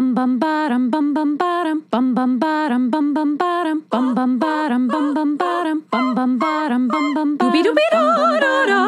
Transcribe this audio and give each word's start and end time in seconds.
bum 0.00 0.14
bum 0.14 0.38
bottom 0.38 0.88
bum 0.90 1.12
bum 1.12 1.36
bottom 1.36 1.78
bum 1.92 2.14
bum 2.14 2.38
bottom 2.38 2.88
bum 2.90 3.12
bum 3.14 3.36
bottom 3.36 3.82
bum 3.90 4.14
bum 4.14 4.38
bottom 4.40 4.88
bum 4.88 5.12
bum 5.16 5.36
bottom 5.36 5.82
bum 5.92 6.14
bum 6.16 6.38
bottom 6.38 6.88
bum 6.88 7.06
bum 7.16 7.28
doobie 7.40 7.62
doobie 7.66 7.88
da 7.92 8.00
da 8.44 8.54
da 8.70 8.80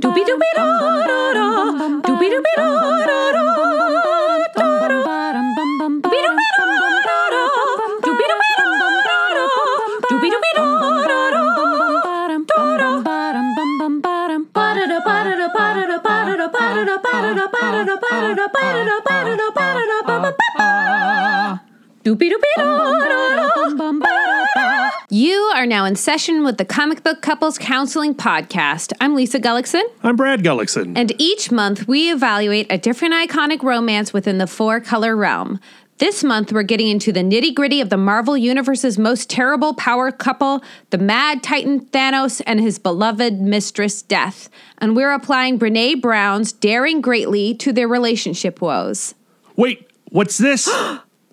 doobie 0.00 0.24
doobie 0.28 0.52
da 0.56 0.64
da 0.80 1.18
da 1.28 1.48
doobie 2.06 2.30
doobie 2.32 2.54
da 2.56 2.64
da 3.04 3.34
da 3.34 3.54
ba-da-da 14.54 14.98
ba-da-da 15.06 15.46
ba-da-da 15.56 16.46
ba-da-da 17.04 17.46
ba-da-da 17.54 18.46
ba-da-da 18.54 18.96
ba-da-da 19.06 19.53
You 25.10 25.52
are 25.54 25.64
now 25.64 25.86
in 25.86 25.96
session 25.96 26.44
with 26.44 26.58
the 26.58 26.64
Comic 26.66 27.02
Book 27.02 27.22
Couples 27.22 27.56
Counseling 27.56 28.14
Podcast. 28.14 28.92
I'm 29.00 29.14
Lisa 29.14 29.40
Gullickson, 29.40 29.82
I'm 30.02 30.14
Brad 30.14 30.42
Gullickson. 30.42 30.98
and 30.98 31.18
each 31.18 31.50
month 31.50 31.88
we 31.88 32.12
evaluate 32.12 32.66
a 32.70 32.76
different 32.76 33.14
iconic 33.14 33.62
romance 33.62 34.12
within 34.12 34.36
the 34.36 34.46
four 34.46 34.80
color 34.80 35.16
realm. 35.16 35.60
This 35.96 36.22
month 36.22 36.52
we're 36.52 36.62
getting 36.64 36.88
into 36.88 37.10
the 37.10 37.20
nitty 37.20 37.54
gritty 37.54 37.80
of 37.80 37.88
the 37.88 37.96
Marvel 37.96 38.36
Universe's 38.36 38.98
most 38.98 39.30
terrible 39.30 39.72
power 39.72 40.12
couple, 40.12 40.62
the 40.90 40.98
mad 40.98 41.42
titan 41.42 41.86
Thanos 41.86 42.42
and 42.46 42.60
his 42.60 42.78
beloved 42.78 43.40
mistress 43.40 44.02
Death. 44.02 44.50
And 44.76 44.94
we're 44.94 45.12
applying 45.12 45.58
Brene 45.58 46.02
Brown's 46.02 46.52
Daring 46.52 47.00
Greatly 47.00 47.54
to 47.54 47.72
their 47.72 47.88
relationship 47.88 48.60
woes. 48.60 49.14
Wait, 49.56 49.88
what's 50.10 50.36
this? 50.36 50.68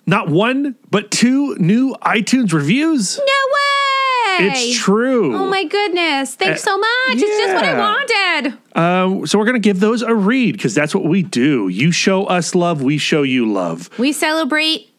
Not 0.06 0.30
one, 0.30 0.76
but 0.90 1.12
two 1.12 1.56
new 1.60 1.96
iTunes 2.02 2.54
reviews? 2.54 3.18
No 3.18 3.24
way! 3.24 4.48
It's 4.48 4.78
true. 4.80 5.36
Oh 5.36 5.46
my 5.50 5.64
goodness. 5.66 6.36
Thanks 6.36 6.62
Uh, 6.62 6.72
so 6.72 6.78
much. 6.78 6.88
It's 7.10 7.22
just 7.22 7.54
what 7.54 7.66
I 7.66 7.78
wanted. 7.78 8.58
Um, 8.76 9.28
so 9.28 9.38
we're 9.38 9.46
going 9.46 9.56
to 9.56 9.60
give 9.60 9.80
those 9.80 10.02
a 10.02 10.16
read 10.16 10.54
because 10.54 10.74
that's 10.74 10.96
what 10.96 11.04
we 11.06 11.22
do. 11.22 11.68
You 11.68 11.92
show 11.92 12.26
us 12.26 12.56
love, 12.56 12.82
we 12.82 12.98
show 12.98 13.22
you 13.24 13.52
love. 13.52 13.90
We 14.00 14.12
celebrate 14.12 14.90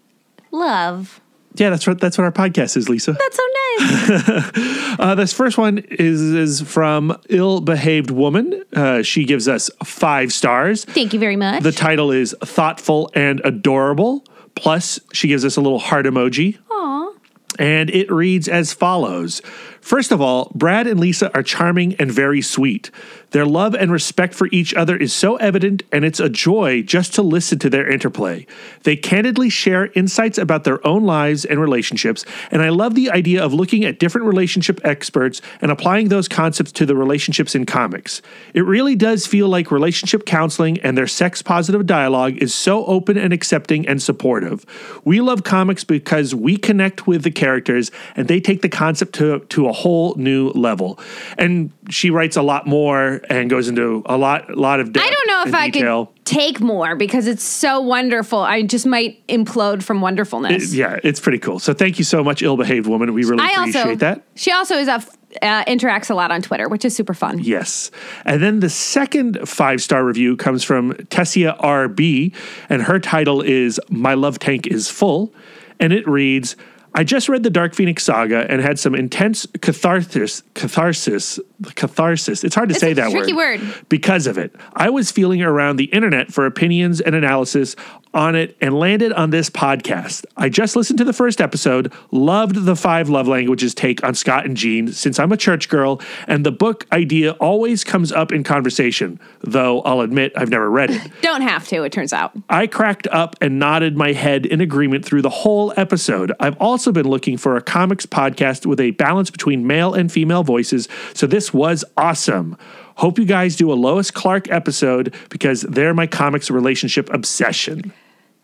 love. 0.50 1.18
Yeah, 1.54 1.68
that's 1.70 1.86
what 1.86 2.00
that's 2.00 2.16
what 2.16 2.24
our 2.24 2.32
podcast 2.32 2.76
is, 2.78 2.88
Lisa. 2.88 3.12
That's 3.12 3.36
so 3.36 3.42
nice. 3.44 4.78
Uh, 4.98 5.14
this 5.14 5.32
first 5.32 5.56
one 5.58 5.78
is 5.78 6.20
is 6.20 6.60
from 6.60 7.18
Ill 7.30 7.60
Behaved 7.60 8.10
Woman. 8.10 8.62
Uh, 8.74 9.02
she 9.02 9.24
gives 9.24 9.48
us 9.48 9.70
five 9.82 10.32
stars. 10.32 10.84
Thank 10.84 11.12
you 11.14 11.18
very 11.18 11.34
much. 11.36 11.62
The 11.62 11.72
title 11.72 12.10
is 12.12 12.34
thoughtful 12.44 13.10
and 13.14 13.40
adorable. 13.42 14.22
Plus, 14.54 15.00
she 15.12 15.28
gives 15.28 15.44
us 15.44 15.56
a 15.56 15.60
little 15.60 15.78
heart 15.78 16.06
emoji. 16.06 16.58
Aw. 16.70 17.12
And 17.58 17.90
it 17.90 18.10
reads 18.10 18.48
as 18.48 18.72
follows 18.72 19.42
First 19.80 20.12
of 20.12 20.20
all, 20.20 20.52
Brad 20.54 20.86
and 20.86 21.00
Lisa 21.00 21.34
are 21.34 21.42
charming 21.42 21.94
and 21.96 22.10
very 22.10 22.40
sweet. 22.40 22.90
Their 23.32 23.46
love 23.46 23.74
and 23.74 23.90
respect 23.90 24.34
for 24.34 24.48
each 24.52 24.74
other 24.74 24.96
is 24.96 25.12
so 25.12 25.36
evident, 25.36 25.82
and 25.90 26.04
it's 26.04 26.20
a 26.20 26.28
joy 26.28 26.82
just 26.82 27.14
to 27.14 27.22
listen 27.22 27.58
to 27.60 27.70
their 27.70 27.90
interplay. 27.90 28.46
They 28.82 28.94
candidly 28.94 29.48
share 29.48 29.86
insights 29.92 30.36
about 30.36 30.64
their 30.64 30.86
own 30.86 31.04
lives 31.04 31.46
and 31.46 31.58
relationships, 31.58 32.26
and 32.50 32.62
I 32.62 32.68
love 32.68 32.94
the 32.94 33.10
idea 33.10 33.42
of 33.42 33.54
looking 33.54 33.84
at 33.84 33.98
different 33.98 34.26
relationship 34.26 34.80
experts 34.84 35.40
and 35.62 35.70
applying 35.70 36.08
those 36.08 36.28
concepts 36.28 36.72
to 36.72 36.86
the 36.86 36.94
relationships 36.94 37.54
in 37.54 37.64
comics. 37.64 38.20
It 38.52 38.66
really 38.66 38.94
does 38.94 39.26
feel 39.26 39.48
like 39.48 39.70
relationship 39.70 40.26
counseling 40.26 40.78
and 40.80 40.96
their 40.96 41.06
sex 41.06 41.40
positive 41.40 41.86
dialogue 41.86 42.36
is 42.36 42.54
so 42.54 42.84
open 42.84 43.16
and 43.16 43.32
accepting 43.32 43.88
and 43.88 44.02
supportive. 44.02 44.66
We 45.04 45.22
love 45.22 45.42
comics 45.42 45.84
because 45.84 46.34
we 46.34 46.58
connect 46.58 47.06
with 47.06 47.22
the 47.22 47.30
characters 47.30 47.90
and 48.14 48.28
they 48.28 48.40
take 48.40 48.60
the 48.60 48.68
concept 48.68 49.14
to, 49.14 49.40
to 49.40 49.68
a 49.68 49.72
whole 49.72 50.14
new 50.16 50.50
level. 50.50 50.98
And 51.38 51.72
she 51.88 52.10
writes 52.10 52.36
a 52.36 52.42
lot 52.42 52.66
more 52.66 53.21
and 53.28 53.48
goes 53.50 53.68
into 53.68 54.02
a 54.06 54.16
lot 54.16 54.50
a 54.50 54.56
lot 54.58 54.80
of 54.80 54.88
I 54.88 55.10
don't 55.10 55.26
know 55.28 55.42
if 55.46 55.54
I 55.54 55.70
detail. 55.70 56.06
could 56.06 56.24
take 56.24 56.60
more 56.60 56.96
because 56.96 57.26
it's 57.26 57.44
so 57.44 57.80
wonderful. 57.80 58.40
I 58.40 58.62
just 58.62 58.86
might 58.86 59.26
implode 59.26 59.82
from 59.82 60.00
wonderfulness. 60.00 60.74
Yeah, 60.74 60.98
it's 61.02 61.20
pretty 61.20 61.38
cool. 61.38 61.58
So 61.58 61.74
thank 61.74 61.98
you 61.98 62.04
so 62.04 62.22
much, 62.24 62.42
ill 62.42 62.56
behaved 62.56 62.86
woman. 62.86 63.12
We 63.14 63.24
really 63.24 63.42
I 63.44 63.50
appreciate 63.50 63.80
also 63.82 63.94
that. 63.96 64.22
She 64.34 64.50
also 64.52 64.76
is 64.76 64.88
a 64.88 64.92
f- 64.92 65.16
uh, 65.40 65.64
interacts 65.64 66.10
a 66.10 66.14
lot 66.14 66.30
on 66.30 66.42
Twitter, 66.42 66.68
which 66.68 66.84
is 66.84 66.94
super 66.94 67.14
fun. 67.14 67.38
Yes. 67.38 67.90
And 68.24 68.42
then 68.42 68.60
the 68.60 68.68
second 68.70 69.48
five 69.48 69.80
star 69.80 70.04
review 70.04 70.36
comes 70.36 70.62
from 70.64 70.92
Tessia 70.94 71.58
RB, 71.60 72.34
and 72.68 72.82
her 72.82 72.98
title 72.98 73.40
is 73.40 73.80
My 73.88 74.14
Love 74.14 74.38
Tank 74.38 74.66
is 74.66 74.88
Full. 74.88 75.32
And 75.80 75.92
it 75.92 76.06
reads 76.06 76.54
I 76.94 77.04
just 77.04 77.28
read 77.28 77.42
the 77.42 77.50
Dark 77.50 77.74
Phoenix 77.74 78.02
saga 78.04 78.46
and 78.50 78.60
had 78.60 78.78
some 78.78 78.94
intense 78.94 79.46
catharsis, 79.60 80.42
catharsis, 80.54 81.40
catharsis. 81.74 82.44
It's 82.44 82.54
hard 82.54 82.68
to 82.68 82.74
It's 82.74 82.80
say 82.80 82.92
a 82.92 82.94
that 82.96 83.10
tricky 83.12 83.32
word. 83.32 83.60
because 83.88 84.26
of 84.26 84.36
it. 84.38 84.54
I 84.74 84.90
was 84.90 85.10
feeling 85.10 85.42
around 85.42 85.76
the 85.76 85.84
internet 85.86 86.32
for 86.32 86.44
opinions 86.46 87.00
and 87.00 87.14
analysis 87.14 87.76
on 88.14 88.34
it 88.36 88.54
and 88.60 88.74
landed 88.78 89.10
on 89.14 89.30
this 89.30 89.48
podcast. 89.48 90.26
I 90.36 90.50
just 90.50 90.76
listened 90.76 90.98
to 90.98 91.04
the 91.04 91.14
first 91.14 91.40
episode, 91.40 91.90
loved 92.10 92.66
the 92.66 92.76
five 92.76 93.08
love 93.08 93.26
languages 93.26 93.74
take 93.74 94.04
on 94.04 94.14
Scott 94.14 94.44
and 94.44 94.54
Jean 94.54 94.88
since 94.88 95.18
I'm 95.18 95.32
a 95.32 95.36
church 95.38 95.70
girl, 95.70 95.98
and 96.28 96.44
the 96.44 96.52
book 96.52 96.86
idea 96.92 97.30
always 97.32 97.84
comes 97.84 98.12
up 98.12 98.30
in 98.30 98.44
conversation, 98.44 99.18
though 99.40 99.80
I'll 99.82 100.02
admit 100.02 100.32
I've 100.36 100.50
never 100.50 100.70
read 100.70 100.90
it. 100.90 101.10
Don't 101.22 101.40
have 101.40 101.66
to, 101.68 101.84
it 101.84 101.92
turns 101.92 102.12
out. 102.12 102.32
I 102.50 102.66
cracked 102.66 103.06
up 103.06 103.34
and 103.40 103.58
nodded 103.58 103.96
my 103.96 104.12
head 104.12 104.44
in 104.44 104.60
agreement 104.60 105.06
through 105.06 105.22
the 105.22 105.30
whole 105.30 105.72
episode. 105.78 106.32
I've 106.38 106.58
also 106.60 106.81
been 106.90 107.06
looking 107.06 107.36
for 107.36 107.56
a 107.56 107.62
comics 107.62 108.06
podcast 108.06 108.66
with 108.66 108.80
a 108.80 108.90
balance 108.92 109.30
between 109.30 109.66
male 109.66 109.94
and 109.94 110.10
female 110.10 110.42
voices, 110.42 110.88
so 111.14 111.26
this 111.28 111.54
was 111.54 111.84
awesome. 111.96 112.56
Hope 112.96 113.18
you 113.18 113.24
guys 113.24 113.54
do 113.56 113.72
a 113.72 113.74
Lois 113.74 114.10
Clark 114.10 114.50
episode 114.50 115.14
because 115.28 115.62
they're 115.62 115.94
my 115.94 116.06
comics 116.06 116.50
relationship 116.50 117.08
obsession. 117.12 117.92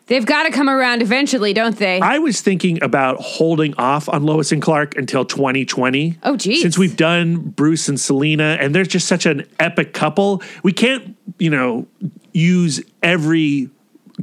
They've 0.06 0.25
got 0.25 0.44
to 0.44 0.50
come 0.50 0.71
around 0.71 1.03
eventually, 1.03 1.53
don't 1.53 1.77
they? 1.77 2.00
I 2.00 2.19
was 2.19 2.41
thinking 2.41 2.82
about 2.82 3.21
holding 3.21 3.75
off 3.75 4.09
on 4.09 4.22
Lois 4.22 4.53
and 4.53 4.62
Clark 4.62 4.97
until 4.97 5.27
2020. 5.27 6.19
Oh, 6.22 6.34
geez. 6.37 6.62
Since 6.62 6.78
we've 6.78 6.97
done 6.97 7.37
Bruce 7.37 7.91
and 7.91 8.00
Selina, 8.00 8.56
and 8.59 8.75
they're 8.75 8.84
just 8.84 9.06
such 9.06 9.27
an 9.27 9.47
epic 9.60 9.93
couple, 9.93 10.43
we 10.62 10.72
can't, 10.72 11.15
you 11.38 11.50
know, 11.50 11.87
use 12.32 12.81
every 13.03 13.69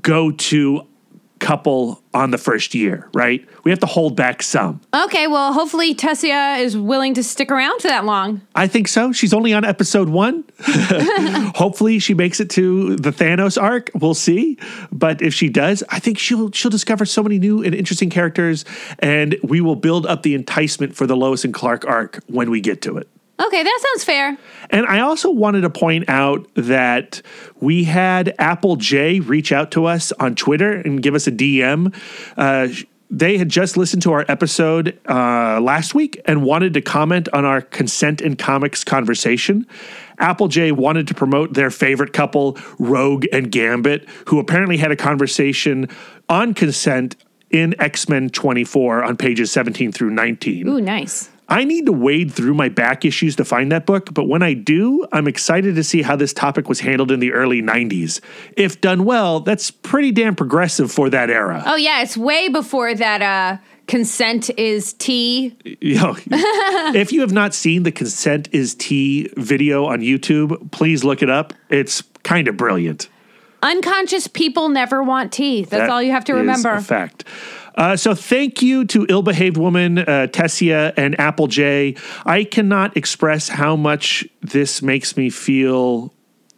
go 0.01 0.31
to 0.31 0.87
couple 1.45 2.01
on 2.11 2.31
the 2.31 2.39
first 2.39 2.73
year, 2.73 3.07
right? 3.13 3.47
We 3.63 3.69
have 3.69 3.79
to 3.81 3.85
hold 3.85 4.15
back 4.15 4.41
some. 4.41 4.81
okay, 4.95 5.27
well, 5.27 5.53
hopefully 5.53 5.93
Tessia 5.93 6.59
is 6.59 6.75
willing 6.75 7.13
to 7.13 7.23
stick 7.23 7.51
around 7.51 7.81
for 7.81 7.87
that 7.87 8.03
long. 8.03 8.41
I 8.55 8.67
think 8.67 8.87
so. 8.87 9.11
She's 9.11 9.31
only 9.31 9.53
on 9.53 9.63
episode 9.63 10.09
one. 10.09 10.43
Hopefully, 11.55 11.99
she 11.99 12.15
makes 12.15 12.39
it 12.39 12.49
to 12.51 12.95
the 12.95 13.11
Thanos 13.11 13.61
arc. 13.61 13.91
We'll 13.93 14.15
see. 14.15 14.57
But 14.91 15.21
if 15.21 15.35
she 15.35 15.49
does, 15.49 15.83
I 15.89 15.99
think 15.99 16.17
she'll 16.17 16.51
she'll 16.51 16.71
discover 16.71 17.05
so 17.05 17.21
many 17.21 17.37
new 17.37 17.63
and 17.63 17.75
interesting 17.75 18.09
characters, 18.09 18.65
and 18.97 19.37
we 19.43 19.61
will 19.61 19.75
build 19.75 20.07
up 20.07 20.23
the 20.23 20.33
enticement 20.33 20.95
for 20.95 21.05
the 21.05 21.15
Lois 21.15 21.45
and 21.45 21.53
Clark 21.53 21.85
arc 21.85 22.23
when 22.25 22.49
we 22.49 22.59
get 22.59 22.81
to 22.83 22.97
it. 22.97 23.07
Okay, 23.39 23.63
that 23.63 23.79
sounds 23.81 24.03
fair. 24.03 24.37
And 24.69 24.85
I 24.85 25.01
also 25.01 25.29
wanted 25.29 25.61
to 25.61 25.69
point 25.69 26.07
out 26.07 26.47
that 26.55 27.21
we 27.59 27.83
had 27.83 28.33
Apple 28.39 28.77
J 28.77 29.19
reach 29.19 29.51
out 29.51 29.71
to 29.71 29.85
us 29.85 30.11
on 30.13 30.35
Twitter 30.35 30.71
and 30.71 31.01
give 31.01 31.15
us 31.15 31.27
a 31.27 31.31
DM. 31.31 31.93
Uh, 32.37 32.69
they 33.09 33.37
had 33.37 33.49
just 33.49 33.77
listened 33.77 34.01
to 34.03 34.13
our 34.13 34.25
episode 34.27 34.99
uh, 35.07 35.59
last 35.61 35.93
week 35.93 36.19
and 36.25 36.43
wanted 36.43 36.73
to 36.73 36.81
comment 36.81 37.29
on 37.33 37.45
our 37.45 37.61
consent 37.61 38.21
in 38.21 38.35
comics 38.35 38.83
conversation. 38.83 39.67
Apple 40.17 40.47
J 40.47 40.71
wanted 40.71 41.07
to 41.09 41.13
promote 41.13 41.53
their 41.53 41.69
favorite 41.69 42.13
couple, 42.13 42.57
Rogue 42.79 43.25
and 43.31 43.51
Gambit, 43.51 44.07
who 44.27 44.39
apparently 44.39 44.77
had 44.77 44.91
a 44.91 44.95
conversation 44.95 45.89
on 46.29 46.53
consent 46.53 47.15
in 47.51 47.79
X 47.79 48.09
Men 48.09 48.29
24 48.29 49.03
on 49.03 49.17
pages 49.17 49.51
17 49.51 49.91
through 49.91 50.09
19. 50.09 50.67
Ooh, 50.67 50.81
nice. 50.81 51.29
I 51.47 51.63
need 51.63 51.85
to 51.85 51.91
wade 51.91 52.33
through 52.33 52.55
my 52.55 52.69
back 52.69 53.05
issues 53.05 53.35
to 53.35 53.45
find 53.45 53.71
that 53.71 53.85
book, 53.85 54.13
but 54.13 54.27
when 54.27 54.41
I 54.41 54.53
do, 54.53 55.05
I'm 55.11 55.27
excited 55.27 55.75
to 55.75 55.83
see 55.83 56.01
how 56.01 56.15
this 56.15 56.33
topic 56.33 56.67
was 56.67 56.79
handled 56.79 57.11
in 57.11 57.19
the 57.19 57.33
early 57.33 57.61
90s. 57.61 58.19
If 58.57 58.81
done 58.81 59.05
well, 59.05 59.41
that's 59.41 59.69
pretty 59.69 60.11
damn 60.11 60.35
progressive 60.35 60.91
for 60.91 61.09
that 61.11 61.29
era. 61.29 61.63
Oh, 61.65 61.75
yeah, 61.75 62.01
it's 62.01 62.17
way 62.17 62.49
before 62.49 62.95
that 62.95 63.21
uh, 63.21 63.57
consent 63.87 64.49
is 64.57 64.93
tea. 64.93 65.55
If 66.95 67.11
you 67.11 67.21
have 67.21 67.31
not 67.31 67.53
seen 67.53 67.83
the 67.83 67.91
Consent 67.91 68.49
is 68.51 68.73
Tea 68.73 69.29
video 69.37 69.85
on 69.85 69.99
YouTube, 69.99 70.71
please 70.71 71.03
look 71.03 71.21
it 71.21 71.29
up. 71.29 71.53
It's 71.69 72.01
kind 72.23 72.47
of 72.47 72.57
brilliant. 72.57 73.09
Unconscious 73.61 74.27
people 74.27 74.69
never 74.69 75.01
want 75.03 75.31
tea. 75.31 75.61
That's 75.61 75.71
That 75.71 75.89
all 75.89 76.01
you 76.01 76.11
have 76.11 76.25
to 76.25 76.33
remember. 76.33 76.71
A 76.71 76.81
fact. 76.81 77.23
Uh, 77.75 77.95
so 77.95 78.15
thank 78.15 78.61
you 78.61 78.85
to 78.85 79.05
ill 79.09 79.21
behaved 79.21 79.57
woman 79.57 79.99
uh, 79.99 80.27
Tessia 80.31 80.93
and 80.95 81.19
Apple 81.19 81.47
J. 81.47 81.95
I 82.25 82.45
cannot 82.45 82.95
express 82.95 83.49
how 83.49 83.75
much 83.75 84.25
this 84.41 84.81
makes 84.81 85.17
me 85.17 85.29
feel 85.29 86.14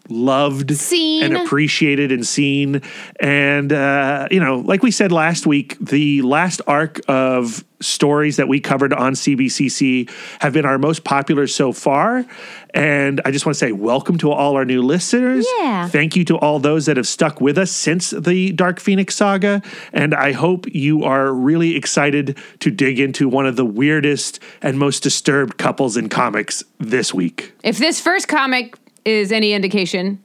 loved 0.10 0.76
Seen. 0.76 1.24
and 1.24 1.38
appreciated 1.38 2.12
and 2.12 2.26
seen. 2.26 2.82
And, 3.20 3.72
uh, 3.72 4.28
you 4.32 4.40
know, 4.40 4.58
like 4.60 4.84
we 4.84 4.92
said 4.92 5.12
last 5.12 5.46
week, 5.46 5.78
the 5.80 6.22
last 6.22 6.62
arc 6.68 7.00
of 7.08 7.64
stories 7.80 8.38
that 8.38 8.48
we 8.48 8.60
covered 8.60 8.94
on 8.94 9.14
CBCC 9.14 10.10
have 10.40 10.54
been 10.54 10.66
our 10.66 10.78
most 10.78 11.04
popular 11.04 11.48
so 11.48 11.72
far. 11.72 12.26
And 12.74 13.22
I 13.26 13.32
just 13.32 13.46
want 13.46 13.56
to 13.56 13.60
say 13.60 13.72
welcome 13.72 14.18
to 14.20 14.32
all 14.32 14.56
our 14.56 14.66
new 14.66 14.82
listeners. 14.82 15.48
Yeah. 15.60 15.88
Thank 15.88 16.16
you 16.16 16.26
to 16.26 16.38
all 16.38 16.60
those 16.60 16.86
that 16.88 16.98
have 16.98 17.08
stuck 17.08 17.40
with 17.40 17.58
us 17.58 17.72
since 17.72 18.12
the 18.12 18.52
Dark 18.52 18.80
Phoenix 18.80 19.16
saga. 19.16 19.62
And 19.94 20.14
I 20.14 20.32
hope 20.32 20.66
you 20.74 21.04
are 21.04 21.32
really 21.34 21.76
excited 21.76 22.38
to 22.60 22.72
dig 22.72 23.00
into 23.00 23.30
one 23.30 23.46
of 23.46 23.56
the 23.56 23.66
weirdest 23.66 24.40
and 24.62 24.78
most 24.78 25.04
disturbed 25.04 25.58
couples 25.58 25.98
in 25.98 26.10
comics 26.10 26.64
this 26.80 27.14
week. 27.14 27.54
If 27.64 27.78
this 27.78 28.02
first 28.02 28.28
comic 28.28 28.76
is 29.08 29.32
any 29.32 29.54
indication, 29.54 30.22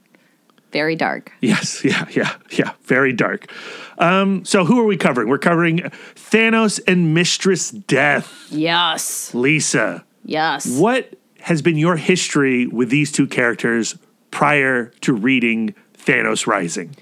very 0.71 0.95
dark. 0.95 1.31
Yes, 1.41 1.83
yeah, 1.85 2.05
yeah, 2.11 2.35
yeah. 2.51 2.71
Very 2.83 3.13
dark. 3.13 3.49
Um, 3.97 4.43
so 4.45 4.65
who 4.65 4.79
are 4.79 4.85
we 4.85 4.97
covering? 4.97 5.29
We're 5.29 5.37
covering 5.37 5.79
Thanos 6.15 6.79
and 6.87 7.13
Mistress 7.13 7.71
Death. 7.71 8.47
Yes. 8.49 9.33
Lisa, 9.33 10.03
Yes. 10.25 10.65
what 10.79 11.13
has 11.41 11.61
been 11.61 11.77
your 11.77 11.95
history 11.97 12.67
with 12.67 12.89
these 12.89 13.11
two 13.11 13.27
characters 13.27 13.97
prior 14.31 14.85
to 15.01 15.13
reading 15.13 15.75
Thanos 15.97 16.47
Rising? 16.47 16.95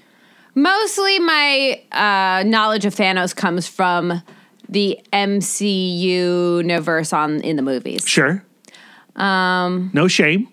Mostly 0.54 1.18
my 1.18 1.80
uh, 1.92 2.42
knowledge 2.46 2.84
of 2.84 2.94
Thanos 2.94 3.34
comes 3.34 3.66
from 3.66 4.22
the 4.68 4.98
MCU 5.12 6.58
universe 6.58 7.12
on 7.12 7.40
in 7.40 7.56
the 7.56 7.62
movies. 7.62 8.06
Sure. 8.06 8.44
Um, 9.16 9.90
no 9.94 10.08
shame. 10.08 10.51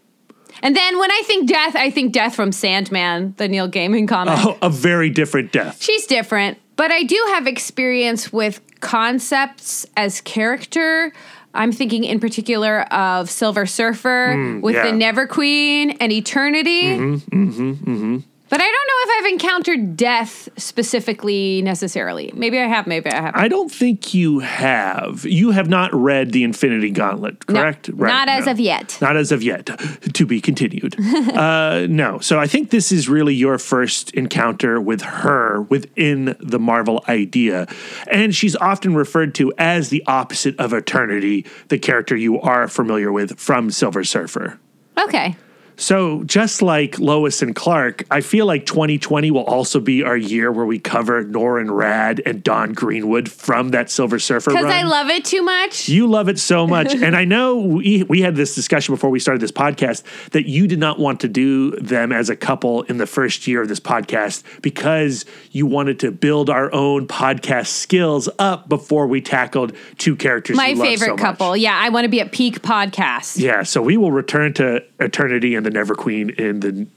And 0.61 0.75
then 0.75 0.99
when 0.99 1.11
I 1.11 1.21
think 1.25 1.47
death, 1.47 1.75
I 1.75 1.89
think 1.89 2.13
death 2.13 2.35
from 2.35 2.51
Sandman, 2.51 3.33
the 3.37 3.47
Neil 3.47 3.69
Gaiman 3.69 4.07
comic. 4.07 4.35
Oh, 4.37 4.57
a 4.61 4.69
very 4.69 5.09
different 5.09 5.51
death. 5.51 5.81
She's 5.81 6.05
different, 6.05 6.57
but 6.75 6.91
I 6.91 7.03
do 7.03 7.23
have 7.29 7.47
experience 7.47 8.31
with 8.33 8.61
concepts 8.79 9.85
as 9.97 10.21
character. 10.21 11.13
I'm 11.53 11.71
thinking 11.71 12.03
in 12.03 12.19
particular 12.19 12.81
of 12.93 13.29
Silver 13.29 13.65
Surfer 13.65 14.33
hmm, 14.35 14.61
with 14.61 14.75
yeah. 14.75 14.87
the 14.87 14.91
Never 14.91 15.27
Queen 15.27 15.91
and 15.91 16.11
Eternity. 16.11 16.83
Mm-hmm, 16.83 17.49
mm-hmm, 17.49 17.71
mm-hmm. 17.71 18.17
But 18.49 18.61
I 18.61 18.65
don't 18.65 18.73
know 18.73 19.13
if 19.13 19.19
I've 19.19 19.31
encountered 19.31 19.95
death 19.95 20.49
specifically 20.57 21.61
necessarily. 21.61 22.31
Maybe 22.33 22.57
I 22.57 22.65
have, 22.65 22.87
maybe 22.87 23.11
I 23.11 23.15
haven't. 23.15 23.39
I 23.39 23.47
don't 23.47 23.71
think 23.71 24.13
you 24.15 24.39
have. 24.39 25.23
You 25.23 25.51
have 25.51 25.69
not 25.69 25.93
read 25.93 26.31
the 26.31 26.43
Infinity 26.43 26.89
Gauntlet, 26.89 27.45
correct? 27.45 27.93
not 27.93 28.27
as 28.27 28.47
of 28.47 28.59
yet. 28.59 28.97
Not 29.01 29.17
as 29.17 29.31
of 29.31 29.43
yet. 29.43 29.67
To 30.13 30.25
be 30.25 30.41
continued. 30.41 30.95
uh, 30.99 31.85
no. 31.87 32.19
So 32.19 32.39
I 32.39 32.47
think 32.47 32.71
this 32.71 32.91
is 32.91 33.07
really 33.07 33.35
your 33.35 33.59
first 33.59 34.11
encounter 34.11 34.81
with 34.81 35.01
her 35.01 35.61
within 35.61 36.35
the 36.39 36.59
Marvel 36.59 37.03
idea. 37.07 37.67
And 38.11 38.33
she's 38.33 38.55
often 38.55 38.95
referred 38.95 39.35
to 39.35 39.53
as 39.59 39.89
the 39.89 40.03
opposite 40.07 40.59
of 40.59 40.73
Eternity, 40.73 41.45
the 41.67 41.77
character 41.77 42.15
you 42.15 42.41
are 42.41 42.67
familiar 42.67 43.11
with 43.11 43.39
from 43.39 43.69
Silver 43.69 44.03
Surfer. 44.03 44.59
Okay. 44.97 45.35
So, 45.79 46.25
just 46.25 46.61
like 46.61 46.99
Lois 46.99 47.41
and 47.41 47.55
Clark, 47.55 48.03
I 48.11 48.19
feel 48.19 48.45
like 48.45 48.65
2020 48.65 49.31
will 49.31 49.45
also 49.45 49.79
be 49.79 50.03
our 50.03 50.17
year 50.17 50.51
where 50.51 50.65
we 50.65 50.77
cover 50.77 51.23
Norrin 51.23 51.67
Radd 51.67 52.21
and 52.25 52.43
Dawn 52.43 52.73
Greenwood 52.73 53.31
from 53.31 53.69
that 53.69 53.89
Silver 53.89 54.19
Surfer. 54.19 54.51
Because 54.51 54.65
I 54.65 54.83
love 54.83 55.07
it 55.07 55.23
too 55.23 55.41
much. 55.41 55.87
You 55.87 56.05
love 56.07 56.27
it 56.27 56.37
so 56.37 56.67
much. 56.67 56.93
and 56.95 57.15
I 57.15 57.23
know 57.23 57.57
we, 57.57 58.03
we 58.03 58.19
had 58.19 58.35
this 58.35 58.55
discussion 58.55 58.93
before 58.93 59.09
we 59.09 59.21
started 59.21 59.39
this 59.39 59.53
podcast 59.53 60.03
that 60.31 60.49
you 60.49 60.67
did 60.67 60.79
not 60.79 60.99
want 60.99 61.21
to 61.21 61.29
do 61.29 61.71
them 61.77 62.11
as 62.11 62.29
a 62.29 62.35
couple 62.35 62.81
in 62.83 62.97
the 62.97 63.07
first 63.07 63.47
year 63.47 63.61
of 63.61 63.69
this 63.69 63.79
podcast 63.79 64.43
because 64.61 65.23
you 65.51 65.65
wanted 65.65 65.97
to 66.01 66.11
build 66.11 66.49
our 66.49 66.73
own 66.73 67.07
podcast 67.07 67.67
skills 67.67 68.27
up 68.37 68.67
before 68.67 69.07
we 69.07 69.21
tackled 69.21 69.73
two 69.97 70.17
characters. 70.17 70.57
My 70.57 70.67
you 70.67 70.75
love 70.75 70.87
favorite 70.87 71.07
so 71.07 71.13
much. 71.13 71.21
couple. 71.21 71.55
Yeah, 71.55 71.79
I 71.81 71.87
want 71.87 72.03
to 72.03 72.09
be 72.09 72.19
at 72.19 72.33
peak 72.33 72.61
podcast. 72.61 73.39
Yeah, 73.39 73.63
so 73.63 73.81
we 73.81 73.95
will 73.95 74.11
return 74.11 74.53
to 74.55 74.83
Eternity 74.99 75.55
and 75.55 75.68
the 75.69 75.77
Never 75.77 75.95
Queen 75.95 76.31
in 76.31 76.59
the 76.59 76.87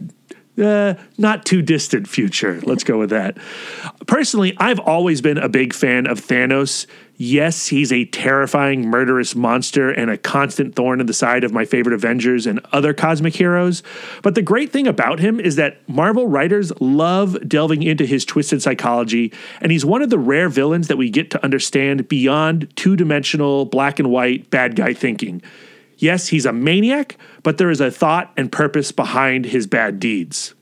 uh, 0.58 0.94
not 1.16 1.46
too 1.46 1.62
distant 1.62 2.06
future. 2.06 2.60
Let's 2.62 2.84
go 2.84 2.98
with 2.98 3.10
that. 3.10 3.38
Personally, 4.06 4.54
I've 4.58 4.78
always 4.80 5.22
been 5.22 5.38
a 5.38 5.48
big 5.48 5.72
fan 5.72 6.06
of 6.06 6.20
Thanos. 6.20 6.86
Yes, 7.16 7.68
he's 7.68 7.90
a 7.90 8.04
terrifying, 8.06 8.88
murderous 8.88 9.34
monster 9.34 9.90
and 9.90 10.10
a 10.10 10.18
constant 10.18 10.74
thorn 10.74 11.00
in 11.00 11.06
the 11.06 11.14
side 11.14 11.44
of 11.44 11.52
my 11.52 11.64
favorite 11.64 11.94
Avengers 11.94 12.46
and 12.46 12.60
other 12.72 12.92
cosmic 12.92 13.34
heroes. 13.34 13.82
But 14.22 14.34
the 14.34 14.42
great 14.42 14.72
thing 14.72 14.86
about 14.86 15.20
him 15.20 15.40
is 15.40 15.56
that 15.56 15.88
Marvel 15.88 16.26
writers 16.26 16.72
love 16.80 17.48
delving 17.48 17.82
into 17.82 18.04
his 18.04 18.24
twisted 18.24 18.60
psychology, 18.60 19.32
and 19.60 19.72
he's 19.72 19.84
one 19.84 20.02
of 20.02 20.10
the 20.10 20.18
rare 20.18 20.48
villains 20.48 20.88
that 20.88 20.98
we 20.98 21.08
get 21.08 21.30
to 21.30 21.42
understand 21.42 22.08
beyond 22.08 22.74
two 22.76 22.96
dimensional, 22.96 23.64
black 23.64 23.98
and 23.98 24.10
white 24.10 24.50
bad 24.50 24.76
guy 24.76 24.92
thinking. 24.92 25.42
Yes, 26.02 26.26
he's 26.26 26.46
a 26.46 26.52
maniac, 26.52 27.16
but 27.44 27.58
there 27.58 27.70
is 27.70 27.80
a 27.80 27.88
thought 27.88 28.32
and 28.36 28.50
purpose 28.50 28.90
behind 28.90 29.44
his 29.44 29.68
bad 29.68 30.00
deeds. 30.00 30.52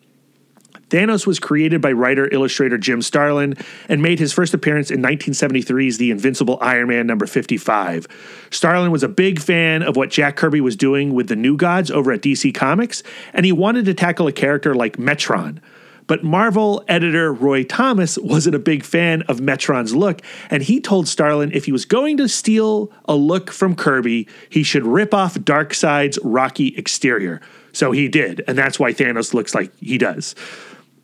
Thanos 0.91 1.27
was 1.27 1.39
created 1.39 1.81
by 1.81 1.93
writer 1.93 2.29
illustrator 2.31 2.77
Jim 2.77 3.01
Starlin 3.01 3.57
and 3.89 4.03
made 4.03 4.19
his 4.19 4.35
first 4.35 4.53
appearance 4.53 4.91
in 4.91 5.01
1973's 5.01 5.97
The 5.97 6.11
Invincible 6.11 6.59
Iron 6.61 6.89
Man 6.89 7.07
number 7.07 7.27
55. 7.27 8.07
Starlin 8.51 8.91
was 8.91 9.03
a 9.03 9.09
big 9.09 9.41
fan 9.41 9.83
of 9.83 9.97
what 9.97 10.11
Jack 10.11 10.37
Kirby 10.37 10.61
was 10.61 10.77
doing 10.77 11.15
with 11.15 11.29
the 11.29 11.37
New 11.37 11.57
Gods 11.57 11.91
over 11.91 12.13
at 12.13 12.21
DC 12.21 12.53
Comics, 12.55 13.03
and 13.33 13.47
he 13.47 13.53
wanted 13.53 13.87
to 13.87 13.95
tackle 13.95 14.27
a 14.27 14.33
character 14.33 14.75
like 14.75 14.99
Metron. 14.99 15.59
But 16.07 16.25
Marvel 16.25 16.85
editor 16.89 17.33
Roy 17.33 17.65
Thomas 17.65 18.19
wasn't 18.19 18.57
a 18.57 18.61
big 18.61 18.85
fan 18.85 19.23
of 19.23 19.41
Metron's 19.41 19.95
look, 19.95 20.23
and 20.51 20.63
he 20.63 20.81
told 20.81 21.09
Starlin 21.09 21.53
if 21.53 21.65
he 21.65 21.73
was 21.73 21.85
going 21.85 22.17
to 22.17 22.29
steal 22.29 22.91
a 23.07 23.15
look 23.15 23.51
from 23.51 23.77
Kirby, 23.77 24.29
he 24.49 24.63
should 24.63 24.85
rip 24.85 25.15
off 25.15 25.35
Darkseid's 25.35 26.19
rocky 26.23 26.75
exterior. 26.77 27.41
So 27.73 27.93
he 27.93 28.09
did, 28.09 28.43
and 28.49 28.59
that's 28.59 28.79
why 28.79 28.93
Thanos 28.93 29.35
looks 29.35 29.55
like 29.55 29.73
he 29.79 29.99
does. 29.99 30.35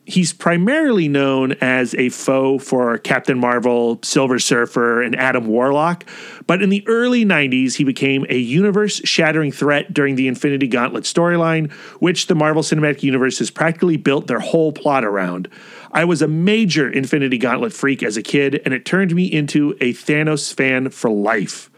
He's 0.08 0.32
primarily 0.32 1.08
known 1.08 1.54
as 1.60 1.92
a 1.96 2.10
foe 2.10 2.60
for 2.60 2.96
Captain 2.98 3.36
Marvel, 3.40 3.98
Silver 4.04 4.38
Surfer, 4.38 5.02
and 5.02 5.16
Adam 5.16 5.48
Warlock, 5.48 6.04
but 6.46 6.62
in 6.62 6.68
the 6.68 6.86
early 6.86 7.24
90s, 7.24 7.74
he 7.74 7.82
became 7.82 8.24
a 8.28 8.38
universe 8.38 9.00
shattering 9.04 9.50
threat 9.50 9.92
during 9.92 10.14
the 10.14 10.28
Infinity 10.28 10.68
Gauntlet 10.68 11.02
storyline, 11.02 11.72
which 11.98 12.28
the 12.28 12.36
Marvel 12.36 12.62
Cinematic 12.62 13.02
Universe 13.02 13.40
has 13.40 13.50
practically 13.50 13.96
built 13.96 14.28
their 14.28 14.38
whole 14.38 14.70
plot 14.70 15.04
around. 15.04 15.48
I 15.90 16.04
was 16.04 16.22
a 16.22 16.28
major 16.28 16.88
Infinity 16.88 17.38
Gauntlet 17.38 17.72
freak 17.72 18.04
as 18.04 18.16
a 18.16 18.22
kid, 18.22 18.62
and 18.64 18.72
it 18.72 18.84
turned 18.84 19.12
me 19.12 19.24
into 19.24 19.72
a 19.80 19.92
Thanos 19.92 20.54
fan 20.54 20.90
for 20.90 21.10
life. 21.10 21.68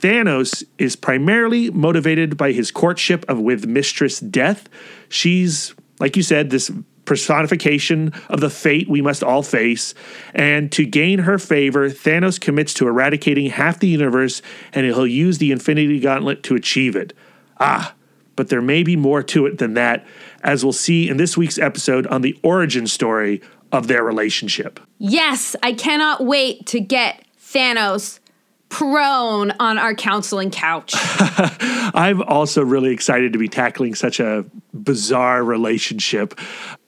Thanos 0.00 0.64
is 0.78 0.96
primarily 0.96 1.70
motivated 1.70 2.38
by 2.38 2.52
his 2.52 2.70
courtship 2.70 3.28
of 3.28 3.40
with 3.40 3.66
Mistress 3.66 4.20
Death. 4.20 4.70
She's, 5.10 5.74
like 6.00 6.16
you 6.16 6.22
said, 6.22 6.48
this 6.48 6.70
personification 7.08 8.12
of 8.28 8.40
the 8.40 8.50
fate 8.50 8.88
we 8.88 9.00
must 9.00 9.24
all 9.24 9.42
face. 9.42 9.94
And 10.34 10.70
to 10.72 10.84
gain 10.84 11.20
her 11.20 11.38
favor, 11.38 11.88
Thanos 11.88 12.38
commits 12.38 12.74
to 12.74 12.86
eradicating 12.86 13.50
half 13.50 13.80
the 13.80 13.88
universe, 13.88 14.42
and 14.72 14.84
he'll 14.86 15.06
use 15.06 15.38
the 15.38 15.50
Infinity 15.50 15.98
Gauntlet 15.98 16.42
to 16.44 16.54
achieve 16.54 16.94
it. 16.94 17.14
Ah, 17.58 17.94
but 18.36 18.50
there 18.50 18.62
may 18.62 18.82
be 18.82 18.94
more 18.94 19.22
to 19.22 19.46
it 19.46 19.58
than 19.58 19.74
that, 19.74 20.06
as 20.44 20.62
we'll 20.62 20.72
see 20.72 21.08
in 21.08 21.16
this 21.16 21.36
week's 21.36 21.58
episode 21.58 22.06
on 22.06 22.20
the 22.20 22.38
origin 22.42 22.86
story 22.86 23.40
of 23.72 23.88
their 23.88 24.04
relationship. 24.04 24.78
Yes, 24.98 25.56
I 25.62 25.72
cannot 25.72 26.24
wait 26.24 26.66
to 26.66 26.78
get 26.78 27.24
Thanos 27.40 28.20
prone 28.68 29.52
on 29.58 29.78
our 29.78 29.94
counseling 29.94 30.50
couch. 30.50 30.92
I'm 31.94 32.22
also 32.22 32.62
really 32.62 32.92
excited 32.92 33.32
to 33.32 33.38
be 33.38 33.48
tackling 33.48 33.94
such 33.94 34.20
a 34.20 34.44
bizarre 34.72 35.42
relationship. 35.42 36.38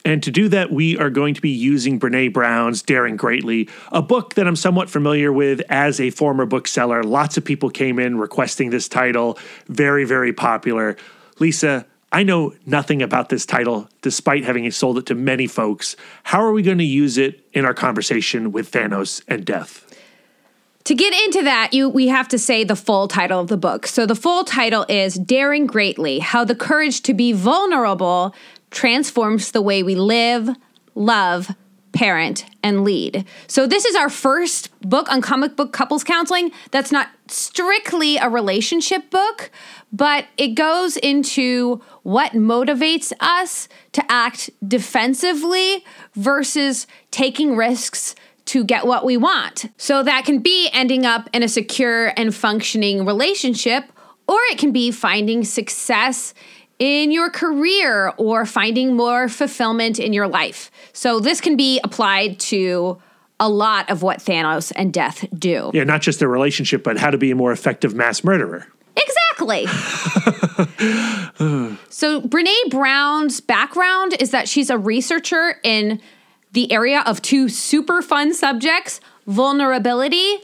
And 0.04 0.22
to 0.22 0.30
do 0.30 0.48
that, 0.48 0.70
we 0.70 0.96
are 0.98 1.10
going 1.10 1.34
to 1.34 1.40
be 1.40 1.50
using 1.50 1.98
Brene 1.98 2.32
Brown's 2.32 2.82
Daring 2.82 3.16
Greatly, 3.16 3.68
a 3.92 4.02
book 4.02 4.34
that 4.34 4.46
I'm 4.46 4.56
somewhat 4.56 4.90
familiar 4.90 5.32
with 5.32 5.60
as 5.68 6.00
a 6.00 6.10
former 6.10 6.46
bookseller. 6.46 7.02
Lots 7.02 7.36
of 7.36 7.44
people 7.44 7.70
came 7.70 7.98
in 7.98 8.18
requesting 8.18 8.70
this 8.70 8.88
title, 8.88 9.38
very, 9.66 10.04
very 10.04 10.32
popular. 10.32 10.96
Lisa, 11.38 11.86
I 12.12 12.24
know 12.24 12.54
nothing 12.66 13.02
about 13.02 13.28
this 13.28 13.46
title, 13.46 13.88
despite 14.02 14.44
having 14.44 14.68
sold 14.70 14.98
it 14.98 15.06
to 15.06 15.14
many 15.14 15.46
folks. 15.46 15.96
How 16.24 16.42
are 16.42 16.52
we 16.52 16.62
going 16.62 16.78
to 16.78 16.84
use 16.84 17.18
it 17.18 17.46
in 17.52 17.64
our 17.64 17.74
conversation 17.74 18.52
with 18.52 18.70
Thanos 18.72 19.22
and 19.28 19.44
death? 19.44 19.86
To 20.90 20.96
get 20.96 21.14
into 21.24 21.44
that, 21.44 21.72
you 21.72 21.88
we 21.88 22.08
have 22.08 22.26
to 22.26 22.36
say 22.36 22.64
the 22.64 22.74
full 22.74 23.06
title 23.06 23.38
of 23.38 23.46
the 23.46 23.56
book. 23.56 23.86
So 23.86 24.06
the 24.06 24.16
full 24.16 24.42
title 24.42 24.84
is 24.88 25.14
Daring 25.14 25.68
Greatly: 25.68 26.18
How 26.18 26.44
the 26.44 26.56
Courage 26.56 27.02
to 27.02 27.14
be 27.14 27.30
Vulnerable 27.30 28.34
Transforms 28.72 29.52
the 29.52 29.62
Way 29.62 29.84
We 29.84 29.94
Live, 29.94 30.48
Love, 30.96 31.54
parent, 31.92 32.44
and 32.64 32.82
lead. 32.82 33.24
So, 33.46 33.68
this 33.68 33.84
is 33.84 33.94
our 33.94 34.08
first 34.08 34.68
book 34.80 35.08
on 35.12 35.20
comic 35.20 35.54
book 35.54 35.72
couples 35.72 36.02
counseling 36.02 36.50
that's 36.72 36.90
not 36.90 37.06
strictly 37.28 38.16
a 38.16 38.28
relationship 38.28 39.10
book, 39.10 39.52
but 39.92 40.26
it 40.36 40.56
goes 40.56 40.96
into 40.96 41.80
what 42.02 42.32
motivates 42.32 43.12
us 43.20 43.68
to 43.92 44.04
act 44.10 44.50
defensively 44.66 45.84
versus 46.16 46.88
taking 47.12 47.54
risks 47.54 48.16
to 48.50 48.64
get 48.64 48.86
what 48.86 49.04
we 49.04 49.16
want. 49.16 49.66
So, 49.76 50.02
that 50.02 50.24
can 50.24 50.40
be 50.40 50.68
ending 50.72 51.04
up 51.04 51.28
in 51.32 51.42
a 51.42 51.48
secure 51.48 52.12
and 52.16 52.34
functioning 52.34 53.04
relationship, 53.04 53.84
or 54.28 54.38
it 54.50 54.58
can 54.58 54.72
be 54.72 54.90
finding 54.90 55.44
success 55.44 56.34
in 56.80 57.12
your 57.12 57.30
career 57.30 58.12
or 58.16 58.46
finding 58.46 58.96
more 58.96 59.28
fulfillment 59.28 60.00
in 60.00 60.12
your 60.12 60.26
life. 60.26 60.70
So 60.92 61.20
this 61.20 61.40
can 61.40 61.56
be 61.56 61.78
applied 61.84 62.40
to 62.40 63.00
a 63.38 63.48
lot 63.48 63.88
of 63.90 64.02
what 64.02 64.18
Thanos 64.18 64.72
and 64.74 64.92
Death 64.92 65.24
do. 65.38 65.70
Yeah, 65.72 65.84
not 65.84 66.00
just 66.00 66.18
their 66.18 66.28
relationship, 66.28 66.82
but 66.82 66.98
how 66.98 67.10
to 67.10 67.18
be 67.18 67.30
a 67.30 67.36
more 67.36 67.52
effective 67.52 67.94
mass 67.94 68.24
murderer. 68.24 68.66
Exactly. 68.96 69.66
so 71.88 72.22
Brene 72.22 72.70
Brown's 72.70 73.40
background 73.40 74.16
is 74.18 74.30
that 74.30 74.48
she's 74.48 74.70
a 74.70 74.78
researcher 74.78 75.60
in 75.62 76.00
the 76.52 76.70
area 76.72 77.02
of 77.06 77.22
two 77.22 77.48
super 77.48 78.02
fun 78.02 78.34
subjects, 78.34 79.00
vulnerability 79.26 80.38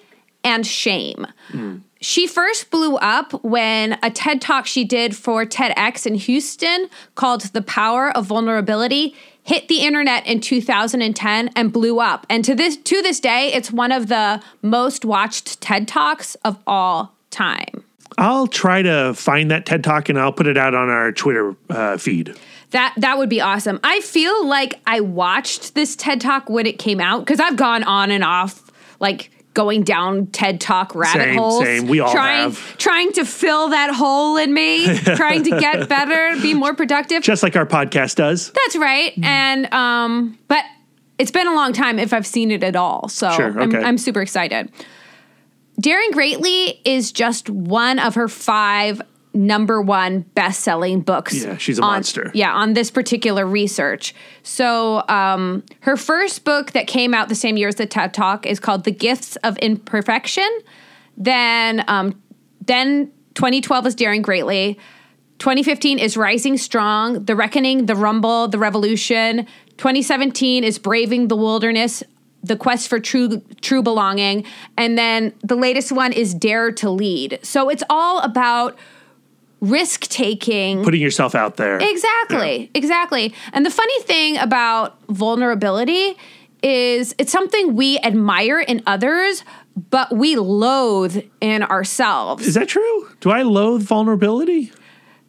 and 0.45 0.67
shame. 0.67 1.27
Mm. 1.51 1.83
She 2.01 2.27
first 2.27 2.71
blew 2.71 2.97
up 2.97 3.33
when 3.43 3.99
a 4.03 4.11
TED 4.11 4.41
talk 4.41 4.67
she 4.67 4.85
did 4.85 5.17
for 5.17 5.45
TEDx 5.45 6.07
in 6.07 6.15
Houston 6.15 6.89
called 7.15 7.43
The 7.43 7.63
Power 7.63 8.11
of 8.11 8.27
Vulnerability 8.27 9.15
hit 9.47 9.69
the 9.69 9.79
internet 9.79 10.27
in 10.27 10.41
2010 10.41 11.51
and 11.55 11.73
blew 11.73 12.01
up. 12.01 12.27
And 12.29 12.45
to 12.45 12.55
this 12.55 12.77
to 12.77 13.01
this 13.01 13.21
day, 13.21 13.53
it's 13.53 13.71
one 13.71 13.93
of 13.93 14.09
the 14.09 14.43
most 14.61 15.05
watched 15.05 15.61
TED 15.61 15.89
Talks 15.89 16.35
of 16.45 16.59
all 16.67 17.15
time. 17.31 17.85
I'll 18.19 18.47
try 18.47 18.83
to 18.83 19.15
find 19.15 19.51
that 19.51 19.65
TED 19.65 19.85
Talk 19.85 20.09
and 20.09 20.19
I'll 20.19 20.33
put 20.33 20.47
it 20.47 20.57
out 20.57 20.75
on 20.75 20.89
our 20.89 21.13
Twitter 21.13 21.55
uh, 21.71 21.97
feed. 21.97 22.35
That 22.71 22.95
that 22.99 23.19
would 23.19 23.29
be 23.29 23.41
awesome. 23.41 23.81
I 23.85 24.01
feel 24.01 24.47
like 24.47 24.81
I 24.87 25.01
watched 25.01 25.75
this 25.75 25.97
TED 25.97 26.21
Talk 26.21 26.51
when 26.51 26.67
it 26.67 26.79
came 26.79 27.01
out 27.01 27.21
because 27.21 27.41
I've 27.41 27.57
gone 27.57 27.85
on 27.85 28.11
and 28.11 28.25
off 28.25 28.71
like 28.99 29.31
going 29.55 29.83
down 29.83 30.27
TED 30.27 30.61
Talk 30.61 30.95
rabbit 30.95 31.23
same, 31.23 31.39
holes. 31.39 31.65
Same, 31.65 31.87
we 31.87 32.01
all 32.01 32.13
trying, 32.13 32.51
have. 32.51 32.79
Trying 32.79 33.13
to 33.13 33.25
fill 33.25 33.71
that 33.71 33.95
hole 33.95 34.37
in 34.37 34.53
me, 34.53 34.99
trying 35.17 35.45
to 35.45 35.51
get 35.51 35.89
better, 35.89 36.41
be 36.43 36.55
more 36.55 36.75
productive. 36.75 37.23
Just 37.23 37.43
like 37.43 37.57
our 37.57 37.67
podcast 37.67 38.17
does. 38.17 38.51
That's 38.53 38.77
right. 38.77 39.15
Mm. 39.17 39.25
And 39.25 39.75
um, 39.75 40.39
but 40.49 40.65
it's 41.19 41.31
been 41.31 41.47
a 41.47 41.55
long 41.55 41.73
time 41.73 41.99
if 41.99 42.13
I've 42.13 42.27
seen 42.27 42.51
it 42.51 42.63
at 42.63 42.77
all. 42.77 43.09
So 43.09 43.31
sure, 43.33 43.61
okay. 43.61 43.79
I'm, 43.79 43.85
I'm 43.85 43.99
super 43.99 44.21
excited. 44.21 44.71
Daring 45.81 46.11
Greatly 46.11 46.81
is 46.85 47.13
just 47.13 47.51
one 47.51 47.99
of 47.99 48.15
her 48.15 48.29
five 48.29 49.01
number 49.37 49.81
one 49.81 50.21
best 50.35 50.61
selling 50.61 51.01
books. 51.01 51.45
Yeah, 51.45 51.57
she's 51.57 51.79
a 51.79 51.83
on, 51.83 51.93
monster. 51.93 52.31
Yeah, 52.35 52.53
on 52.53 52.73
this 52.73 52.91
particular 52.91 53.47
research. 53.47 54.15
So, 54.43 55.07
um, 55.09 55.65
her 55.81 55.97
first 55.97 56.45
book 56.45 56.73
that 56.73 56.87
came 56.87 57.15
out 57.15 57.29
the 57.29 57.35
same 57.35 57.57
year 57.57 57.69
as 57.69 57.77
the 57.77 57.87
TED 57.87 58.15
Talk 58.15 58.47
is 58.47 58.59
called 58.59 58.85
The 58.85 58.93
Gifts 58.93 59.37
of 59.37 59.57
Imperfection. 59.59 60.49
Then, 61.17 61.85
um, 61.89 62.21
then 62.65 63.13
2012 63.35 63.87
is 63.87 63.95
Daring 63.95 64.23
Greatly. 64.23 64.79
2015 65.39 65.99
is 65.99 66.17
Rising 66.17 66.57
Strong, 66.57 67.25
The 67.25 67.37
Reckoning, 67.37 67.87
The 67.87 67.95
Rumble, 67.95 68.49
The 68.49 68.59
Revolution. 68.59 69.47
2017 69.77 70.65
is 70.65 70.79
Braving 70.79 71.29
the 71.29 71.37
Wilderness, 71.37 72.03
The 72.43 72.57
Quest 72.57 72.89
for 72.89 72.99
True 72.99 73.43
True 73.61 73.83
Belonging, 73.83 74.45
and 74.79 74.97
then 74.97 75.35
the 75.45 75.57
latest 75.57 75.93
one 75.93 76.13
is 76.13 76.35
Dare 76.35 76.73
to 76.73 76.89
Lead. 76.89 77.39
So 77.43 77.69
it's 77.69 77.83
all 77.91 78.21
about 78.21 78.79
risk 79.71 80.03
taking. 80.03 80.83
Putting 80.85 81.01
yourself 81.01 81.35
out 81.35 81.57
there. 81.57 81.79
Exactly. 81.81 82.63
Yeah. 82.63 82.69
Exactly. 82.75 83.35
And 83.53 83.65
the 83.65 83.71
funny 83.71 84.01
thing 84.03 84.39
about 84.39 84.99
vulnerability 85.09 86.17
is 86.63 87.15
it's 87.19 87.33
something 87.33 87.77
we 87.77 87.99
admire 88.01 88.61
in 88.61 88.83
others, 88.87 89.45
but 89.91 90.15
we 90.15 90.37
loathe 90.37 91.23
in 91.41 91.63
ourselves. 91.63 92.47
Is 92.47 92.55
that 92.55 92.69
true? 92.69 93.09
Do 93.21 93.31
I 93.31 93.43
loathe 93.43 93.83
vulnerability? 93.83 94.73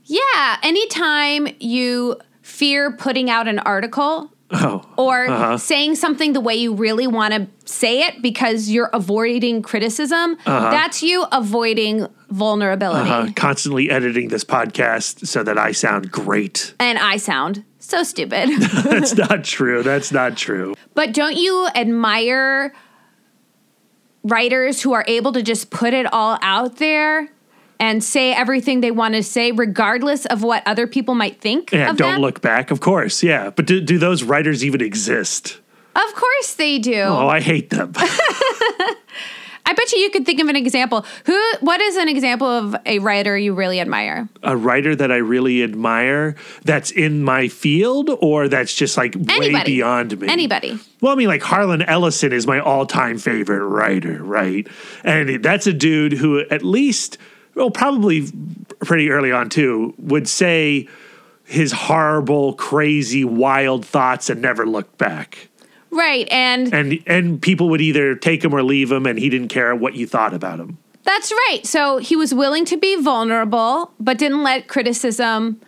Yeah. 0.05 0.57
Anytime 0.63 1.47
you 1.59 2.17
fear 2.41 2.91
putting 2.93 3.29
out 3.29 3.47
an 3.47 3.59
article 3.59 4.31
Oh, 4.49 4.81
or 4.97 5.27
uh-huh. 5.27 5.57
saying 5.57 5.95
something 5.95 6.31
the 6.31 6.39
way 6.39 6.55
you 6.55 6.73
really 6.73 7.05
want 7.05 7.33
to 7.33 7.47
say 7.65 8.03
it 8.03 8.21
because 8.21 8.69
you're 8.69 8.89
avoiding 8.93 9.61
criticism, 9.61 10.37
uh-huh. 10.45 10.71
that's 10.71 11.03
you 11.03 11.25
avoiding 11.33 12.07
vulnerability. 12.29 13.09
Uh-huh. 13.09 13.31
Constantly 13.35 13.89
editing 13.89 14.29
this 14.29 14.45
podcast 14.45 15.27
so 15.27 15.43
that 15.43 15.57
I 15.57 15.73
sound 15.73 16.11
great. 16.11 16.73
And 16.79 16.97
I 16.97 17.17
sound 17.17 17.65
so 17.79 18.03
stupid. 18.03 18.49
that's 18.85 19.15
not 19.29 19.43
true. 19.43 19.83
That's 19.83 20.13
not 20.13 20.37
true. 20.37 20.75
But 20.93 21.13
don't 21.13 21.35
you 21.35 21.67
admire 21.75 22.73
writers 24.23 24.81
who 24.81 24.93
are 24.93 25.03
able 25.07 25.33
to 25.33 25.41
just 25.41 25.71
put 25.71 25.93
it 25.93 26.05
all 26.13 26.37
out 26.41 26.77
there 26.77 27.29
and 27.79 28.03
say 28.03 28.33
everything 28.33 28.81
they 28.81 28.91
want 28.91 29.13
to 29.15 29.23
say, 29.23 29.51
regardless 29.51 30.25
of 30.25 30.43
what 30.43 30.63
other 30.65 30.87
people 30.87 31.15
might 31.15 31.39
think. 31.39 31.71
Yeah, 31.71 31.93
don't 31.93 32.13
them. 32.13 32.21
look 32.21 32.41
back, 32.41 32.71
of 32.71 32.79
course. 32.79 33.23
Yeah. 33.23 33.49
But 33.49 33.65
do, 33.65 33.81
do 33.81 33.97
those 33.97 34.23
writers 34.23 34.63
even 34.63 34.81
exist? 34.81 35.59
Of 35.95 36.15
course 36.15 36.53
they 36.55 36.79
do. 36.79 37.01
Oh, 37.01 37.27
I 37.27 37.41
hate 37.41 37.69
them. 37.69 37.93
I 39.67 39.73
bet 39.73 39.91
you 39.91 39.99
you 39.99 40.09
could 40.09 40.25
think 40.25 40.39
of 40.39 40.47
an 40.47 40.55
example. 40.55 41.05
Who? 41.25 41.51
What 41.59 41.81
is 41.81 41.97
an 41.97 42.07
example 42.07 42.47
of 42.47 42.75
a 42.85 42.99
writer 42.99 43.37
you 43.37 43.53
really 43.53 43.81
admire? 43.81 44.29
A 44.41 44.55
writer 44.55 44.95
that 44.95 45.11
I 45.11 45.17
really 45.17 45.61
admire 45.61 46.35
that's 46.63 46.89
in 46.89 47.21
my 47.21 47.49
field, 47.49 48.09
or 48.21 48.47
that's 48.47 48.73
just 48.73 48.95
like 48.95 49.15
Anybody. 49.15 49.53
way 49.53 49.63
beyond 49.65 50.21
me. 50.21 50.29
Anybody. 50.29 50.79
Well, 51.01 51.11
I 51.11 51.15
mean, 51.15 51.27
like 51.27 51.41
Harlan 51.41 51.81
Ellison 51.81 52.31
is 52.31 52.47
my 52.47 52.61
all-time 52.61 53.17
favorite 53.17 53.65
writer, 53.67 54.23
right? 54.23 54.65
And 55.03 55.43
that's 55.43 55.67
a 55.67 55.73
dude 55.73 56.13
who, 56.13 56.39
at 56.49 56.63
least 56.63 57.17
well, 57.57 57.71
probably 57.71 58.31
pretty 58.85 59.09
early 59.09 59.31
on 59.31 59.49
too, 59.49 59.93
would 59.97 60.27
say 60.27 60.87
his 61.43 61.71
horrible, 61.71 62.53
crazy, 62.53 63.25
wild 63.25 63.85
thoughts 63.85 64.29
and 64.29 64.41
never 64.41 64.65
looked 64.65 64.97
back. 64.97 65.49
Right, 65.89 66.27
and 66.29 66.73
and 66.73 67.01
and 67.07 67.41
people 67.41 67.69
would 67.69 67.81
either 67.81 68.13
take 68.15 68.43
him 68.43 68.53
or 68.53 68.61
leave 68.61 68.91
him, 68.91 69.05
and 69.05 69.17
he 69.17 69.29
didn't 69.29 69.47
care 69.47 69.75
what 69.75 69.95
you 69.95 70.05
thought 70.05 70.33
about 70.33 70.59
him. 70.59 70.77
That's 71.03 71.31
right. 71.31 71.65
So 71.65 71.97
he 71.97 72.15
was 72.15 72.33
willing 72.33 72.65
to 72.65 72.77
be 72.77 73.01
vulnerable, 73.01 73.93
but 73.99 74.17
didn't 74.17 74.43
let 74.43 74.67
criticism 74.67 75.61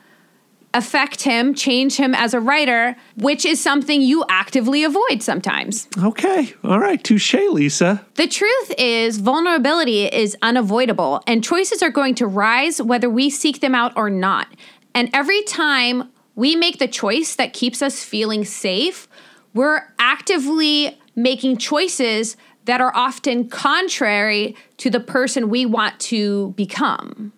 affect 0.73 1.23
him, 1.23 1.55
change 1.55 1.95
him 1.95 2.13
as 2.13 2.33
a 2.33 2.39
writer, 2.39 2.95
which 3.17 3.45
is 3.45 3.59
something 3.59 4.01
you 4.01 4.23
actively 4.29 4.83
avoid 4.83 5.23
sometimes. 5.23 5.87
Okay. 5.97 6.53
All 6.63 6.79
right. 6.79 7.03
Touche, 7.03 7.33
Lisa. 7.33 8.05
The 8.15 8.27
truth 8.27 8.73
is, 8.77 9.17
vulnerability 9.17 10.05
is 10.05 10.37
unavoidable, 10.41 11.21
and 11.25 11.43
choices 11.43 11.81
are 11.81 11.89
going 11.89 12.15
to 12.15 12.27
rise 12.27 12.81
whether 12.81 13.09
we 13.09 13.29
seek 13.29 13.61
them 13.61 13.73
out 13.73 13.93
or 13.95 14.09
not. 14.09 14.47
And 14.93 15.09
every 15.13 15.41
time 15.43 16.11
we 16.35 16.55
make 16.55 16.77
the 16.77 16.87
choice 16.87 17.35
that 17.35 17.53
keeps 17.53 17.81
us 17.81 18.03
feeling 18.03 18.45
safe, 18.45 19.07
we're 19.53 19.81
actively 19.97 20.99
making 21.15 21.57
choices 21.57 22.37
that 22.65 22.79
are 22.79 22.95
often 22.95 23.49
contrary 23.49 24.55
to 24.77 24.89
the 24.89 24.99
person 24.99 25.49
we 25.49 25.65
want 25.65 25.99
to 25.99 26.51
become. 26.51 27.33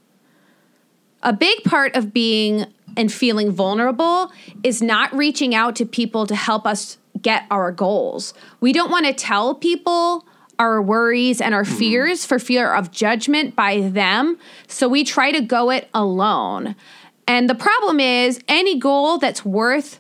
A 1.23 1.31
big 1.31 1.63
part 1.63 1.95
of 1.95 2.11
being 2.13 2.65
and 2.98 3.12
feeling 3.12 3.51
vulnerable 3.51 4.31
is 4.63 4.81
not 4.81 5.13
reaching 5.13 5.55
out 5.55 5.75
to 5.77 5.86
people 5.86 6.27
to 6.27 6.36
help 6.36 6.65
us 6.65 6.98
get 7.21 7.45
our 7.51 7.71
goals. 7.71 8.33
We 8.60 8.74
don't 8.74 8.89
want 8.89 9.05
to 9.05 9.13
tell 9.13 9.55
people 9.55 10.25
our 10.60 10.81
worries 10.81 11.41
and 11.41 11.55
our 11.55 11.63
mm-hmm. 11.63 11.77
fears 11.77 12.25
for 12.25 12.39
fear 12.39 12.74
of 12.74 12.91
judgment 12.91 13.55
by 13.55 13.81
them. 13.81 14.38
So 14.67 14.88
we 14.88 15.03
try 15.03 15.31
to 15.31 15.41
go 15.41 15.71
it 15.71 15.89
alone. 15.93 16.75
And 17.27 17.50
the 17.50 17.55
problem 17.55 18.00
is, 18.00 18.39
any 18.48 18.77
goal 18.77 19.17
that's 19.17 19.45
worth 19.45 20.00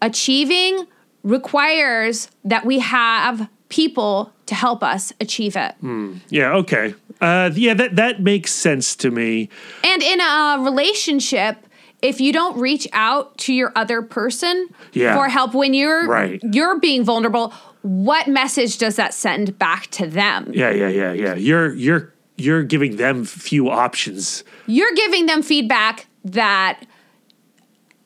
achieving 0.00 0.86
requires 1.22 2.28
that 2.44 2.66
we 2.66 2.80
have 2.80 3.48
people 3.68 4.32
to 4.46 4.54
help 4.54 4.82
us 4.82 5.12
achieve 5.20 5.56
it. 5.56 5.74
Mm, 5.82 6.20
yeah, 6.28 6.52
okay. 6.54 6.94
Uh, 7.20 7.50
yeah, 7.54 7.72
that, 7.74 7.96
that 7.96 8.20
makes 8.20 8.52
sense 8.52 8.96
to 8.96 9.10
me. 9.10 9.48
And 9.84 10.02
in 10.02 10.20
a 10.20 10.58
relationship, 10.60 11.61
if 12.02 12.20
you 12.20 12.32
don't 12.32 12.58
reach 12.58 12.86
out 12.92 13.38
to 13.38 13.54
your 13.54 13.72
other 13.76 14.02
person 14.02 14.68
yeah. 14.92 15.14
for 15.14 15.28
help 15.28 15.54
when 15.54 15.72
you're 15.72 16.06
right. 16.06 16.40
you're 16.52 16.78
being 16.80 17.04
vulnerable, 17.04 17.54
what 17.82 18.26
message 18.26 18.78
does 18.78 18.96
that 18.96 19.14
send 19.14 19.58
back 19.58 19.86
to 19.92 20.06
them? 20.06 20.50
Yeah, 20.52 20.70
yeah, 20.70 20.88
yeah, 20.88 21.12
yeah. 21.12 21.34
You're 21.34 21.72
you're 21.74 22.12
you're 22.36 22.62
giving 22.64 22.96
them 22.96 23.24
few 23.24 23.70
options. 23.70 24.44
You're 24.66 24.92
giving 24.94 25.26
them 25.26 25.42
feedback 25.42 26.06
that 26.24 26.84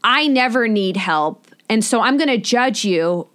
I 0.04 0.28
never 0.28 0.68
need 0.68 0.96
help, 0.96 1.48
and 1.68 1.84
so 1.84 2.02
I'm 2.02 2.16
going 2.16 2.28
to 2.28 2.38
judge 2.38 2.84
you 2.84 3.28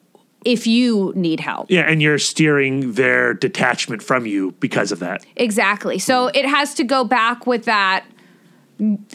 if 0.46 0.66
you 0.66 1.14
need 1.16 1.40
help. 1.40 1.70
Yeah, 1.70 1.82
and 1.82 2.02
you're 2.02 2.20
steering 2.20 2.94
their 2.94 3.34
detachment 3.34 4.02
from 4.02 4.26
you 4.26 4.52
because 4.60 4.92
of 4.92 5.00
that. 5.00 5.26
Exactly. 5.36 6.00
So 6.00 6.28
it 6.28 6.46
has 6.46 6.74
to 6.76 6.84
go 6.84 7.04
back 7.04 7.46
with 7.46 7.66
that 7.66 8.06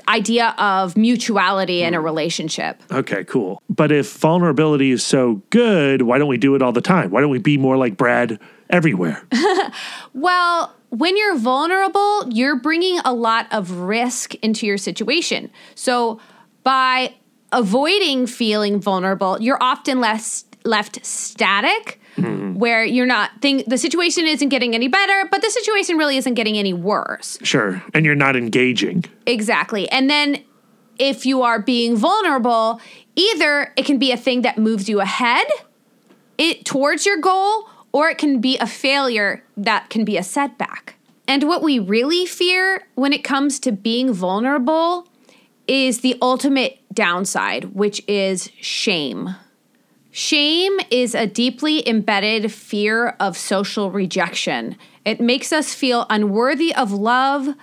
idea 0.09 0.55
of 0.59 0.97
mutuality 0.97 1.83
in 1.83 1.95
a 1.95 1.99
mm. 1.99 2.05
relationship. 2.05 2.83
Okay, 2.91 3.25
cool. 3.25 3.63
But 3.69 3.93
if 3.93 4.13
vulnerability 4.13 4.91
is 4.91 5.05
so 5.05 5.43
good, 5.51 6.03
why 6.03 6.19
don't 6.19 6.29
we 6.29 6.39
do 6.39 6.55
it 6.55 6.63
all 6.63 6.73
the 6.73 6.81
time? 6.81 7.11
Why 7.11 7.21
don't 7.21 7.31
we 7.31 7.39
be 7.39 7.59
more 7.59 7.77
like 7.77 7.97
Brad 7.97 8.39
everywhere? 8.71 9.27
Well, 10.17 10.75
when 10.89 11.17
you're 11.19 11.37
vulnerable, 11.37 12.29
you're 12.31 12.57
bringing 12.57 12.99
a 13.01 13.13
lot 13.13 13.47
of 13.53 13.71
risk 13.71 14.35
into 14.37 14.67
your 14.67 14.79
situation. 14.79 15.51
So 15.75 16.21
by 16.63 17.15
avoiding 17.53 18.27
feeling 18.27 18.81
vulnerable, 18.81 19.41
you're 19.41 19.63
often 19.63 20.01
less 20.01 20.47
left 20.65 21.05
static. 21.05 22.01
Mm-hmm. 22.17 22.55
Where 22.55 22.85
you're 22.85 23.07
not 23.07 23.31
think 23.43 23.67
the 23.67 23.79
situation 23.79 24.27
isn't 24.27 24.49
getting 24.49 24.75
any 24.75 24.89
better, 24.89 25.29
but 25.31 25.43
the 25.43 25.51
situation 25.51 25.99
really 25.99 26.17
isn't 26.17 26.35
getting 26.35 26.57
any 26.57 26.73
worse. 26.73 27.39
sure. 27.43 27.83
And 27.93 28.07
you're 28.07 28.15
not 28.15 28.37
engaging. 28.37 29.05
Exactly. 29.27 29.89
And 29.91 30.09
then 30.09 30.43
if 30.99 31.27
you 31.27 31.43
are 31.43 31.61
being 31.61 31.95
vulnerable, 31.97 32.81
either 33.15 33.73
it 33.77 33.85
can 33.85 33.99
be 33.99 34.13
a 34.13 34.17
thing 34.17 34.43
that 34.43 34.57
moves 34.57 34.89
you 34.89 35.01
ahead 35.01 35.47
it 36.39 36.65
towards 36.65 37.07
your 37.07 37.19
goal 37.19 37.69
or 37.93 38.09
it 38.09 38.19
can 38.19 38.41
be 38.41 38.59
a 38.59 38.67
failure 38.67 39.43
that 39.57 39.89
can 39.91 40.05
be 40.05 40.17
a 40.17 40.23
setback. 40.23 40.97
And 41.29 41.45
what 41.45 41.63
we 41.63 41.79
really 41.79 42.27
fear 42.27 42.87
when 42.95 43.13
it 43.13 43.25
comes 43.25 43.59
to 43.61 43.73
being 43.73 44.13
vulnerable 44.13 45.09
is 45.67 46.01
the 46.01 46.17
ultimate 46.23 46.79
downside, 46.93 47.75
which 47.75 48.03
is 48.07 48.51
shame. 48.61 49.35
Shame 50.19 50.79
is 50.91 51.15
a 51.15 51.27
deeply 51.27 51.87
embedded 51.87 52.51
fear 52.51 53.09
of 53.21 53.37
social 53.37 53.91
rejection. 53.91 54.79
It 55.05 55.21
makes 55.21 55.53
us 55.53 55.75
feel 55.75 56.07
unworthy 56.09 56.75
of 56.75 56.91
love, 56.91 57.55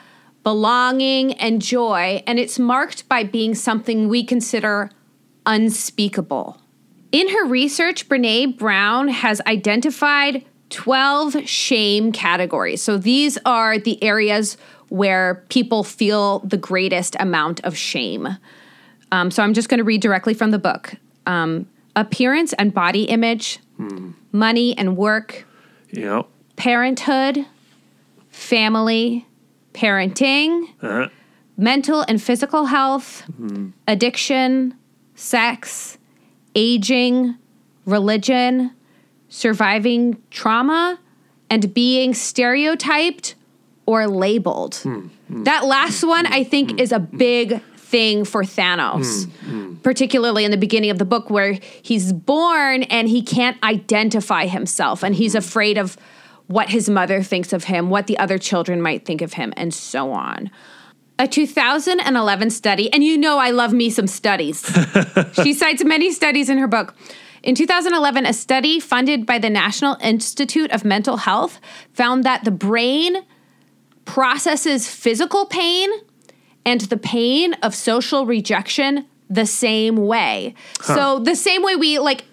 belonging, 0.43 1.33
and 1.33 1.60
joy, 1.60 2.22
and 2.27 2.38
it's 2.38 2.60
marked 2.60 3.10
by 3.10 3.24
being 3.24 3.55
something 3.55 4.07
we 4.07 4.24
consider 4.24 4.91
unspeakable. 5.48 6.62
In 7.12 7.27
her 7.29 7.48
research, 7.48 8.07
Brene 8.07 8.55
Brown 8.55 9.07
has 9.07 9.41
identified 9.48 10.45
12 10.69 11.50
shame 11.50 12.12
categories. 12.12 12.83
So 12.83 13.00
these 13.00 13.39
are 13.48 13.79
the 13.79 14.01
areas 14.03 14.57
where 14.89 15.43
people 15.50 15.83
feel 15.83 16.38
the 16.41 16.57
greatest 16.57 17.15
amount 17.19 17.62
of 17.62 17.75
shame. 17.75 18.27
Um, 19.12 19.31
so 19.31 19.41
I'm 19.41 19.55
just 19.55 19.69
going 19.69 19.79
to 19.79 19.83
read 19.83 20.01
directly 20.01 20.36
from 20.36 20.51
the 20.51 20.60
book 20.60 20.93
um, 21.25 21.67
appearance 21.95 22.53
and 22.53 22.73
body 22.73 23.03
image, 23.03 23.59
money 24.31 24.77
and 24.77 24.97
work, 24.97 25.45
know? 26.03 26.27
parenthood, 26.55 27.45
family, 28.29 29.25
parenting, 29.73 30.69
Uh, 30.81 31.07
mental 31.57 32.03
and 32.07 32.21
physical 32.21 32.65
health, 32.65 33.23
addiction, 33.88 34.73
sex, 35.15 35.97
aging, 36.55 37.35
religion, 37.85 38.71
surviving 39.29 40.17
trauma, 40.31 41.00
and 41.50 41.73
being 41.73 42.13
stereotyped 42.13 43.35
or 43.85 44.07
labeled. 44.07 44.83
That 45.29 45.65
last 45.65 46.03
one, 46.03 46.25
I 46.25 46.43
think, 46.43 46.79
is 46.79 46.91
a 46.91 47.00
big 47.00 47.62
thing 47.93 48.25
for 48.25 48.41
Thanos, 48.41 49.25
hmm, 49.25 49.50
hmm. 49.50 49.75
particularly 49.83 50.45
in 50.45 50.50
the 50.50 50.57
beginning 50.57 50.89
of 50.89 50.97
the 50.97 51.05
book 51.05 51.29
where 51.29 51.59
he's 51.83 52.12
born 52.12 52.81
and 52.83 53.07
he 53.07 53.21
can't 53.21 53.63
identify 53.63 54.47
himself 54.47 55.03
and 55.03 55.13
he's 55.13 55.33
hmm. 55.33 55.38
afraid 55.38 55.77
of 55.77 55.95
what 56.47 56.69
his 56.69 56.89
mother 56.89 57.21
thinks 57.21 57.53
of 57.53 57.65
him, 57.65 57.91
what 57.91 58.07
the 58.07 58.17
other 58.17 58.39
children 58.39 58.81
might 58.81 59.05
think 59.05 59.21
of 59.21 59.33
him, 59.33 59.53
and 59.55 59.71
so 59.75 60.12
on. 60.12 60.50
A 61.19 61.27
2011 61.27 62.50
study, 62.50 62.91
and 62.91 63.03
you 63.03 63.15
know 63.15 63.38
I 63.38 63.51
love 63.51 63.73
me 63.73 63.91
some 63.91 64.07
studies. 64.07 64.65
she 65.43 65.53
cites 65.53 65.83
many 65.85 66.12
studies 66.12 66.50
in 66.50 66.57
her 66.57 66.67
book. 66.67 66.95
In 67.43 67.53
2011, 67.53 68.25
a 68.25 68.33
study 68.33 68.79
funded 68.79 69.27
by 69.27 69.38
the 69.38 69.51
National 69.51 69.97
Institute 70.01 70.71
of 70.71 70.83
Mental 70.83 71.17
Health 71.17 71.59
found 71.93 72.23
that 72.23 72.43
the 72.43 72.51
brain 72.51 73.17
processes 74.05 74.89
physical 74.89 75.45
pain 75.45 75.91
and 76.65 76.82
the 76.82 76.97
pain 76.97 77.54
of 77.56 77.76
social 77.76 78.26
rejection 78.26 79.06
the 79.30 79.45
same 79.45 79.97
way. 79.97 80.54
So, 80.82 81.19
the 81.19 81.36
same 81.36 81.63
way 81.63 81.76
we 81.76 81.99
like 81.99 82.26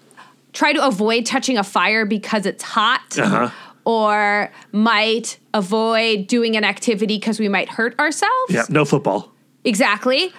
try 0.52 0.72
to 0.72 0.84
avoid 0.86 1.26
touching 1.26 1.56
a 1.56 1.64
fire 1.64 2.04
because 2.04 2.46
it's 2.46 2.62
hot. 2.62 3.18
Uh-huh. 3.18 3.50
Or 3.86 4.52
might 4.72 5.38
avoid 5.54 6.26
doing 6.26 6.54
an 6.54 6.64
activity 6.64 7.16
because 7.16 7.40
we 7.40 7.48
might 7.48 7.70
hurt 7.70 7.98
ourselves. 7.98 8.52
yeah, 8.52 8.66
no 8.68 8.84
football. 8.84 9.32
Exactly. 9.64 10.32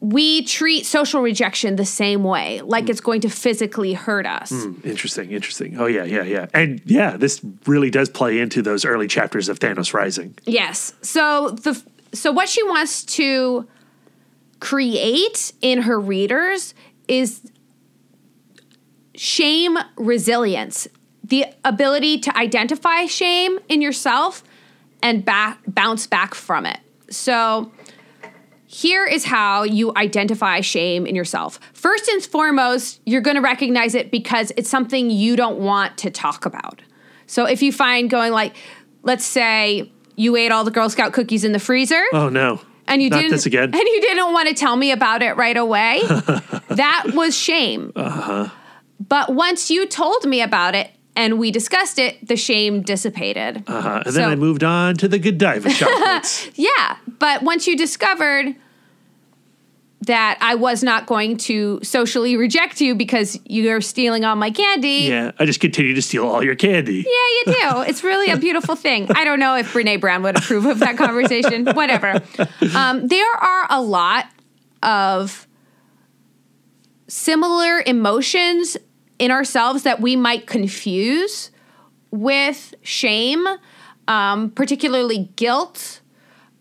We 0.00 0.42
treat 0.42 0.84
social 0.84 1.22
rejection 1.22 1.76
the 1.76 1.86
same 1.86 2.24
way, 2.24 2.60
like 2.60 2.90
it's 2.90 3.00
going 3.00 3.22
to 3.22 3.30
physically 3.30 3.94
hurt 3.94 4.26
us. 4.26 4.52
Interesting, 4.84 5.30
interesting. 5.30 5.80
Oh, 5.80 5.86
yeah, 5.86 6.04
yeah, 6.04 6.24
yeah. 6.24 6.46
And 6.52 6.82
yeah, 6.84 7.16
this 7.16 7.40
really 7.66 7.88
does 7.88 8.10
play 8.10 8.38
into 8.38 8.62
those 8.62 8.84
early 8.84 9.08
chapters 9.08 9.48
of 9.48 9.58
Thanos 9.58 9.94
Rising. 9.94 10.36
Yes. 10.44 10.92
So 11.02 11.50
the 11.50 11.82
so 12.12 12.32
what 12.32 12.48
she 12.48 12.62
wants 12.62 13.04
to 13.04 13.66
create 14.60 15.52
in 15.60 15.82
her 15.82 15.98
readers 15.98 16.74
is 17.08 17.50
shame 19.14 19.78
resilience, 19.96 20.88
the 21.24 21.46
ability 21.64 22.18
to 22.18 22.36
identify 22.36 23.06
shame 23.06 23.58
in 23.68 23.82
yourself 23.82 24.42
and 25.02 25.24
back 25.24 25.58
bounce 25.66 26.06
back 26.06 26.34
from 26.34 26.66
it. 26.66 26.78
So 27.10 27.72
here 28.66 29.04
is 29.04 29.24
how 29.26 29.64
you 29.64 29.92
identify 29.96 30.60
shame 30.60 31.06
in 31.06 31.14
yourself. 31.14 31.60
First 31.74 32.08
and 32.08 32.22
foremost, 32.22 33.00
you're 33.04 33.20
going 33.20 33.36
to 33.36 33.42
recognize 33.42 33.94
it 33.94 34.10
because 34.10 34.50
it's 34.56 34.70
something 34.70 35.10
you 35.10 35.36
don't 35.36 35.58
want 35.58 35.98
to 35.98 36.10
talk 36.10 36.46
about. 36.46 36.80
So 37.26 37.44
if 37.44 37.62
you 37.62 37.72
find 37.72 38.08
going 38.08 38.32
like, 38.32 38.56
let's 39.02 39.24
say 39.24 39.91
you 40.16 40.36
ate 40.36 40.52
all 40.52 40.64
the 40.64 40.70
Girl 40.70 40.88
Scout 40.90 41.12
cookies 41.12 41.44
in 41.44 41.52
the 41.52 41.58
freezer 41.58 42.02
Oh, 42.12 42.28
no. 42.28 42.60
and 42.86 43.02
you 43.02 43.10
Not 43.10 43.16
didn't 43.20 43.32
this 43.32 43.46
again. 43.46 43.64
and 43.64 43.74
you 43.74 44.00
didn't 44.00 44.32
want 44.32 44.48
to 44.48 44.54
tell 44.54 44.76
me 44.76 44.90
about 44.92 45.22
it 45.22 45.36
right 45.36 45.56
away, 45.56 46.00
that 46.68 47.04
was 47.14 47.36
shame. 47.36 47.92
Uh-huh. 47.96 48.48
But 49.06 49.34
once 49.34 49.70
you 49.70 49.86
told 49.86 50.24
me 50.26 50.40
about 50.42 50.74
it 50.74 50.90
and 51.16 51.38
we 51.38 51.50
discussed 51.50 51.98
it, 51.98 52.26
the 52.26 52.36
shame 52.36 52.82
dissipated. 52.82 53.64
Uh, 53.66 53.80
huh. 53.80 54.02
and 54.06 54.14
So- 54.14 54.20
then 54.20 54.30
I 54.30 54.34
moved 54.36 54.64
on 54.64 54.94
to 54.96 55.08
the 55.08 55.18
Godiva 55.18 55.70
chocolates. 55.70 56.48
Yeah, 56.54 56.96
but 57.18 57.42
once 57.42 57.66
you 57.66 57.76
discovered 57.76 58.54
that 60.06 60.36
I 60.40 60.56
was 60.56 60.82
not 60.82 61.06
going 61.06 61.36
to 61.38 61.78
socially 61.82 62.36
reject 62.36 62.80
you 62.80 62.94
because 62.94 63.38
you're 63.44 63.80
stealing 63.80 64.24
all 64.24 64.34
my 64.34 64.50
candy. 64.50 65.06
yeah, 65.08 65.32
I 65.38 65.46
just 65.46 65.60
continue 65.60 65.94
to 65.94 66.02
steal 66.02 66.26
all 66.26 66.42
your 66.42 66.56
candy. 66.56 66.96
Yeah, 66.96 67.02
you 67.04 67.44
do. 67.46 67.82
It's 67.82 68.02
really 68.02 68.30
a 68.32 68.36
beautiful 68.36 68.74
thing. 68.74 69.08
I 69.14 69.24
don't 69.24 69.38
know 69.38 69.56
if 69.56 69.72
Brene 69.72 70.00
Brown 70.00 70.22
would 70.24 70.38
approve 70.38 70.66
of 70.66 70.80
that 70.80 70.96
conversation. 70.96 71.66
Whatever. 71.74 72.20
Um, 72.74 73.06
there 73.06 73.32
are 73.40 73.66
a 73.70 73.80
lot 73.80 74.26
of 74.82 75.46
similar 77.06 77.82
emotions 77.86 78.76
in 79.18 79.30
ourselves 79.30 79.84
that 79.84 80.00
we 80.00 80.16
might 80.16 80.46
confuse 80.46 81.50
with 82.10 82.74
shame, 82.82 83.46
um, 84.08 84.50
particularly 84.50 85.30
guilt, 85.36 86.00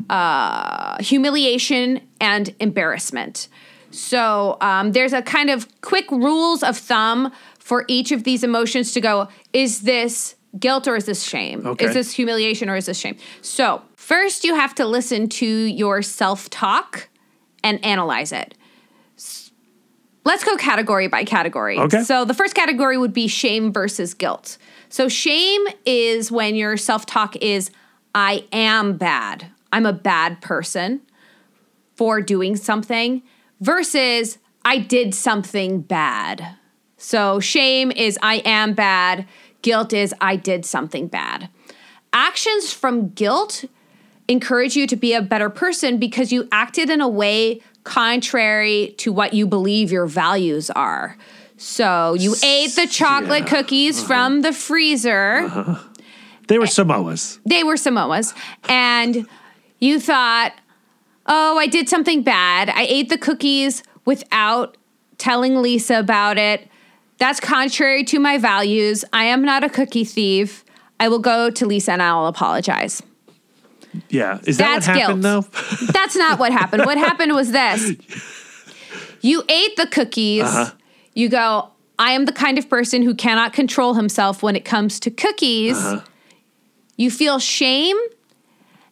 uh, 0.10 1.02
humiliation, 1.02 2.02
and 2.20 2.54
embarrassment. 2.60 3.48
So 3.92 4.58
um, 4.62 4.94
there's 4.94 5.14
a 5.14 5.22
kind 5.22 5.50
of 5.50 5.68
quick 5.82 6.10
rules 6.12 6.64
of 6.64 6.78
thumb 6.78 7.32
for 7.60 7.86
each 7.88 8.12
of 8.12 8.24
these 8.24 8.44
emotions 8.44 8.92
to 8.94 9.02
go, 9.02 9.28
is 9.54 9.82
this 9.82 10.36
guilt 10.60 10.88
or 10.88 10.96
is 10.96 11.06
this 11.06 11.24
shame? 11.24 11.66
Okay. 11.66 11.86
Is 11.86 11.94
this 11.94 12.12
humiliation 12.14 12.70
or 12.70 12.76
is 12.76 12.86
this 12.86 12.98
shame? 12.98 13.18
So 13.42 13.82
first 13.96 14.44
you 14.44 14.56
have 14.56 14.76
to 14.76 14.86
listen 14.86 15.30
to 15.30 15.46
your 15.46 16.02
self-talk 16.02 17.10
and 17.64 17.84
analyze 17.86 18.32
it. 18.32 18.56
Let's 20.24 20.44
go 20.44 20.56
category 20.56 21.08
by 21.08 21.24
category. 21.24 21.80
Okay. 21.80 22.04
So 22.04 22.26
the 22.26 22.34
first 22.34 22.54
category 22.54 22.98
would 22.98 23.14
be 23.14 23.28
shame 23.28 23.72
versus 23.74 24.14
guilt. 24.14 24.58
So 24.90 25.08
shame 25.08 25.66
is 25.86 26.32
when 26.32 26.56
your 26.56 26.78
self-talk 26.78 27.38
is 27.38 27.72
I 28.14 28.46
am 28.52 28.98
bad. 28.98 29.48
I'm 29.72 29.86
a 29.86 29.94
bad 29.94 30.42
person 30.42 31.02
for 31.96 32.22
doing 32.22 32.56
something 32.56 33.22
versus 33.60 34.38
I 34.66 34.80
did 34.80 35.14
something 35.14 35.82
bad. 35.82 36.56
So 36.98 37.40
shame 37.40 37.92
is 37.92 38.18
I 38.22 38.36
am 38.46 38.74
bad, 38.74 39.28
guilt 39.62 39.94
is 39.94 40.14
I 40.22 40.36
did 40.36 40.66
something 40.66 41.08
bad. 41.08 41.50
Actions 42.14 42.72
from 42.72 43.10
guilt 43.10 43.66
encourage 44.28 44.76
you 44.76 44.88
to 44.88 44.96
be 44.96 45.14
a 45.14 45.22
better 45.22 45.50
person 45.50 45.98
because 45.98 46.32
you 46.32 46.48
acted 46.52 46.90
in 46.90 47.02
a 47.02 47.08
way 47.08 47.62
contrary 47.84 48.94
to 48.98 49.12
what 49.12 49.34
you 49.34 49.48
believe 49.48 49.92
your 49.92 50.06
values 50.06 50.70
are. 50.70 51.18
So 51.58 52.16
you 52.16 52.36
ate 52.44 52.76
the 52.76 52.88
chocolate 52.88 53.44
yeah, 53.44 53.50
cookies 53.50 54.00
uh-huh. 54.00 54.08
from 54.08 54.42
the 54.42 54.54
freezer. 54.54 55.38
Uh-huh. 55.46 55.88
They 56.48 56.58
were 56.58 56.66
Samoas. 56.66 57.40
They 57.46 57.64
were 57.64 57.76
Samoas. 57.76 58.36
And 58.68 59.28
you 59.82 60.00
thought, 60.00 60.54
oh, 61.26 61.58
I 61.58 61.68
did 61.68 61.90
something 61.90 62.24
bad. 62.24 62.70
I 62.70 62.84
ate 62.84 63.10
the 63.10 63.18
cookies 63.18 63.84
without 64.06 64.78
telling 65.18 65.62
Lisa 65.62 66.00
about 66.00 66.38
it. 66.38 66.68
That's 67.18 67.40
contrary 67.40 68.04
to 68.06 68.20
my 68.20 68.38
values. 68.38 69.04
I 69.12 69.26
am 69.26 69.44
not 69.44 69.64
a 69.64 69.70
cookie 69.70 70.06
thief. 70.06 70.64
I 71.00 71.10
will 71.10 71.20
go 71.20 71.50
to 71.50 71.66
Lisa 71.66 71.92
and 71.92 72.02
I'll 72.02 72.28
apologize. 72.28 73.04
Yeah. 74.10 74.40
Is 74.46 74.58
that 74.58 74.86
That's 74.86 74.88
what 74.88 74.98
happened 74.98 75.24
guilt. 75.24 75.52
though? 75.52 75.86
That's 75.92 76.16
not 76.16 76.40
what 76.40 76.52
happened. 76.52 76.86
What 76.86 76.98
happened 76.98 77.34
was 77.34 77.52
this 77.52 77.92
you 79.22 79.44
ate 79.50 79.76
the 79.76 79.88
cookies. 79.88 80.44
Uh-huh. 80.44 80.72
You 81.14 81.30
go, 81.30 81.70
I 82.00 82.14
am 82.14 82.26
the 82.26 82.32
kind 82.32 82.58
of 82.58 82.70
person 82.70 83.02
who 83.02 83.14
cannot 83.14 83.54
control 83.54 83.94
himself 83.94 84.42
when 84.42 84.56
it 84.56 84.66
comes 84.66 85.00
to 85.02 85.12
cookies. 85.12 85.78
Uh-huh. 85.78 86.02
You 86.98 87.12
feel 87.12 87.40
shame. 87.40 87.98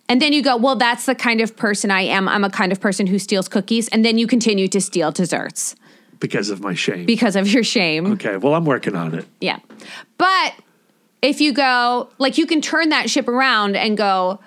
And 0.10 0.20
then 0.20 0.34
you 0.34 0.42
go, 0.42 0.58
well, 0.58 0.76
that's 0.76 1.06
the 1.06 1.14
kind 1.14 1.40
of 1.40 1.56
person 1.56 1.92
I 1.92 2.02
am. 2.02 2.28
I'm 2.28 2.44
a 2.44 2.50
kind 2.50 2.72
of 2.72 2.82
person 2.82 3.06
who 3.06 3.20
steals 3.20 3.48
cookies. 3.48 3.88
And 3.90 4.04
then 4.04 4.18
you 4.18 4.26
continue 4.26 4.68
to 4.68 4.82
steal 4.82 5.12
desserts 5.12 5.76
because 6.20 6.50
of 6.50 6.62
my 6.62 6.74
shame. 6.74 7.06
because 7.06 7.36
of 7.36 7.48
your 7.48 7.64
shame. 7.64 8.14
okay. 8.14 8.38
Well, 8.38 8.56
I'm 8.56 8.66
working 8.66 8.96
on 8.96 9.14
it. 9.14 9.26
Yeah. 9.40 9.60
But 10.18 10.56
if 11.22 11.40
you 11.40 11.54
go, 11.54 12.10
like, 12.18 12.38
you 12.40 12.48
can 12.48 12.60
turn 12.60 12.90
that 12.90 13.10
ship 13.10 13.28
around 13.28 13.76
and 13.76 13.96
go, 13.96 14.40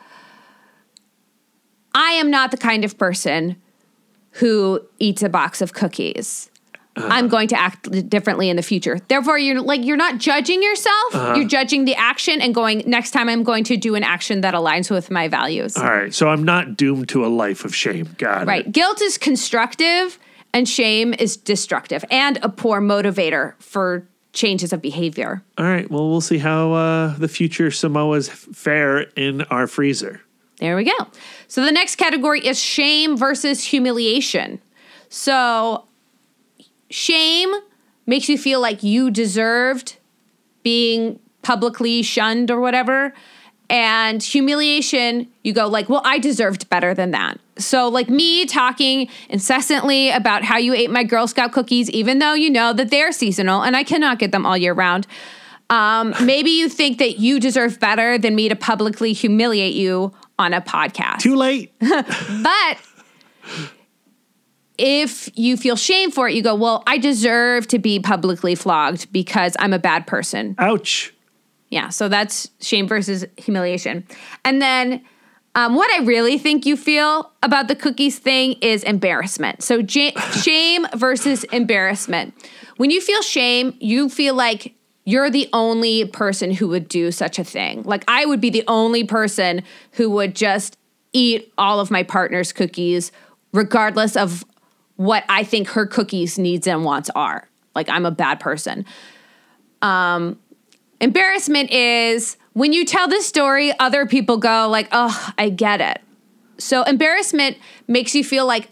I 1.94 2.12
am 2.12 2.31
not 2.31 2.51
the 2.51 2.57
kind 2.57 2.85
of 2.85 2.98
person 2.98 3.57
who 4.37 4.81
eats 4.98 5.22
a 5.22 5.29
box 5.29 5.61
of 5.61 5.75
cookies. 5.75 6.51
I'm 6.96 7.28
going 7.28 7.48
to 7.48 7.59
act 7.59 7.90
differently 8.09 8.50
in 8.50 8.57
the 8.57 8.62
future. 8.62 8.98
Therefore, 9.09 9.38
you're 9.38 9.61
like, 9.61 9.85
you're 9.85 9.96
not 9.96 10.18
judging 10.18 10.62
yourself. 10.62 11.37
You're 11.37 11.48
judging 11.48 11.85
the 11.85 11.94
action 11.94 12.40
and 12.40 12.55
going, 12.55 12.83
next 12.87 13.12
time 13.12 13.28
I'm 13.28 13.42
going 13.42 13.64
to 13.64 13.76
do 13.76 13.94
an 13.94 14.02
action 14.02 14.42
that 14.42 14.55
aligns 14.55 14.90
with 14.90 15.11
my 15.11 15.28
values. 15.28 15.76
All 15.76 15.85
right. 15.85 16.12
So 16.12 16.28
I'm 16.28 16.44
not 16.44 16.76
doomed 16.76 17.09
to 17.11 17.24
a 17.24 17.28
life 17.28 17.64
of 17.64 17.74
shame. 17.74 18.14
God. 18.18 18.46
Right. 18.46 18.66
it. 18.66 18.72
Guilt 18.72 19.00
is 19.00 19.16
constructive 19.16 20.18
and 20.52 20.68
shame 20.68 21.14
is 21.14 21.37
destructive 21.37 22.05
and 22.11 22.38
a 22.42 22.48
poor 22.48 22.81
motivator 22.81 23.55
for 23.59 24.07
changes 24.33 24.72
of 24.72 24.83
behavior. 24.83 25.42
All 25.59 25.64
right. 25.64 25.90
Well, 25.90 26.11
we'll 26.11 26.20
see 26.20 26.38
how 26.38 26.72
uh, 26.72 27.16
the 27.16 27.28
future 27.28 27.68
Samoas 27.68 28.28
fare 28.28 29.00
in 29.16 29.42
our 29.42 29.66
freezer. 29.66 30.20
There 30.59 30.76
we 30.76 30.85
go. 30.85 31.07
So 31.48 31.64
the 31.64 31.72
next 31.72 31.96
category 31.96 32.46
is 32.46 32.59
shame 32.59 33.16
versus 33.16 33.64
humiliation. 33.64 34.61
So 35.09 35.87
shame 36.92 37.52
makes 38.07 38.28
you 38.28 38.38
feel 38.38 38.61
like 38.61 38.83
you 38.83 39.11
deserved 39.11 39.96
being 40.62 41.18
publicly 41.42 42.02
shunned 42.02 42.50
or 42.50 42.61
whatever. 42.61 43.12
And 43.70 44.22
humiliation, 44.22 45.28
you 45.42 45.52
go 45.52 45.66
like, 45.66 45.88
well, 45.88 46.02
I 46.05 46.18
deserved 46.18 46.68
better 46.68 46.94
than 46.94 47.12
that. 47.12 47.38
So, 47.57 47.88
like 47.88 48.09
me 48.11 48.44
talking 48.44 49.09
incessantly 49.28 50.11
about 50.11 50.44
how 50.44 50.59
you 50.59 50.74
ate 50.74 50.90
my 50.90 51.05
Girl 51.05 51.26
Scout 51.26 51.52
cookies, 51.52 51.88
even 51.90 52.18
though 52.18 52.35
you 52.35 52.50
know 52.50 52.72
that 52.72 52.90
they're 52.90 53.12
seasonal 53.12 53.62
and 53.62 53.76
I 53.76 53.83
cannot 53.83 54.18
get 54.18 54.33
them 54.33 54.44
all 54.44 54.57
year 54.57 54.74
round. 54.74 55.07
Um, 55.70 56.14
maybe 56.24 56.50
you 56.50 56.68
think 56.68 56.98
that 56.98 57.18
you 57.18 57.40
deserve 57.40 57.81
better 57.81 58.18
than 58.18 58.35
me 58.35 58.48
to 58.48 58.57
publicly 58.57 59.12
humiliate 59.12 59.74
you 59.74 60.12
on 60.38 60.52
a 60.52 60.61
podcast. 60.61 61.18
Too 61.18 61.37
late. 61.37 61.72
But 61.81 62.78
if 64.85 65.31
you 65.38 65.57
feel 65.57 65.77
shame 65.77 66.11
for 66.11 66.29
it, 66.29 66.35
you 66.35 66.42
go, 66.42 66.57
well, 66.57 66.83
I 66.88 66.99
deserve 66.99 67.68
to 67.68 67.79
be 67.79 68.01
publicly 68.01 68.57
flogged 68.57 69.12
because 69.12 69.57
I'm 69.61 69.73
a 69.73 69.79
bad 69.79 70.09
person. 70.09 70.57
Ouch. 70.59 71.14
Yeah, 71.71 71.88
so 71.88 72.09
that's 72.09 72.51
shame 72.61 72.88
versus 72.88 73.25
humiliation. 73.37 74.05
And 74.45 74.61
then 74.61 75.05
um, 75.55 75.77
what 75.77 75.88
I 75.95 76.03
really 76.03 76.37
think 76.37 76.66
you 76.66 76.77
feel 76.77 77.31
about 77.45 77.68
the 77.68 77.77
cookies 77.77 78.18
thing 78.18 78.55
is 78.55 78.83
embarrassment. 78.83 79.62
So 79.62 79.83
j- 79.83 80.14
shame 80.42 80.85
versus 80.97 81.45
embarrassment. 81.45 82.35
When 82.77 82.90
you 82.90 83.01
feel 83.01 83.23
shame, 83.23 83.77
you 83.79 84.09
feel 84.09 84.35
like 84.35 84.75
you're 85.05 85.31
the 85.31 85.49
only 85.53 86.07
person 86.07 86.51
who 86.51 86.66
would 86.68 86.88
do 86.88 87.12
such 87.12 87.38
a 87.38 87.45
thing. 87.45 87.85
Like 87.85 88.03
I 88.09 88.27
would 88.27 88.40
be 88.40 88.51
the 88.51 88.64
only 88.66 89.05
person 89.05 89.62
who 89.92 90.11
would 90.11 90.35
just 90.35 90.77
eat 91.12 91.53
all 91.57 91.79
of 91.79 91.88
my 91.88 92.03
partner's 92.03 92.53
cookies, 92.53 93.12
regardless 93.53 94.16
of 94.16 94.45
what 94.96 95.24
I 95.28 95.44
think 95.44 95.68
her 95.68 95.87
cookies 95.87 96.38
needs 96.38 96.66
and 96.66 96.85
wants 96.85 97.11
are. 97.14 97.48
Like 97.74 97.88
I'm 97.88 98.07
a 98.07 98.11
bad 98.11 98.40
person. 98.40 98.85
Um, 99.81 100.38
Embarrassment 101.02 101.72
is 101.72 102.37
when 102.52 102.72
you 102.72 102.85
tell 102.85 103.09
this 103.09 103.26
story, 103.26 103.76
other 103.81 104.07
people 104.07 104.37
go 104.37 104.68
like, 104.68 104.87
"Oh, 104.92 105.33
I 105.37 105.48
get 105.48 105.81
it." 105.81 106.00
So 106.59 106.85
embarrassment 106.85 107.57
makes 107.88 108.14
you 108.14 108.22
feel 108.22 108.46
like 108.46 108.68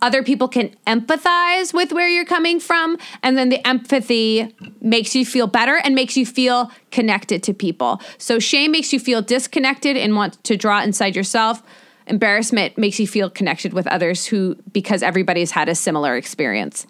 other 0.00 0.24
people 0.24 0.48
can 0.48 0.74
empathize 0.88 1.72
with 1.72 1.92
where 1.92 2.08
you're 2.08 2.24
coming 2.24 2.58
from, 2.58 2.98
and 3.22 3.38
then 3.38 3.48
the 3.48 3.64
empathy 3.64 4.52
makes 4.80 5.14
you 5.14 5.24
feel 5.24 5.46
better 5.46 5.76
and 5.84 5.94
makes 5.94 6.16
you 6.16 6.26
feel 6.26 6.72
connected 6.90 7.44
to 7.44 7.54
people. 7.54 8.00
So 8.18 8.40
shame 8.40 8.72
makes 8.72 8.92
you 8.92 8.98
feel 8.98 9.22
disconnected 9.22 9.96
and 9.96 10.16
want 10.16 10.42
to 10.42 10.56
draw 10.56 10.82
inside 10.82 11.14
yourself. 11.14 11.62
Embarrassment 12.06 12.76
makes 12.76 12.98
you 12.98 13.06
feel 13.06 13.30
connected 13.30 13.72
with 13.72 13.86
others 13.86 14.26
who 14.26 14.56
because 14.72 15.02
everybody's 15.02 15.52
had 15.52 15.68
a 15.68 15.74
similar 15.74 16.16
experience. 16.16 16.86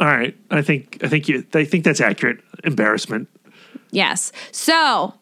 All 0.00 0.06
right. 0.08 0.36
I 0.50 0.62
think 0.62 0.98
I 1.02 1.08
think 1.08 1.28
you 1.28 1.44
I 1.54 1.64
think 1.64 1.84
that's 1.84 2.00
accurate. 2.00 2.40
Embarrassment. 2.64 3.28
Yes. 3.90 4.32
So, 4.50 5.14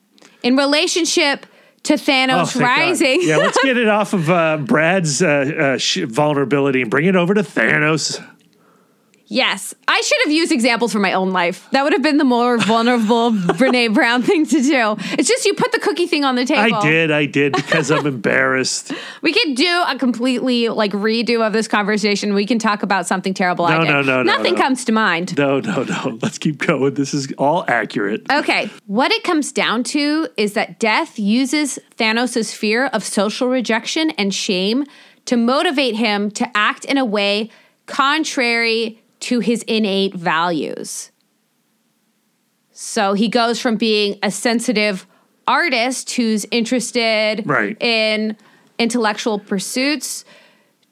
in 0.42 0.57
relationship 0.57 1.46
to 1.85 1.94
Thanos 1.94 2.57
Oh, 2.57 2.61
rising, 2.61 3.20
Yeah, 3.22 3.38
let's 3.38 3.59
get 3.62 3.76
it 3.76 3.88
off 3.88 4.12
of 4.12 4.29
uh, 4.31 4.59
Brad's 4.59 5.22
uh, 5.22 5.29
uh, 5.74 5.79
sh- 5.79 6.05
vulnerability 6.05 6.83
and 6.83 6.90
bring 6.90 7.07
it 7.07 7.16
over 7.16 7.35
to 7.35 7.42
Thanos. 7.42 8.22
Yes, 9.31 9.75
I 9.88 10.01
should 10.03 10.19
have 10.25 10.33
used 10.33 10.53
examples 10.53 10.93
from 10.93 11.01
my 11.03 11.12
own 11.14 11.31
life. 11.31 11.66
That 11.71 11.85
would 11.85 11.93
have 11.95 12.03
been 12.03 12.19
the 12.19 12.25
more 12.25 12.59
vulnerable 12.59 13.31
Brene 13.57 13.95
Brown 13.95 14.23
thing 14.23 14.45
to 14.45 14.61
do. 14.61 14.97
It's 15.16 15.29
just 15.29 15.47
you 15.47 15.55
put 15.55 15.73
the 15.73 15.79
cookie 15.79 16.07
thing 16.07 16.25
on 16.25 16.35
the 16.35 16.45
table. 16.45 16.75
I 16.77 16.83
did, 16.83 17.11
I 17.11 17.25
did 17.27 17.53
because 17.55 17.90
I'm 17.90 18.07
embarrassed. 18.14 18.93
We 19.23 19.33
could 19.33 19.55
do 19.55 19.83
a 19.87 19.97
completely 19.99 20.69
like 20.69 20.93
redo 20.93 21.47
of 21.47 21.53
this 21.53 21.69
conversation. 21.69 22.35
We 22.35 22.45
can 22.45 22.59
talk 22.59 22.83
about 22.83 23.07
something 23.07 23.33
terrible 23.33 23.64
I 23.64 23.79
No, 23.79 23.85
did. 23.85 23.88
no, 23.90 24.03
no, 24.03 24.23
no, 24.25 24.37
Nothing 24.37 24.55
no. 24.57 24.61
comes 24.62 24.85
to 24.87 24.93
mind. 24.93 25.38
No, 25.38 25.61
no, 25.61 25.85
no. 25.85 26.19
Let's 26.21 26.37
keep 26.38 26.59
going. 26.59 26.95
This 26.95 27.14
is 27.14 27.33
all 27.38 27.64
accurate. 27.69 28.27
Okay. 28.31 28.69
What 28.87 29.12
it 29.12 29.23
comes 29.23 29.53
down 29.53 29.85
to 29.85 30.27
is 30.37 30.55
that 30.55 30.81
death 30.81 31.19
uses 31.19 31.79
Thanos' 31.97 32.53
fear 32.55 32.87
of 32.87 33.05
social 33.05 33.49
rejection 33.49 34.11
and 34.19 34.35
shame 34.35 34.85
to 35.27 35.37
motivate 35.37 35.95
him 35.95 36.31
to 36.33 36.51
act 36.57 36.85
in 36.85 36.99
a 36.99 37.05
way 37.05 37.51
contrary 37.87 39.01
to 39.21 39.41
his 39.41 39.63
innate 39.65 40.15
values. 40.15 41.11
So 42.73 43.13
he 43.13 43.29
goes 43.29 43.61
from 43.61 43.77
being 43.77 44.19
a 44.23 44.31
sensitive 44.31 45.07
artist 45.47 46.13
who's 46.13 46.47
interested 46.51 47.43
Right. 47.45 47.77
in 47.83 48.37
intellectual 48.79 49.39
pursuits 49.39 50.25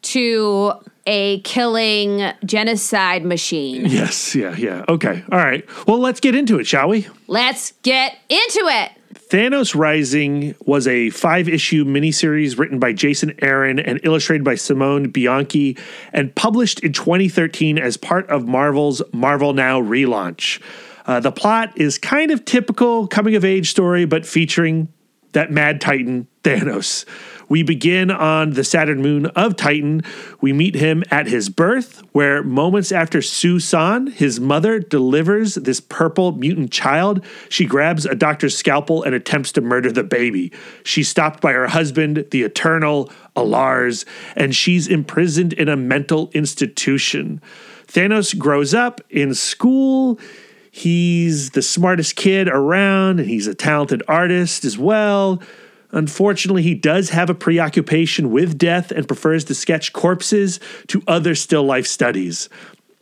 to 0.03 0.73
a 1.07 1.41
killing 1.41 2.31
genocide 2.45 3.25
machine. 3.25 3.87
Yes, 3.87 4.35
yeah, 4.35 4.55
yeah. 4.57 4.85
Okay, 4.89 5.25
all 5.33 5.39
right. 5.39 5.65
Well, 5.87 5.99
let's 5.99 6.21
get 6.21 6.35
into 6.35 6.59
it, 6.59 6.67
shall 6.67 6.89
we? 6.91 7.07
Let's 7.27 7.73
get 7.83 8.19
into 8.29 8.61
it. 8.67 8.93
Thanos 9.29 9.75
Rising 9.75 10.55
was 10.65 10.87
a 10.87 11.11
five 11.11 11.51
issue 11.51 11.85
miniseries 11.85 12.59
written 12.59 12.79
by 12.79 12.95
Jason 12.95 13.35
Aaron 13.43 13.79
and 13.79 14.01
illustrated 14.03 14.43
by 14.43 14.55
Simone 14.55 15.11
Bianchi 15.11 15.77
and 16.15 16.35
published 16.35 16.81
in 16.81 16.95
2013 16.95 17.79
as 17.79 17.99
part 17.99 18.27
of 18.31 18.49
Marvel's 18.49 19.03
Marvel 19.13 19.53
Now 19.53 19.83
relaunch. 19.83 20.63
Uh, 21.05 21.21
the 21.21 21.31
plot 21.31 21.77
is 21.77 21.99
kind 21.99 22.31
of 22.31 22.47
typical 22.47 23.07
coming 23.07 23.35
of 23.35 23.45
age 23.45 23.71
story, 23.71 24.07
but 24.07 24.25
featuring 24.25 24.89
that 25.33 25.51
mad 25.51 25.83
titan, 25.83 26.27
Thanos. 26.43 27.05
We 27.49 27.63
begin 27.63 28.11
on 28.11 28.51
the 28.51 28.65
Saturn 28.65 29.01
moon 29.01 29.27
of 29.27 29.57
Titan. 29.57 30.03
We 30.41 30.53
meet 30.53 30.75
him 30.75 31.03
at 31.11 31.27
his 31.27 31.49
birth, 31.49 32.03
where 32.13 32.43
moments 32.43 32.93
after 32.93 33.23
Sui-San, 33.23 34.09
his 34.09 34.39
mother, 34.39 34.79
delivers 34.79 35.55
this 35.55 35.81
purple 35.81 36.33
mutant 36.33 36.71
child, 36.71 37.25
she 37.49 37.65
grabs 37.65 38.05
a 38.05 38.15
doctor's 38.15 38.57
scalpel 38.57 39.03
and 39.03 39.15
attempts 39.15 39.53
to 39.53 39.61
murder 39.61 39.91
the 39.91 40.05
baby. 40.05 40.53
She's 40.85 41.09
stopped 41.09 41.41
by 41.41 41.53
her 41.53 41.69
husband, 41.69 42.27
the 42.31 42.43
Eternal, 42.43 43.11
Alars, 43.35 44.05
and 44.37 44.55
she's 44.55 44.87
imprisoned 44.87 45.53
in 45.55 45.69
a 45.69 45.77
mental 45.77 46.31
institution. 46.35 47.41
Thanos 47.87 48.37
grows 48.37 48.75
up 48.75 49.01
in 49.09 49.35
school. 49.35 50.21
He's 50.71 51.51
the 51.51 51.63
smartest 51.63 52.15
kid 52.17 52.49
around, 52.49 53.21
and 53.21 53.29
he's 53.29 53.47
a 53.47 53.55
talented 53.55 54.03
artist 54.07 54.65
as 54.65 54.77
well. 54.77 55.43
Unfortunately, 55.91 56.63
he 56.63 56.75
does 56.75 57.11
have 57.11 57.31
a 57.31 57.35
preoccupation 57.35 58.31
with 58.31 58.59
death 58.59 58.91
and 58.91 59.09
prefers 59.09 59.45
to 59.45 59.55
sketch 59.55 59.93
corpses 59.93 60.61
to 60.89 61.03
other 61.07 61.35
still 61.35 61.65
life 61.65 61.87
studies. 61.87 62.49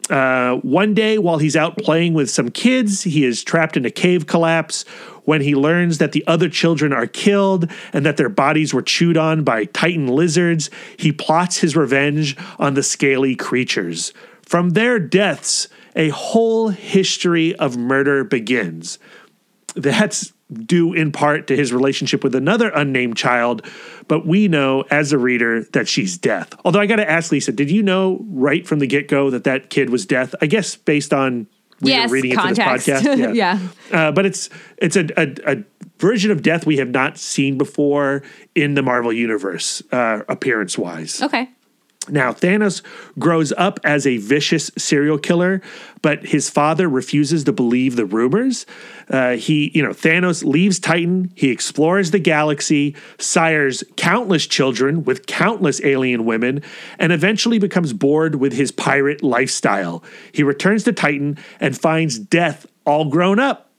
Uh, 0.09 0.57
one 0.59 0.95
day, 0.95 1.19
while 1.19 1.39
he's 1.39 1.57
out 1.57 1.77
playing 1.79 2.15
with 2.15 2.31
some 2.31 2.49
kids, 2.49 3.03
he 3.03 3.25
is 3.25 3.43
trapped 3.43 3.77
in 3.77 3.85
a 3.85 3.91
cave 3.91 4.27
collapse. 4.27 4.85
When 5.25 5.41
he 5.41 5.57
learns 5.57 5.99
that 5.99 6.13
the 6.13 6.25
other 6.29 6.49
children 6.49 6.93
are 6.93 7.09
killed 7.09 7.69
and 7.93 8.07
that 8.07 8.17
their 8.17 8.29
bodies 8.29 8.73
were 8.73 8.83
chewed 8.83 9.17
on 9.17 9.43
by 9.43 9.65
titan 9.65 10.07
lizards, 10.07 10.71
he 10.97 11.11
plots 11.11 11.59
his 11.59 11.75
revenge 11.75 12.37
on 12.61 12.75
the 12.75 12.85
scaly 12.85 13.35
creatures. 13.35 14.13
From 14.43 14.71
their 14.71 15.01
deaths, 15.01 15.67
a 15.97 16.11
whole 16.11 16.69
history 16.69 17.57
of 17.57 17.77
murder 17.77 18.23
begins. 18.23 19.01
That's 19.75 20.33
due 20.53 20.93
in 20.93 21.11
part 21.13 21.47
to 21.49 21.57
his 21.57 21.73
relationship 21.73 22.23
with 22.23 22.35
another 22.35 22.69
unnamed 22.69 23.17
child, 23.17 23.67
but 24.09 24.27
we 24.27 24.47
know 24.49 24.83
as 24.91 25.13
a 25.13 25.19
reader 25.19 25.63
that 25.73 25.89
she's 25.89 26.17
death. 26.19 26.55
Although 26.65 26.81
I 26.81 26.87
got 26.87 26.97
to 26.97 27.11
ask 27.11 27.33
Lisa, 27.33 27.53
did 27.53 27.71
you 27.71 27.83
know 27.83 28.25
right 28.29 28.67
from 28.67 28.79
the 28.79 28.87
get 28.87 29.09
go 29.09 29.31
that 29.31 29.45
that 29.45 29.71
kid 29.71 29.91
was 29.91 30.07
death? 30.07 30.35
I 30.41 30.47
guess 30.47 30.77
based 30.77 31.13
on 31.13 31.49
we 31.81 31.91
Yes, 31.91 32.11
reading 32.11 32.35
context. 32.35 32.89
into 32.89 33.01
this 33.01 33.17
podcast. 33.19 33.35
Yeah. 33.35 33.59
Uh, 33.93 34.13
but 34.13 34.25
it's 34.25 34.49
it's 34.79 34.97
a, 34.97 35.07
a, 35.17 35.57
a 35.59 35.65
version 35.99 36.31
of 36.31 36.43
death 36.43 36.65
we 36.65 36.79
have 36.79 36.89
not 36.89 37.19
seen 37.19 37.59
before 37.59 38.23
in 38.55 38.75
the 38.75 38.83
Marvel 38.83 39.13
universe, 39.13 39.83
uh, 39.93 40.23
appearance 40.29 40.79
wise. 40.79 41.21
Okay. 41.23 41.51
Now, 42.09 42.33
Thanos 42.33 42.83
grows 43.19 43.53
up 43.57 43.81
as 43.85 44.07
a 44.07 44.19
vicious 44.19 44.71
serial 44.79 45.19
killer, 45.19 45.61
but 46.03 46.27
his 46.27 46.49
father 46.49 46.89
refuses 46.89 47.45
to 47.45 47.53
believe 47.53 47.97
the 47.97 48.05
rumors. 48.05 48.67
Uh, 49.11 49.33
he, 49.33 49.71
you 49.75 49.83
know, 49.83 49.91
Thanos 49.91 50.45
leaves 50.45 50.79
Titan, 50.79 51.33
he 51.35 51.51
explores 51.51 52.11
the 52.11 52.19
galaxy, 52.19 52.95
sires 53.19 53.83
countless 53.97 54.47
children 54.47 55.05
with 55.05 55.27
countless 55.27 55.81
alien 55.85 56.25
women, 56.25 56.63
and 56.99 57.13
eventually 57.13 57.59
becomes 57.59 57.93
bored 57.93 58.37
with 58.37 58.53
his 58.53 58.71
pirate 58.71 59.23
lifestyle. 59.23 60.03
He 60.33 60.43
returns 60.43 60.85
to 60.85 60.93
Titan 60.93 61.39
and 61.61 61.79
finds 61.79 62.19
death 62.19 62.67
all 62.85 63.07
grown 63.07 63.39
up. 63.41 63.71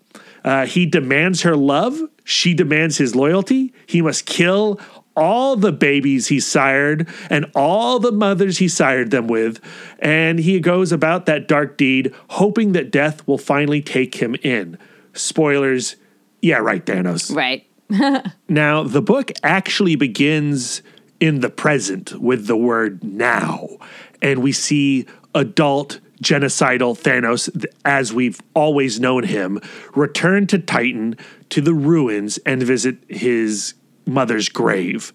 Uh, 0.44 0.66
he 0.66 0.86
demands 0.86 1.42
her 1.42 1.56
love. 1.56 2.00
She 2.24 2.54
demands 2.54 2.98
his 2.98 3.16
loyalty. 3.16 3.74
He 3.86 4.02
must 4.02 4.26
kill 4.26 4.80
all 5.17 5.56
the 5.56 5.73
babies 5.73 6.27
he 6.27 6.39
sired 6.39 7.08
and 7.30 7.51
all 7.56 7.99
the 7.99 8.12
mothers 8.12 8.60
he 8.60 8.67
sired 8.67 9.12
them 9.12 9.27
with. 9.27 9.60
And 9.99 10.39
he 10.39 10.60
goes 10.60 10.91
about 10.91 11.25
that 11.25 11.47
dark 11.47 11.77
deed, 11.77 12.13
hoping 12.30 12.71
that 12.73 12.91
death 12.91 13.27
will 13.27 13.38
finally 13.38 13.82
take 13.82 14.15
him 14.15 14.36
in. 14.36 14.77
Spoilers. 15.13 15.95
Yeah, 16.41 16.58
right, 16.58 16.86
Thanos. 16.86 17.36
Right. 17.36 17.65
Now, 18.49 18.84
the 18.84 19.01
book 19.01 19.32
actually 19.43 19.95
begins 19.95 20.82
in 21.19 21.39
the 21.39 21.49
present 21.49 22.13
with 22.19 22.47
the 22.47 22.58
word 22.58 23.03
now, 23.03 23.77
and 24.21 24.41
we 24.41 24.51
see 24.51 25.06
adult 25.34 25.99
genocidal 26.21 26.97
Thanos, 26.97 27.65
as 27.86 28.13
we've 28.13 28.39
always 28.53 28.99
known 28.99 29.23
him, 29.23 29.60
return 29.95 30.47
to 30.47 30.60
Titan 30.60 31.15
to 31.49 31.62
the 31.62 31.73
ruins 31.73 32.38
and 32.39 32.62
visit 32.63 32.97
his 33.08 33.73
mother's 34.08 34.50
grave. 34.50 35.13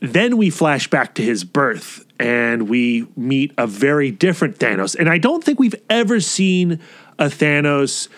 Then 0.00 0.36
we 0.36 0.50
flash 0.50 0.88
back 0.88 1.14
to 1.14 1.22
his 1.22 1.44
birth 1.44 2.04
and 2.18 2.68
we 2.68 3.06
meet 3.16 3.52
a 3.56 3.66
very 3.66 4.10
different 4.10 4.58
Thanos. 4.58 4.96
And 4.96 5.08
I 5.08 5.18
don't 5.18 5.44
think 5.44 5.60
we've 5.60 5.76
ever 5.88 6.20
seen 6.20 6.80
a 7.18 7.26
Thanos 7.26 8.08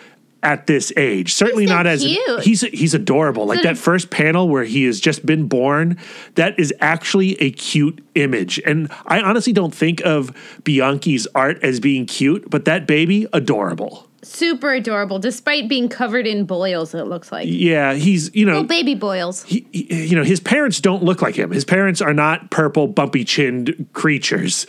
at 0.45 0.67
this 0.67 0.93
age. 0.97 1.35
Certainly 1.35 1.67
so 1.67 1.75
not 1.75 1.87
as 1.87 2.03
cute. 2.03 2.43
he's 2.43 2.61
he's 2.61 2.95
adorable. 2.95 3.47
Like 3.47 3.63
that 3.63 3.79
first 3.79 4.11
panel 4.11 4.49
where 4.49 4.65
he 4.65 4.85
has 4.85 5.01
just 5.01 5.25
been 5.25 5.49
born, 5.49 5.99
that 6.35 6.59
is 6.61 6.73
actually 6.81 7.35
a 7.41 7.51
cute 7.51 8.05
image. 8.15 8.61
And 8.65 8.93
I 9.07 9.21
honestly 9.21 9.55
don't 9.55 9.75
think 9.75 10.03
of 10.03 10.31
Bianchi's 10.63 11.27
art 11.35 11.59
as 11.63 11.81
being 11.81 12.05
cute, 12.07 12.49
but 12.51 12.67
that 12.67 12.87
baby 12.87 13.27
adorable. 13.33 14.09
Super 14.27 14.73
adorable, 14.73 15.19
despite 15.19 15.69
being 15.69 15.89
covered 15.89 16.27
in 16.27 16.45
boils, 16.45 16.95
it 16.95 17.05
looks 17.07 17.31
like. 17.31 17.47
Yeah, 17.49 17.95
he's 17.95 18.35
you 18.35 18.45
know 18.47 18.63
baby 18.65 18.95
boils. 18.95 19.43
he, 19.45 19.67
he- 19.73 20.07
you 20.07 20.17
know, 20.17 20.25
his 20.25 20.41
parents 20.41 20.81
don't 20.81 21.03
look 21.03 21.23
like 21.23 21.35
him. 21.37 21.51
His 21.51 21.65
parents 21.65 22.01
are 22.01 22.13
not 22.15 22.51
purple, 22.51 22.87
bumpy 22.89 23.25
chinned 23.25 23.87
creatures. 23.93 24.67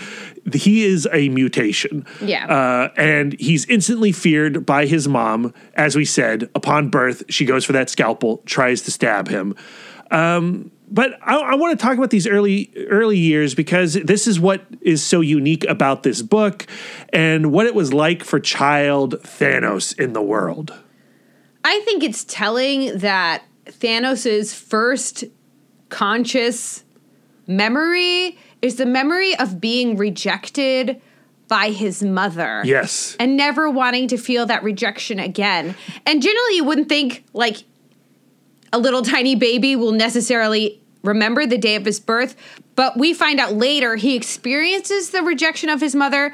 He 0.53 0.83
is 0.85 1.07
a 1.11 1.29
mutation. 1.29 2.05
Yeah. 2.21 2.45
Uh, 2.47 2.93
and 2.97 3.33
he's 3.39 3.65
instantly 3.65 4.11
feared 4.11 4.65
by 4.65 4.85
his 4.85 5.07
mom. 5.07 5.53
As 5.73 5.95
we 5.95 6.05
said, 6.05 6.49
upon 6.53 6.89
birth, 6.89 7.23
she 7.29 7.45
goes 7.45 7.65
for 7.65 7.73
that 7.73 7.89
scalpel, 7.89 8.43
tries 8.45 8.81
to 8.83 8.91
stab 8.91 9.27
him. 9.27 9.55
Um, 10.11 10.71
but 10.89 11.17
I, 11.21 11.37
I 11.37 11.55
want 11.55 11.77
to 11.77 11.83
talk 11.83 11.97
about 11.97 12.09
these 12.09 12.27
early 12.27 12.71
early 12.89 13.17
years 13.17 13.55
because 13.55 13.93
this 13.93 14.27
is 14.27 14.39
what 14.39 14.65
is 14.81 15.03
so 15.03 15.21
unique 15.21 15.65
about 15.65 16.03
this 16.03 16.21
book 16.21 16.67
and 17.09 17.51
what 17.51 17.65
it 17.65 17.75
was 17.75 17.93
like 17.93 18.23
for 18.23 18.39
child 18.39 19.15
Thanos 19.23 19.97
in 19.99 20.13
the 20.13 20.21
world. 20.21 20.73
I 21.63 21.79
think 21.81 22.03
it's 22.03 22.23
telling 22.23 22.99
that 22.99 23.43
Thanos' 23.65 24.53
first 24.53 25.23
conscious 25.89 26.83
memory 27.47 28.37
is 28.61 28.75
the 28.75 28.85
memory 28.85 29.35
of 29.37 29.59
being 29.59 29.97
rejected 29.97 31.01
by 31.47 31.69
his 31.69 32.01
mother. 32.03 32.61
Yes. 32.65 33.15
And 33.19 33.37
never 33.37 33.69
wanting 33.69 34.07
to 34.09 34.17
feel 34.17 34.45
that 34.47 34.63
rejection 34.63 35.19
again. 35.19 35.75
And 36.05 36.21
generally, 36.21 36.55
you 36.55 36.63
wouldn't 36.63 36.89
think 36.89 37.23
like 37.33 37.63
a 38.73 38.79
little 38.79 39.01
tiny 39.01 39.35
baby 39.35 39.75
will 39.75 39.91
necessarily 39.91 40.81
remember 41.03 41.45
the 41.45 41.57
day 41.57 41.75
of 41.75 41.85
his 41.85 41.99
birth, 41.99 42.35
but 42.75 42.97
we 42.97 43.13
find 43.13 43.39
out 43.39 43.53
later 43.53 43.95
he 43.95 44.15
experiences 44.15 45.11
the 45.11 45.21
rejection 45.21 45.69
of 45.69 45.79
his 45.79 45.95
mother 45.95 46.33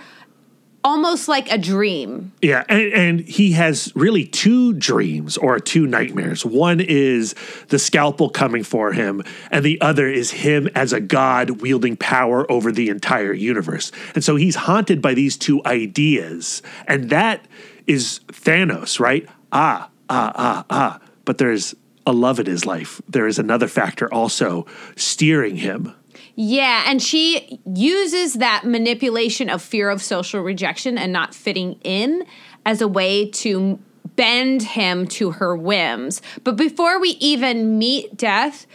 almost 0.83 1.27
like 1.27 1.51
a 1.51 1.57
dream. 1.57 2.31
Yeah, 2.41 2.63
and, 2.67 2.93
and 2.93 3.19
he 3.21 3.51
has 3.51 3.91
really 3.95 4.25
two 4.25 4.73
dreams 4.73 5.37
or 5.37 5.59
two 5.59 5.85
nightmares. 5.85 6.45
One 6.45 6.79
is 6.79 7.35
the 7.67 7.79
scalpel 7.79 8.29
coming 8.29 8.63
for 8.63 8.91
him, 8.91 9.23
and 9.51 9.63
the 9.63 9.79
other 9.81 10.07
is 10.07 10.31
him 10.31 10.67
as 10.73 10.93
a 10.93 10.99
god 10.99 11.61
wielding 11.61 11.97
power 11.97 12.51
over 12.51 12.71
the 12.71 12.89
entire 12.89 13.33
universe. 13.33 13.91
And 14.15 14.23
so 14.23 14.35
he's 14.35 14.55
haunted 14.55 15.01
by 15.01 15.13
these 15.13 15.37
two 15.37 15.61
ideas, 15.65 16.61
and 16.87 17.09
that 17.09 17.45
is 17.87 18.21
Thanos, 18.27 18.99
right? 18.99 19.27
Ah, 19.51 19.89
ah, 20.09 20.31
ah, 20.35 20.65
ah. 20.69 20.99
But 21.25 21.37
there's 21.37 21.75
a 22.05 22.11
love 22.11 22.39
in 22.39 22.45
his 22.45 22.65
life. 22.65 23.01
There 23.07 23.27
is 23.27 23.39
another 23.39 23.67
factor 23.67 24.11
also 24.13 24.65
steering 24.95 25.57
him. 25.57 25.95
Yeah, 26.35 26.85
and 26.87 27.01
she 27.01 27.59
uses 27.65 28.35
that 28.35 28.63
manipulation 28.65 29.49
of 29.49 29.61
fear 29.61 29.89
of 29.89 30.01
social 30.01 30.41
rejection 30.41 30.97
and 30.97 31.11
not 31.11 31.35
fitting 31.35 31.79
in 31.83 32.25
as 32.65 32.81
a 32.81 32.87
way 32.87 33.29
to 33.29 33.79
bend 34.15 34.61
him 34.61 35.07
to 35.07 35.31
her 35.31 35.55
whims. 35.55 36.21
But 36.43 36.55
before 36.55 36.99
we 36.99 37.09
even 37.19 37.77
meet 37.77 38.17
death, 38.17 38.65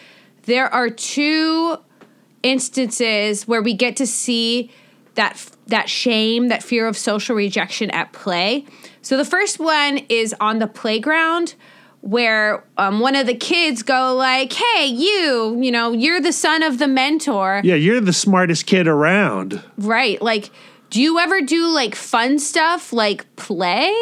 there 0.43 0.73
are 0.73 0.91
two 0.91 1.79
instances 2.43 3.49
where 3.49 3.63
we 3.63 3.75
get 3.75 3.97
to 3.97 4.07
see 4.07 4.71
that 5.15 5.51
that 5.67 5.89
shame, 5.89 6.49
that 6.49 6.63
fear 6.63 6.87
of 6.87 6.97
social 6.97 7.35
rejection 7.35 7.91
at 7.91 8.13
play. 8.13 8.65
So 9.03 9.17
the 9.17 9.25
first 9.25 9.59
one 9.59 9.99
is 10.09 10.35
on 10.41 10.59
the 10.59 10.69
playground 10.69 11.55
where 12.07 12.65
um, 12.79 13.01
one 13.01 13.17
of 13.17 13.27
the 13.27 13.35
kids 13.35 13.83
go 13.83 14.15
like, 14.15 14.53
"Hey, 14.53 14.87
you, 14.87 15.59
you 15.61 15.71
know, 15.71 15.93
you're 15.93 16.21
the 16.21 16.33
son 16.33 16.63
of 16.63 16.79
the 16.79 16.87
mentor." 16.87 17.61
Yeah, 17.65 17.75
you're 17.75 18.01
the 18.01 18.13
smartest 18.13 18.67
kid 18.67 18.87
around. 18.87 19.63
Right. 19.77 20.21
Like, 20.23 20.51
do 20.91 21.03
you 21.03 21.19
ever 21.19 21.41
do 21.41 21.69
like 21.69 21.95
fun 21.95 22.39
stuff 22.39 22.93
like 22.93 23.35
play? 23.37 23.95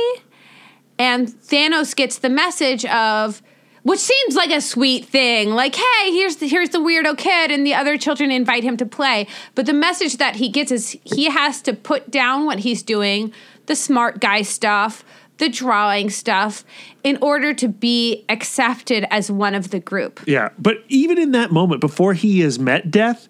And 0.98 1.28
Thanos 1.28 1.96
gets 1.96 2.18
the 2.18 2.28
message 2.28 2.84
of 2.84 3.42
which 3.84 4.00
seems 4.00 4.34
like 4.34 4.50
a 4.50 4.62
sweet 4.62 5.04
thing. 5.04 5.50
Like, 5.50 5.74
hey, 5.74 6.12
here's 6.12 6.36
the, 6.36 6.48
here's 6.48 6.70
the 6.70 6.78
weirdo 6.78 7.18
kid 7.18 7.50
and 7.50 7.66
the 7.66 7.74
other 7.74 7.98
children 7.98 8.30
invite 8.30 8.64
him 8.64 8.78
to 8.78 8.86
play. 8.86 9.26
But 9.54 9.66
the 9.66 9.74
message 9.74 10.16
that 10.16 10.36
he 10.36 10.48
gets 10.48 10.72
is 10.72 10.98
he 11.04 11.26
has 11.26 11.60
to 11.62 11.74
put 11.74 12.10
down 12.10 12.46
what 12.46 12.60
he's 12.60 12.82
doing, 12.82 13.32
the 13.66 13.76
smart 13.76 14.20
guy 14.20 14.40
stuff, 14.40 15.04
the 15.38 15.48
drawing 15.48 16.10
stuff 16.10 16.64
in 17.02 17.18
order 17.20 17.52
to 17.54 17.68
be 17.68 18.24
accepted 18.28 19.06
as 19.10 19.30
one 19.30 19.54
of 19.54 19.70
the 19.70 19.80
group. 19.80 20.20
Yeah, 20.26 20.50
but 20.58 20.78
even 20.88 21.18
in 21.18 21.32
that 21.32 21.50
moment, 21.50 21.80
before 21.80 22.14
he 22.14 22.40
has 22.40 22.58
met 22.58 22.90
death, 22.90 23.28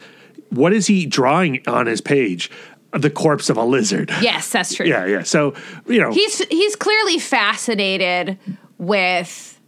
what 0.50 0.72
is 0.72 0.86
he 0.86 1.06
drawing 1.06 1.66
on 1.66 1.86
his 1.86 2.00
page? 2.00 2.50
The 2.92 3.10
corpse 3.10 3.50
of 3.50 3.56
a 3.56 3.64
lizard. 3.64 4.12
Yes, 4.20 4.50
that's 4.50 4.74
true. 4.74 4.86
Yeah, 4.86 5.06
yeah. 5.06 5.22
So 5.22 5.54
you 5.86 6.00
know, 6.00 6.12
he's 6.12 6.38
he's 6.44 6.76
clearly 6.76 7.18
fascinated 7.18 8.38
with 8.78 9.60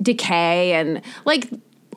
decay 0.00 0.74
and 0.74 1.00
like 1.24 1.48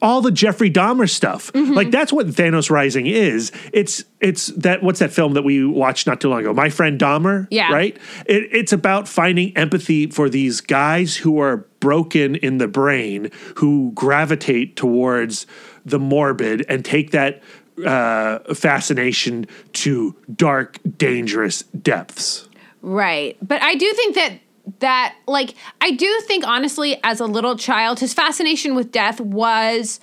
all 0.02 0.22
the 0.22 0.32
Jeffrey 0.32 0.70
Dahmer 0.72 1.10
stuff. 1.10 1.52
Mm-hmm. 1.54 1.74
Like 1.74 1.92
that's 1.92 2.12
what 2.12 2.28
Thanos 2.28 2.70
Rising 2.70 3.08
is. 3.08 3.52
It's 3.74 4.04
it's 4.20 4.48
that 4.48 4.84
what's 4.84 5.00
that 5.00 5.12
film 5.12 5.34
that 5.34 5.44
we 5.44 5.66
watched 5.66 6.08
not 6.08 6.22
too 6.22 6.30
long 6.30 6.42
ago? 6.42 6.54
My 6.54 6.70
friend 6.70 7.00
Dahmer. 7.00 7.48
Yeah. 7.52 7.72
Right. 7.72 7.98
It, 8.26 8.50
it's 8.52 8.74
about 8.74 9.08
finding 9.08 9.56
empathy 9.58 10.08
for 10.08 10.30
these 10.30 10.62
guys 10.62 11.18
who 11.18 11.40
are 11.40 11.58
broken 11.80 12.36
in 12.36 12.58
the 12.58 12.68
brain, 12.68 13.32
who 13.56 13.92
gravitate 13.94 14.76
towards 14.76 15.46
the 15.86 16.00
morbid 16.00 16.66
and 16.70 16.84
take 16.84 17.12
that 17.12 17.42
uh, 17.86 18.40
fascination 18.54 19.48
to 19.74 20.16
dark, 20.36 20.78
dangerous 20.98 21.64
depths. 21.64 22.48
Right. 22.82 23.38
But 23.42 23.62
I 23.62 23.76
do 23.76 23.92
think 23.94 24.16
that 24.16 24.34
that 24.80 25.16
like 25.28 25.56
I 25.82 25.92
do 25.92 26.22
think 26.22 26.46
honestly 26.46 27.00
as 27.04 27.20
a 27.20 27.26
little 27.26 27.58
child 27.58 28.00
his 28.00 28.14
fascination 28.14 28.76
with 28.76 28.92
death 28.92 29.20
was 29.20 30.00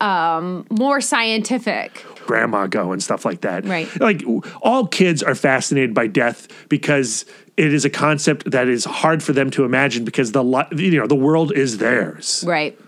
um 0.00 0.66
more 0.70 1.00
scientific. 1.00 2.04
Grandma 2.26 2.66
go 2.66 2.92
and 2.92 3.02
stuff 3.02 3.24
like 3.24 3.42
that. 3.42 3.64
Right. 3.66 3.88
Like 4.00 4.22
all 4.62 4.86
kids 4.86 5.22
are 5.22 5.34
fascinated 5.34 5.94
by 5.94 6.06
death 6.06 6.48
because 6.68 7.24
it 7.56 7.74
is 7.74 7.84
a 7.84 7.90
concept 7.90 8.50
that 8.50 8.68
is 8.68 8.84
hard 8.84 9.22
for 9.22 9.32
them 9.32 9.50
to 9.50 9.64
imagine 9.64 10.04
because 10.04 10.32
the 10.32 10.42
you 10.72 10.98
know 10.98 11.06
the 11.06 11.14
world 11.14 11.52
is 11.52 11.78
theirs. 11.78 12.44
Right. 12.46 12.78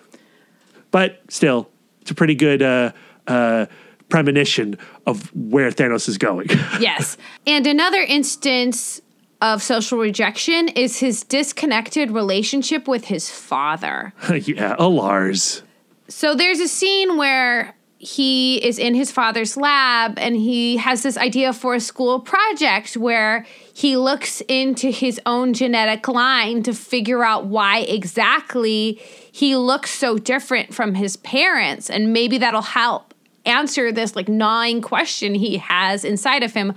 But 0.91 1.21
still, 1.29 1.71
it's 2.03 2.11
a 2.11 2.15
pretty 2.15 2.35
good 2.35 2.63
uh, 2.63 2.93
uh, 3.27 3.67
premonition 4.09 4.79
of 5.07 5.35
where 5.35 5.71
Thanos 5.71 6.09
is 6.09 6.19
going. 6.19 6.49
Yes. 6.81 7.17
And 7.47 7.67
another 7.67 8.01
instance 8.01 9.01
of 9.43 9.61
social 9.61 9.99
rejection 9.99 10.69
is 10.69 11.01
his 11.01 11.25
disconnected 11.25 12.13
relationship 12.13 12.87
with 12.87 13.07
his 13.07 13.29
father. 13.29 14.15
yeah, 14.31 14.77
Alars. 14.77 15.63
So 16.09 16.37
there's 16.37 16.61
a 16.61 16.69
scene 16.69 17.17
where 17.17 17.75
he 17.99 18.57
is 18.65 18.79
in 18.79 18.95
his 18.95 19.11
father's 19.11 19.57
lab 19.57 20.19
and 20.19 20.37
he 20.37 20.77
has 20.77 21.03
this 21.03 21.17
idea 21.17 21.53
for 21.53 21.75
a 21.75 21.81
school 21.81 22.21
project 22.21 22.97
where 22.97 23.45
he 23.75 23.97
looks 23.97 24.41
into 24.43 24.91
his 24.91 25.21
own 25.27 25.55
genetic 25.55 26.07
line 26.07 26.63
to 26.63 26.73
figure 26.73 27.25
out 27.25 27.47
why 27.47 27.81
exactly 27.81 29.01
he 29.33 29.57
looks 29.57 29.91
so 29.91 30.19
different 30.19 30.73
from 30.73 30.95
his 30.95 31.17
parents 31.17 31.91
and 31.91 32.13
maybe 32.13 32.39
that'll 32.39 32.63
help 32.63 33.13
answer 33.45 33.91
this 33.91 34.15
like 34.15 34.29
gnawing 34.29 34.81
question 34.81 35.35
he 35.35 35.59
has 35.59 36.05
inside 36.05 36.43
of 36.43 36.53
him 36.53 36.75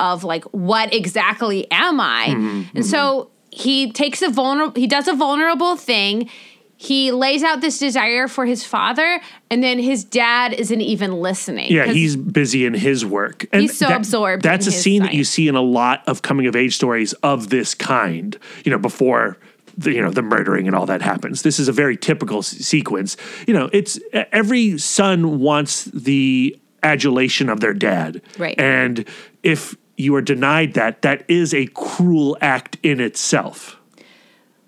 of 0.00 0.24
like 0.24 0.44
what 0.44 0.92
exactly 0.92 1.70
am 1.70 2.00
I? 2.00 2.26
Mm-hmm, 2.28 2.76
and 2.76 2.86
so 2.86 2.98
mm-hmm. 2.98 3.30
he 3.50 3.92
takes 3.92 4.22
a 4.22 4.30
vulnerable 4.30 4.78
he 4.80 4.86
does 4.86 5.08
a 5.08 5.14
vulnerable 5.14 5.76
thing. 5.76 6.30
He 6.80 7.10
lays 7.10 7.42
out 7.42 7.60
this 7.60 7.76
desire 7.80 8.28
for 8.28 8.46
his 8.46 8.64
father, 8.64 9.20
and 9.50 9.64
then 9.64 9.80
his 9.80 10.04
dad 10.04 10.52
isn't 10.52 10.80
even 10.80 11.12
listening. 11.12 11.72
Yeah, 11.72 11.86
he's 11.86 12.14
busy 12.14 12.66
in 12.66 12.74
his 12.74 13.04
work. 13.04 13.46
And 13.52 13.62
He's 13.62 13.76
so 13.76 13.92
absorbed 13.92 14.44
That's 14.44 14.68
a 14.68 14.70
scene 14.70 15.02
that 15.02 15.12
you 15.12 15.24
see 15.24 15.48
in 15.48 15.56
a 15.56 15.60
lot 15.60 16.04
of 16.06 16.22
coming 16.22 16.46
of 16.46 16.54
age 16.54 16.76
stories 16.76 17.14
of 17.14 17.50
this 17.50 17.74
kind. 17.74 18.38
You 18.64 18.70
know, 18.70 18.78
before 18.78 19.38
the 19.78 19.92
you 19.92 20.02
know 20.02 20.10
the 20.10 20.22
murdering 20.22 20.66
and 20.66 20.76
all 20.76 20.86
that 20.86 21.00
happens. 21.00 21.42
This 21.42 21.58
is 21.58 21.68
a 21.68 21.72
very 21.72 21.96
typical 21.96 22.38
s- 22.38 22.48
sequence. 22.48 23.16
You 23.46 23.54
know, 23.54 23.70
it's 23.72 23.98
every 24.12 24.76
son 24.76 25.38
wants 25.38 25.84
the 25.86 26.58
adulation 26.82 27.48
of 27.48 27.60
their 27.60 27.74
dad, 27.74 28.22
Right. 28.36 28.58
And 28.58 29.04
if 29.42 29.76
you 29.98 30.14
are 30.14 30.22
denied 30.22 30.74
that, 30.74 31.02
that 31.02 31.24
is 31.28 31.52
a 31.52 31.66
cruel 31.66 32.36
act 32.40 32.78
in 32.82 33.00
itself. 33.00 33.76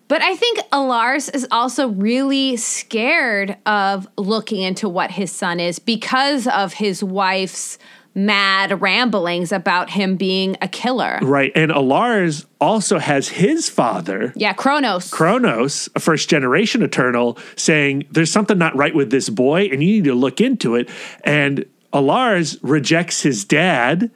But 0.09 0.23
I 0.23 0.35
think 0.35 0.59
Alars 0.73 1.33
is 1.33 1.47
also 1.53 1.89
really 1.89 2.57
scared 2.57 3.57
of 3.65 4.09
looking 4.19 4.61
into 4.61 4.89
what 4.89 5.13
his 5.13 5.31
son 5.31 5.61
is 5.61 5.79
because 5.79 6.49
of 6.49 6.73
his 6.73 7.05
wife's 7.05 7.79
mad 8.13 8.83
ramblings 8.83 9.53
about 9.53 9.91
him 9.91 10.17
being 10.17 10.57
a 10.61 10.67
killer. 10.67 11.21
Right. 11.23 11.53
And 11.55 11.71
Alars 11.71 12.45
also 12.61 12.99
has 12.99 13.29
his 13.29 13.69
father, 13.69 14.33
Yeah, 14.35 14.53
Kronos. 14.53 15.11
Kronos, 15.11 15.89
a 15.95 16.01
first 16.01 16.29
generation 16.29 16.83
Eternal, 16.83 17.39
saying 17.55 18.09
there's 18.11 18.33
something 18.33 18.59
not 18.59 18.75
right 18.75 18.95
with 18.95 19.13
this 19.13 19.29
boy 19.29 19.67
and 19.67 19.81
you 19.81 19.93
need 19.93 20.05
to 20.05 20.15
look 20.15 20.41
into 20.41 20.75
it. 20.75 20.89
And 21.23 21.65
Alars 21.93 22.59
rejects 22.63 23.23
his 23.23 23.45
dad 23.45 24.11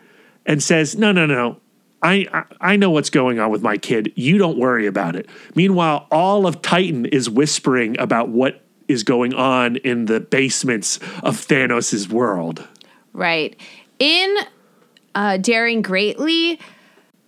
and 0.46 0.62
says, 0.62 0.96
No, 0.96 1.12
no, 1.12 1.26
no. 1.26 1.60
I, 2.02 2.44
I 2.60 2.76
know 2.76 2.90
what's 2.90 3.08
going 3.08 3.38
on 3.38 3.50
with 3.50 3.62
my 3.62 3.78
kid. 3.78 4.12
You 4.14 4.36
don't 4.36 4.58
worry 4.58 4.86
about 4.86 5.16
it. 5.16 5.26
Meanwhile, 5.54 6.06
all 6.10 6.46
of 6.46 6.60
Titan 6.60 7.06
is 7.06 7.30
whispering 7.30 7.98
about 7.98 8.28
what 8.28 8.62
is 8.88 9.04
going 9.04 9.32
on 9.32 9.76
in 9.76 10.04
the 10.04 10.20
basements 10.20 10.98
of 11.22 11.36
Thanos' 11.38 12.08
world. 12.10 12.68
Right. 13.14 13.58
In 13.98 14.36
uh, 15.14 15.38
Daring 15.38 15.80
Greatly, 15.80 16.60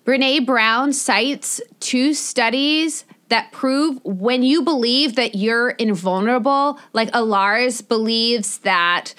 Brene 0.05 0.45
Brown 0.45 0.93
cites 0.93 1.61
two 1.81 2.13
studies 2.13 3.07
that 3.29 3.51
prove 3.53 3.99
when 4.05 4.43
you 4.43 4.63
believe 4.63 5.17
that 5.17 5.35
you're 5.35 5.71
invulnerable, 5.71 6.79
like 6.93 7.11
Alars 7.13 7.87
believes 7.87 8.59
that 8.59 9.15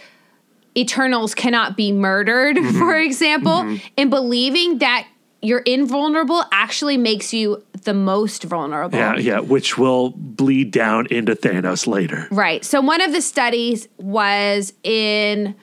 Eternals 0.77 1.33
cannot 1.33 1.75
be 1.75 1.91
murdered, 1.91 2.55
for 2.57 2.61
mm-hmm. 2.61 3.05
example, 3.05 3.51
mm-hmm. 3.63 3.85
And 3.97 4.09
believing 4.09 4.77
that 4.77 5.07
you're 5.41 5.59
invulnerable 5.59 6.43
actually 6.51 6.97
makes 6.97 7.33
you 7.33 7.63
the 7.83 7.93
most 7.93 8.43
vulnerable. 8.43 8.97
Yeah, 8.97 9.17
yeah, 9.17 9.39
which 9.39 9.77
will 9.77 10.09
bleed 10.09 10.71
down 10.71 11.07
into 11.07 11.35
Thanos 11.35 11.87
later. 11.87 12.27
Right. 12.31 12.65
So 12.65 12.81
one 12.81 13.01
of 13.01 13.11
the 13.11 13.21
studies 13.21 13.87
was 13.97 14.73
in 14.83 15.55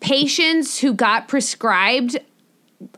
patients 0.00 0.78
who 0.78 0.92
got 0.92 1.28
prescribed 1.28 2.18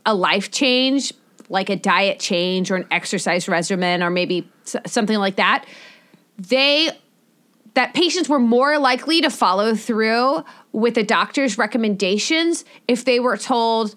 a 0.05 0.13
life 0.13 0.51
change, 0.51 1.13
like 1.47 1.69
a 1.69 1.75
diet 1.75 2.19
change 2.19 2.71
or 2.71 2.75
an 2.75 2.85
exercise 2.91 3.47
regimen 3.47 4.03
or 4.03 4.09
maybe 4.09 4.49
something 4.63 5.17
like 5.17 5.37
that. 5.37 5.65
They 6.37 6.89
that 7.73 7.93
patients 7.93 8.29
were 8.29 8.39
more 8.39 8.77
likely 8.79 9.21
to 9.21 9.29
follow 9.29 9.75
through 9.75 10.43
with 10.71 10.95
the 10.95 11.03
doctor's 11.03 11.57
recommendations 11.57 12.65
if 12.87 13.05
they 13.05 13.19
were 13.19 13.37
told 13.37 13.95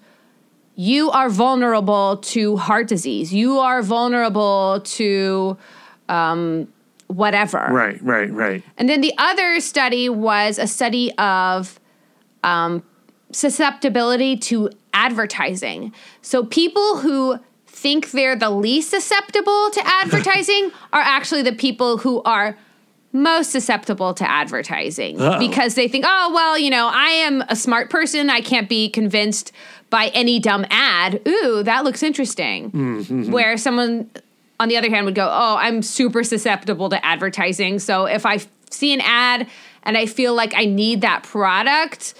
you 0.75 1.11
are 1.11 1.29
vulnerable 1.29 2.17
to 2.17 2.57
heart 2.57 2.87
disease. 2.87 3.33
You 3.33 3.59
are 3.59 3.81
vulnerable 3.81 4.81
to 4.83 5.57
um, 6.09 6.67
whatever. 7.07 7.67
Right, 7.69 8.01
right, 8.01 8.31
right. 8.31 8.63
And 8.77 8.89
then 8.89 9.01
the 9.01 9.13
other 9.17 9.59
study 9.59 10.09
was 10.09 10.57
a 10.57 10.67
study 10.67 11.11
of 11.17 11.79
um, 12.43 12.83
susceptibility 13.31 14.37
to 14.37 14.69
advertising. 14.93 15.93
So 16.21 16.43
people 16.43 16.97
who 16.97 17.39
think 17.67 18.11
they're 18.11 18.35
the 18.35 18.49
least 18.49 18.89
susceptible 18.89 19.69
to 19.71 19.81
advertising 19.85 20.71
are 20.91 21.01
actually 21.01 21.41
the 21.43 21.53
people 21.53 21.97
who 21.97 22.21
are 22.23 22.57
most 23.13 23.51
susceptible 23.51 24.13
to 24.15 24.29
advertising 24.29 25.21
Uh-oh. 25.21 25.39
because 25.39 25.75
they 25.75 25.87
think, 25.87 26.03
oh, 26.07 26.31
well, 26.33 26.57
you 26.57 26.69
know, 26.71 26.89
I 26.91 27.09
am 27.09 27.41
a 27.47 27.55
smart 27.55 27.89
person. 27.89 28.29
I 28.29 28.41
can't 28.41 28.67
be 28.67 28.89
convinced 28.89 29.51
by 29.91 30.07
any 30.15 30.39
dumb 30.39 30.65
ad. 30.71 31.21
Ooh, 31.27 31.61
that 31.63 31.83
looks 31.83 32.01
interesting. 32.01 33.31
Where 33.31 33.55
someone, 33.57 34.09
on 34.59 34.67
the 34.67 34.77
other 34.77 34.89
hand, 34.89 35.05
would 35.05 35.13
go, 35.15 35.27
oh, 35.31 35.55
I'm 35.59 35.83
super 35.83 36.23
susceptible 36.23 36.89
to 36.89 37.05
advertising. 37.05 37.77
So 37.79 38.05
if 38.05 38.25
I 38.25 38.35
f- 38.35 38.47
see 38.71 38.91
an 38.93 39.01
ad 39.01 39.47
and 39.83 39.95
I 39.95 40.07
feel 40.07 40.33
like 40.33 40.53
I 40.55 40.65
need 40.65 41.01
that 41.01 41.21
product, 41.21 42.15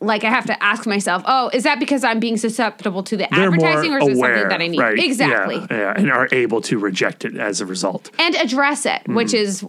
like 0.00 0.24
I 0.24 0.30
have 0.30 0.46
to 0.46 0.62
ask 0.62 0.86
myself, 0.86 1.22
oh, 1.26 1.50
is 1.52 1.64
that 1.64 1.78
because 1.78 2.02
I'm 2.04 2.20
being 2.20 2.38
susceptible 2.38 3.02
to 3.02 3.18
the 3.18 3.28
They're 3.30 3.44
advertising 3.48 3.92
or 3.92 3.98
is 3.98 4.08
it 4.08 4.16
something 4.18 4.48
that 4.48 4.62
I 4.62 4.66
need? 4.68 4.80
right? 4.80 4.98
Exactly. 4.98 5.56
Yeah, 5.56 5.66
yeah, 5.70 5.92
and 5.94 6.10
are 6.10 6.26
able 6.32 6.62
to 6.62 6.78
reject 6.78 7.26
it 7.26 7.36
as 7.36 7.60
a 7.60 7.66
result. 7.66 8.10
And 8.18 8.34
address 8.36 8.86
it, 8.86 9.02
Hmm. 9.04 9.14
which 9.16 9.34
is 9.34 9.62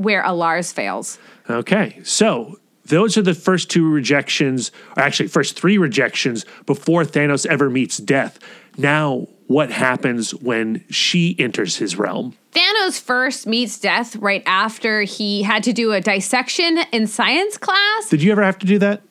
where 0.00 0.22
Alars 0.22 0.72
fails. 0.72 1.18
Okay, 1.48 2.00
so 2.02 2.58
those 2.86 3.16
are 3.16 3.22
the 3.22 3.34
first 3.34 3.70
two 3.70 3.88
rejections, 3.88 4.72
or 4.96 5.02
actually, 5.02 5.28
first 5.28 5.58
three 5.58 5.78
rejections 5.78 6.44
before 6.66 7.04
Thanos 7.04 7.46
ever 7.46 7.70
meets 7.70 7.98
death. 7.98 8.38
Now, 8.76 9.28
what 9.46 9.70
happens 9.70 10.34
when 10.34 10.84
she 10.90 11.36
enters 11.38 11.76
his 11.76 11.96
realm? 11.96 12.36
Thanos 12.52 13.00
first 13.00 13.46
meets 13.46 13.78
death 13.78 14.16
right 14.16 14.42
after 14.46 15.02
he 15.02 15.42
had 15.42 15.62
to 15.64 15.72
do 15.72 15.92
a 15.92 16.00
dissection 16.00 16.78
in 16.92 17.06
science 17.06 17.56
class. 17.58 18.08
Did 18.08 18.22
you 18.22 18.32
ever 18.32 18.42
have 18.42 18.58
to 18.60 18.66
do 18.66 18.78
that? 18.78 19.02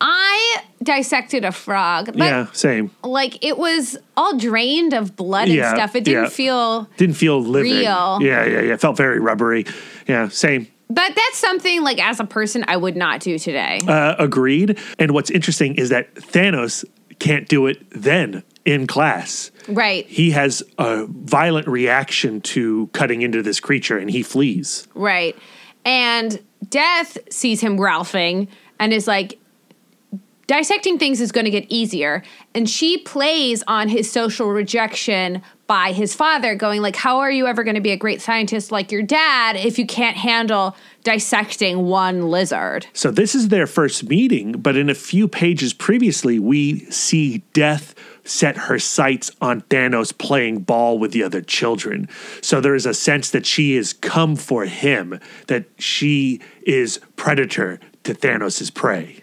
I 0.00 0.58
dissected 0.82 1.44
a 1.44 1.50
frog, 1.52 2.06
but 2.06 2.16
yeah, 2.18 2.46
same. 2.52 2.90
like 3.02 3.44
it 3.44 3.58
was 3.58 3.96
all 4.16 4.36
drained 4.38 4.92
of 4.92 5.16
blood 5.16 5.48
and 5.48 5.56
Yeah, 5.56 5.74
stuff. 5.74 5.96
It 5.96 6.04
didn't 6.04 6.24
yeah. 6.24 6.28
feel 6.28 6.88
Didn't 6.96 7.16
feel 7.16 7.40
living. 7.42 7.72
Real. 7.72 8.18
Yeah, 8.22 8.44
yeah, 8.44 8.60
yeah. 8.60 8.74
It 8.74 8.80
felt 8.80 8.96
very 8.96 9.18
rubbery. 9.18 9.66
Yeah, 10.06 10.28
same. 10.28 10.68
but 10.88 11.14
that's 11.14 11.36
something 11.38 11.82
like 11.82 12.00
as 12.02 12.20
a 12.20 12.24
person 12.24 12.64
I 12.68 12.76
would 12.76 12.96
not 12.96 13.20
do 13.20 13.38
today. 13.38 13.80
Uh, 13.86 14.14
agreed. 14.18 14.78
And 14.98 15.10
what's 15.12 15.30
interesting 15.30 15.74
is 15.74 15.88
that 15.88 16.14
Thanos 16.14 16.84
can't 17.18 17.48
do 17.48 17.66
it 17.66 17.84
then 17.90 18.44
in 18.64 18.86
class. 18.86 19.50
right. 19.66 20.06
He 20.06 20.30
has 20.30 20.62
a 20.78 21.06
violent 21.06 21.66
reaction 21.66 22.40
to 22.42 22.86
cutting 22.92 23.22
into 23.22 23.42
this 23.42 23.58
creature 23.58 23.98
and 23.98 24.08
he 24.10 24.22
flees. 24.22 24.86
Right. 24.94 25.34
And 25.84 26.40
Death 26.68 27.18
sees 27.30 27.60
him 27.60 27.78
ralphing 27.78 28.46
and 28.78 28.92
is 28.92 29.06
like, 29.08 29.38
dissecting 30.48 30.98
things 30.98 31.20
is 31.20 31.30
going 31.30 31.44
to 31.44 31.50
get 31.52 31.66
easier. 31.68 32.24
And 32.54 32.68
she 32.68 32.98
plays 32.98 33.62
on 33.68 33.88
his 33.88 34.10
social 34.10 34.48
rejection 34.48 35.42
by 35.68 35.92
his 35.92 36.14
father, 36.14 36.54
going 36.54 36.80
like, 36.80 36.96
"How 36.96 37.18
are 37.18 37.30
you 37.30 37.46
ever 37.46 37.62
going 37.62 37.74
to 37.74 37.80
be 37.80 37.90
a 37.90 37.96
great 37.96 38.22
scientist 38.22 38.72
like 38.72 38.90
your 38.90 39.02
dad 39.02 39.54
if 39.54 39.78
you 39.78 39.86
can't 39.86 40.16
handle 40.16 40.74
dissecting 41.04 41.84
one 41.84 42.30
lizard?" 42.30 42.86
So 42.94 43.10
this 43.10 43.34
is 43.34 43.48
their 43.48 43.66
first 43.66 44.08
meeting, 44.08 44.52
but 44.52 44.76
in 44.76 44.88
a 44.88 44.94
few 44.94 45.28
pages 45.28 45.74
previously, 45.74 46.38
we 46.38 46.80
see 46.90 47.42
Death 47.52 47.94
set 48.24 48.56
her 48.56 48.78
sights 48.78 49.30
on 49.40 49.60
Thanos 49.62 50.16
playing 50.16 50.60
ball 50.60 50.98
with 50.98 51.12
the 51.12 51.22
other 51.22 51.42
children. 51.42 52.08
So 52.40 52.60
there 52.60 52.74
is 52.74 52.86
a 52.86 52.94
sense 52.94 53.30
that 53.30 53.44
she 53.44 53.76
is 53.76 53.92
come 53.92 54.36
for 54.36 54.64
him, 54.64 55.20
that 55.48 55.66
she 55.78 56.40
is 56.62 56.98
predator 57.16 57.78
to 58.04 58.14
Thanos' 58.14 58.72
prey. 58.72 59.22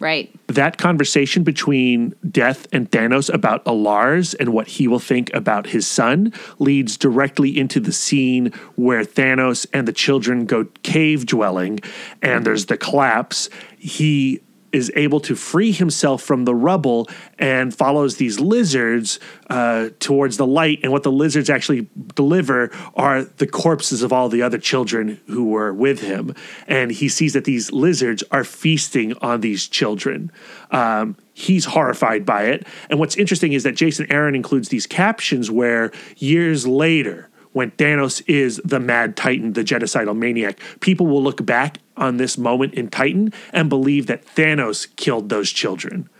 Right. 0.00 0.34
That 0.48 0.76
conversation 0.76 1.44
between 1.44 2.14
Death 2.28 2.66
and 2.72 2.90
Thanos 2.90 3.32
about 3.32 3.64
Alars 3.64 4.34
and 4.38 4.52
what 4.52 4.66
he 4.66 4.88
will 4.88 4.98
think 4.98 5.32
about 5.32 5.68
his 5.68 5.86
son 5.86 6.32
leads 6.58 6.96
directly 6.96 7.56
into 7.58 7.80
the 7.80 7.92
scene 7.92 8.52
where 8.74 9.04
Thanos 9.04 9.66
and 9.72 9.88
the 9.88 9.92
children 9.92 10.46
go 10.46 10.66
cave 10.82 11.26
dwelling 11.26 11.80
and 12.20 12.44
there's 12.44 12.66
the 12.66 12.76
collapse. 12.76 13.48
He 13.78 14.40
is 14.74 14.90
able 14.96 15.20
to 15.20 15.36
free 15.36 15.70
himself 15.72 16.22
from 16.22 16.44
the 16.44 16.54
rubble 16.54 17.08
and 17.38 17.74
follows 17.74 18.16
these 18.16 18.40
lizards 18.40 19.20
uh, 19.48 19.90
towards 20.00 20.36
the 20.36 20.46
light. 20.46 20.80
And 20.82 20.90
what 20.90 21.04
the 21.04 21.12
lizards 21.12 21.48
actually 21.48 21.88
deliver 22.14 22.70
are 22.94 23.22
the 23.22 23.46
corpses 23.46 24.02
of 24.02 24.12
all 24.12 24.28
the 24.28 24.42
other 24.42 24.58
children 24.58 25.20
who 25.26 25.44
were 25.44 25.72
with 25.72 26.00
him. 26.00 26.34
And 26.66 26.90
he 26.90 27.08
sees 27.08 27.32
that 27.34 27.44
these 27.44 27.70
lizards 27.72 28.24
are 28.30 28.44
feasting 28.44 29.14
on 29.18 29.40
these 29.40 29.68
children. 29.68 30.32
Um, 30.70 31.16
he's 31.34 31.66
horrified 31.66 32.26
by 32.26 32.44
it. 32.44 32.66
And 32.90 32.98
what's 32.98 33.16
interesting 33.16 33.52
is 33.52 33.62
that 33.62 33.76
Jason 33.76 34.10
Aaron 34.10 34.34
includes 34.34 34.68
these 34.70 34.86
captions 34.86 35.50
where 35.50 35.92
years 36.16 36.66
later, 36.66 37.28
when 37.54 37.70
Thanos 37.72 38.22
is 38.26 38.60
the 38.64 38.80
mad 38.80 39.16
titan, 39.16 39.54
the 39.54 39.62
genocidal 39.62 40.16
maniac, 40.16 40.58
people 40.80 41.06
will 41.06 41.22
look 41.22 41.46
back 41.46 41.78
on 41.96 42.16
this 42.16 42.36
moment 42.36 42.74
in 42.74 42.88
Titan 42.90 43.32
and 43.52 43.68
believe 43.68 44.08
that 44.08 44.26
Thanos 44.26 44.88
killed 44.96 45.28
those 45.28 45.50
children. 45.50 46.10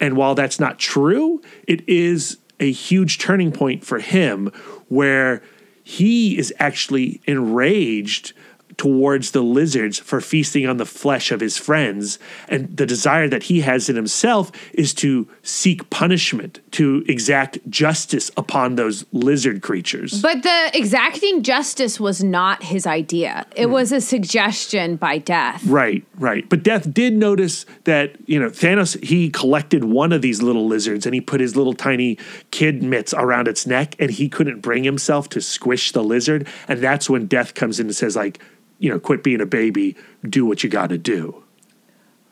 And 0.00 0.16
while 0.16 0.34
that's 0.34 0.58
not 0.60 0.78
true, 0.78 1.40
it 1.68 1.88
is 1.88 2.38
a 2.58 2.70
huge 2.70 3.18
turning 3.18 3.52
point 3.52 3.84
for 3.84 4.00
him 4.00 4.50
where 4.88 5.40
he 5.84 6.36
is 6.36 6.52
actually 6.58 7.20
enraged 7.26 8.32
towards 8.76 9.30
the 9.30 9.42
lizards 9.42 9.98
for 9.98 10.20
feasting 10.20 10.66
on 10.66 10.76
the 10.76 10.84
flesh 10.84 11.32
of 11.32 11.40
his 11.40 11.56
friends. 11.56 12.18
And 12.48 12.76
the 12.76 12.84
desire 12.84 13.28
that 13.28 13.44
he 13.44 13.62
has 13.62 13.88
in 13.88 13.96
himself 13.96 14.52
is 14.74 14.92
to 14.94 15.28
seek 15.42 15.88
punishment, 15.88 16.60
to 16.72 17.04
exact 17.08 17.58
justice 17.70 18.30
upon 18.36 18.74
those 18.74 19.06
lizard 19.12 19.62
creatures. 19.62 20.20
But 20.20 20.42
the 20.42 20.70
exacting 20.74 21.42
justice 21.42 21.98
was 21.98 22.22
not 22.22 22.64
his 22.64 22.86
idea. 22.86 23.46
It 23.56 23.66
hmm. 23.66 23.72
was 23.72 23.92
a 23.92 24.00
suggestion 24.00 24.96
by 24.96 25.18
Death. 25.18 25.64
Right, 25.64 26.04
right. 26.18 26.46
But 26.48 26.62
Death 26.62 26.92
did 26.92 27.14
notice 27.14 27.64
that, 27.84 28.16
you 28.26 28.38
know, 28.38 28.50
Thanos, 28.50 29.02
he 29.02 29.30
collected 29.30 29.84
one 29.84 30.12
of 30.12 30.20
these 30.20 30.42
little 30.42 30.66
lizards 30.66 31.06
and 31.06 31.14
he 31.14 31.20
put 31.20 31.40
his 31.40 31.56
little 31.56 31.72
tiny 31.74 32.18
kid 32.50 32.82
mitts 32.82 33.14
around 33.14 33.48
its 33.48 33.66
neck 33.66 33.96
and 33.98 34.10
he 34.10 34.28
couldn't 34.28 34.60
bring 34.60 34.84
himself 34.84 35.28
to 35.30 35.40
squish 35.40 35.92
the 35.92 36.04
lizard. 36.04 36.46
And 36.68 36.80
that's 36.80 37.08
when 37.08 37.26
Death 37.26 37.54
comes 37.54 37.80
in 37.80 37.86
and 37.86 37.96
says, 37.96 38.16
like, 38.16 38.38
you 38.78 38.90
know, 38.90 38.98
quit 38.98 39.22
being 39.22 39.40
a 39.40 39.46
baby, 39.46 39.96
do 40.28 40.44
what 40.44 40.62
you 40.62 40.70
got 40.70 40.88
to 40.88 40.98
do. 40.98 41.42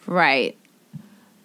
Right. 0.07 0.57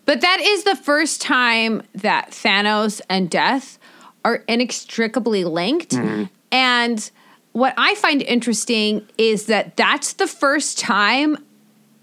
But 0.05 0.21
that 0.21 0.39
is 0.41 0.63
the 0.63 0.75
first 0.75 1.21
time 1.21 1.83
that 1.93 2.31
Thanos 2.31 2.99
and 3.09 3.29
Death 3.29 3.77
are 4.25 4.43
inextricably 4.47 5.43
linked. 5.45 5.93
And 6.51 7.11
what 7.51 7.73
I 7.77 7.95
find 7.95 8.21
interesting 8.21 9.07
is 9.17 9.45
that 9.45 9.77
that's 9.77 10.13
the 10.13 10.27
first 10.27 10.79
time 10.79 11.37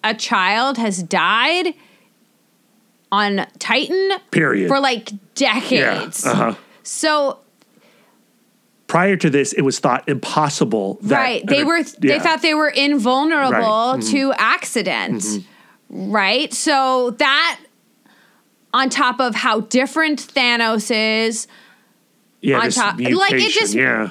a 0.05 0.15
child 0.15 0.79
has 0.79 1.03
died 1.03 1.75
on 3.11 3.47
Titan 3.59 4.13
Period. 4.31 4.69
for 4.69 4.79
like 4.81 5.11
decades. 5.35 6.25
Uh 6.25 6.35
huh. 6.35 6.55
So 6.83 7.41
Prior 8.87 9.17
to 9.17 9.29
this, 9.31 9.53
it 9.53 9.63
was 9.63 9.79
thought 9.81 10.09
impossible. 10.09 10.99
That, 11.03 11.19
right, 11.19 11.47
they 11.47 11.65
were 11.65 11.83
they 11.99 12.19
thought 12.21 12.43
they 12.43 12.55
were 12.55 12.69
invulnerable 12.69 13.53
Right. 13.53 14.01
Mm-hmm. 14.01 14.11
to 14.13 14.33
accident. 14.35 15.25
Right? 15.89 16.53
So 16.55 17.11
that 17.19 17.59
on 18.73 18.89
top 18.91 19.21
of 19.21 19.35
how 19.35 19.61
different 19.61 20.21
Thanos 20.35 20.91
is, 20.95 21.47
yeah, 22.41 22.59
on 22.61 22.71
top- 22.71 22.97
mutation, 22.97 23.19
like, 23.19 23.33
it 23.35 23.51
just- 23.53 23.75
yeah. 23.75 24.11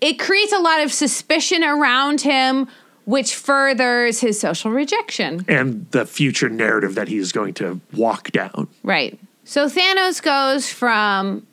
it 0.00 0.18
creates 0.18 0.52
a 0.52 0.58
lot 0.58 0.80
of 0.80 0.92
suspicion 0.92 1.62
around 1.64 2.20
him 2.22 2.68
which 3.04 3.34
furthers 3.34 4.20
his 4.20 4.38
social 4.38 4.70
rejection. 4.70 5.44
and 5.48 5.86
the 5.90 6.06
future 6.06 6.48
narrative 6.48 6.94
that 6.94 7.08
he's 7.08 7.32
going 7.32 7.52
to 7.54 7.80
walk 7.94 8.30
down. 8.30 8.68
Right. 8.84 9.18
So 9.44 9.66
Thanos 9.66 10.22
goes 10.22 10.68
from 10.70 11.44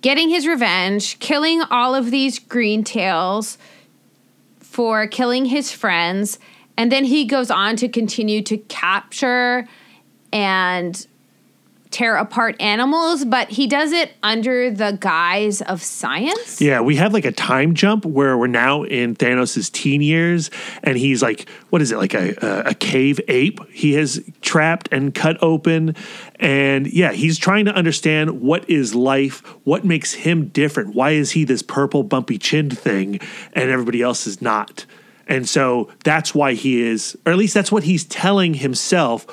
getting 0.00 0.28
his 0.28 0.46
revenge, 0.46 1.18
killing 1.18 1.62
all 1.70 1.94
of 1.94 2.10
these 2.10 2.38
green 2.38 2.84
tails 2.84 3.58
for 4.60 5.06
killing 5.06 5.46
his 5.46 5.72
friends, 5.72 6.38
and 6.76 6.92
then 6.92 7.04
he 7.04 7.24
goes 7.24 7.50
on 7.50 7.76
to 7.76 7.88
continue 7.88 8.42
to 8.42 8.56
capture 8.56 9.66
and 10.32 11.06
tear 11.90 12.16
apart 12.16 12.56
animals, 12.60 13.24
but 13.24 13.48
he 13.50 13.66
does 13.66 13.92
it 13.92 14.12
under 14.22 14.70
the 14.70 14.96
guise 15.00 15.62
of 15.62 15.82
science. 15.82 16.60
Yeah, 16.60 16.80
we 16.80 16.96
have 16.96 17.12
like 17.12 17.24
a 17.24 17.32
time 17.32 17.74
jump 17.74 18.04
where 18.04 18.36
we're 18.36 18.46
now 18.46 18.82
in 18.82 19.14
Thanos' 19.14 19.70
teen 19.70 20.00
years, 20.00 20.50
and 20.82 20.98
he's 20.98 21.22
like, 21.22 21.48
what 21.70 21.82
is 21.82 21.92
it, 21.92 21.98
like 21.98 22.14
a, 22.14 22.34
a, 22.66 22.74
cave 22.74 23.20
ape 23.28 23.60
he 23.70 23.92
has 23.94 24.22
trapped 24.40 24.88
and 24.92 25.14
cut 25.14 25.36
open. 25.42 25.94
And 26.36 26.86
yeah, 26.86 27.12
he's 27.12 27.38
trying 27.38 27.66
to 27.66 27.72
understand 27.72 28.40
what 28.40 28.68
is 28.68 28.94
life, 28.94 29.40
what 29.64 29.84
makes 29.84 30.14
him 30.14 30.48
different. 30.48 30.94
Why 30.94 31.10
is 31.10 31.32
he 31.32 31.44
this 31.44 31.62
purple 31.62 32.02
bumpy 32.02 32.38
chinned 32.38 32.78
thing 32.78 33.20
and 33.52 33.70
everybody 33.70 34.02
else 34.02 34.26
is 34.26 34.40
not? 34.40 34.86
And 35.26 35.48
so 35.48 35.90
that's 36.04 36.34
why 36.34 36.54
he 36.54 36.80
is, 36.80 37.16
or 37.26 37.32
at 37.32 37.38
least 37.38 37.54
that's 37.54 37.70
what 37.70 37.84
he's 37.84 38.04
telling 38.04 38.54
himself 38.54 39.26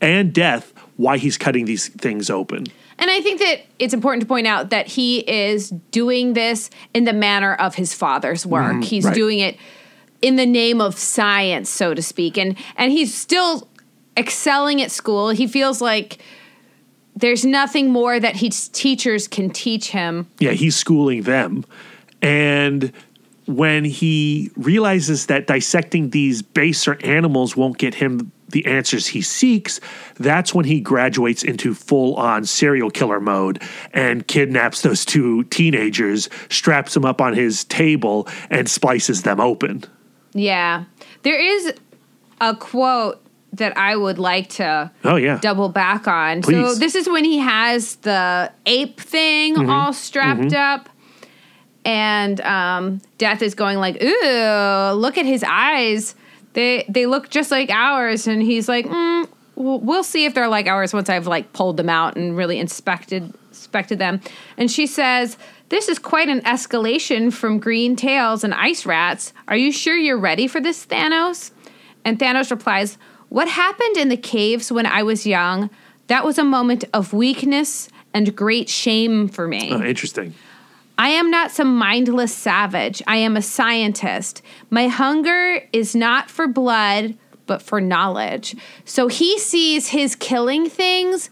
and 0.00 0.32
death 0.32 0.72
why 1.00 1.16
he's 1.16 1.38
cutting 1.38 1.64
these 1.64 1.88
things 1.88 2.28
open. 2.28 2.66
And 2.98 3.10
I 3.10 3.22
think 3.22 3.40
that 3.40 3.62
it's 3.78 3.94
important 3.94 4.20
to 4.20 4.26
point 4.26 4.46
out 4.46 4.68
that 4.68 4.86
he 4.86 5.20
is 5.20 5.70
doing 5.90 6.34
this 6.34 6.68
in 6.92 7.04
the 7.04 7.14
manner 7.14 7.54
of 7.54 7.74
his 7.74 7.94
father's 7.94 8.44
work. 8.44 8.72
Mm-hmm. 8.72 8.82
he's 8.82 9.06
right. 9.06 9.14
doing 9.14 9.38
it 9.38 9.56
in 10.20 10.36
the 10.36 10.44
name 10.44 10.82
of 10.82 10.98
science, 10.98 11.70
so 11.70 11.94
to 11.94 12.02
speak. 12.02 12.36
And 12.36 12.54
and 12.76 12.92
he's 12.92 13.14
still 13.14 13.66
excelling 14.14 14.82
at 14.82 14.90
school. 14.90 15.30
He 15.30 15.46
feels 15.46 15.80
like 15.80 16.18
there's 17.16 17.46
nothing 17.46 17.90
more 17.90 18.20
that 18.20 18.36
his 18.36 18.68
teachers 18.68 19.26
can 19.26 19.48
teach 19.48 19.90
him. 19.90 20.28
yeah, 20.38 20.52
he's 20.52 20.76
schooling 20.76 21.22
them. 21.22 21.64
And 22.20 22.92
when 23.46 23.84
he 23.84 24.50
realizes 24.56 25.26
that 25.26 25.46
dissecting 25.46 26.10
these 26.10 26.42
baser 26.42 26.98
animals 27.02 27.56
won't 27.56 27.78
get 27.78 27.94
him 27.94 28.30
the 28.50 28.66
answers 28.66 29.06
he 29.08 29.22
seeks, 29.22 29.80
that's 30.18 30.54
when 30.54 30.64
he 30.64 30.80
graduates 30.80 31.42
into 31.42 31.74
full 31.74 32.14
on 32.16 32.44
serial 32.44 32.90
killer 32.90 33.20
mode 33.20 33.62
and 33.92 34.26
kidnaps 34.26 34.82
those 34.82 35.04
two 35.04 35.44
teenagers, 35.44 36.28
straps 36.48 36.94
them 36.94 37.04
up 37.04 37.20
on 37.20 37.34
his 37.34 37.64
table, 37.64 38.28
and 38.50 38.68
splices 38.68 39.22
them 39.22 39.40
open. 39.40 39.84
Yeah. 40.32 40.84
There 41.22 41.38
is 41.40 41.72
a 42.40 42.54
quote 42.56 43.20
that 43.52 43.76
I 43.76 43.96
would 43.96 44.18
like 44.18 44.48
to 44.50 44.90
Oh, 45.04 45.16
yeah. 45.16 45.38
double 45.42 45.68
back 45.68 46.06
on. 46.06 46.42
So 46.44 46.74
this 46.76 46.94
is 46.94 47.08
when 47.08 47.24
he 47.24 47.38
has 47.38 47.96
the 47.96 48.52
ape 48.66 49.00
thing 49.00 49.56
Mm-hmm. 49.56 49.70
all 49.70 49.92
strapped 49.92 50.52
up. 50.54 50.88
And 51.84 52.40
um, 52.42 53.00
Death 53.18 53.42
is 53.42 53.54
going 53.54 53.78
like, 53.78 54.02
"Ooh, 54.02 54.92
look 54.92 55.16
at 55.18 55.24
his 55.24 55.42
eyes. 55.42 56.14
They 56.52 56.84
they 56.88 57.06
look 57.06 57.30
just 57.30 57.50
like 57.50 57.70
ours." 57.70 58.26
And 58.26 58.42
he's 58.42 58.68
like, 58.68 58.86
mm, 58.86 59.28
"We'll 59.56 60.04
see 60.04 60.24
if 60.24 60.34
they're 60.34 60.48
like 60.48 60.66
ours 60.66 60.92
once 60.92 61.08
I've 61.08 61.26
like 61.26 61.52
pulled 61.52 61.76
them 61.76 61.88
out 61.88 62.16
and 62.16 62.36
really 62.36 62.58
inspected 62.58 63.32
inspected 63.48 63.98
them." 63.98 64.20
And 64.56 64.70
she 64.70 64.86
says, 64.86 65.36
"This 65.68 65.88
is 65.88 65.98
quite 65.98 66.28
an 66.28 66.40
escalation 66.42 67.32
from 67.32 67.58
green 67.58 67.96
tails 67.96 68.44
and 68.44 68.54
ice 68.54 68.86
rats. 68.86 69.32
Are 69.48 69.56
you 69.56 69.72
sure 69.72 69.96
you're 69.96 70.18
ready 70.18 70.46
for 70.46 70.60
this, 70.60 70.86
Thanos?" 70.86 71.52
And 72.04 72.18
Thanos 72.18 72.50
replies, 72.50 72.98
What 73.28 73.48
happened 73.48 73.96
in 73.96 74.08
the 74.08 74.16
caves 74.16 74.72
when 74.72 74.86
I 74.86 75.02
was 75.02 75.26
young? 75.26 75.70
That 76.06 76.24
was 76.24 76.38
a 76.38 76.44
moment 76.44 76.84
of 76.92 77.12
weakness 77.12 77.88
and 78.12 78.34
great 78.34 78.68
shame 78.68 79.28
for 79.28 79.46
me. 79.46 79.70
Oh, 79.72 79.82
interesting. 79.82 80.34
I 81.00 81.08
am 81.08 81.30
not 81.30 81.50
some 81.50 81.78
mindless 81.78 82.34
savage. 82.34 83.02
I 83.06 83.16
am 83.16 83.34
a 83.34 83.40
scientist. 83.40 84.42
My 84.68 84.88
hunger 84.88 85.66
is 85.72 85.96
not 85.96 86.30
for 86.30 86.46
blood, 86.46 87.16
but 87.46 87.62
for 87.62 87.80
knowledge. 87.80 88.54
So 88.84 89.08
he 89.08 89.38
sees 89.38 89.88
his 89.88 90.14
killing 90.14 90.68
things 90.68 91.30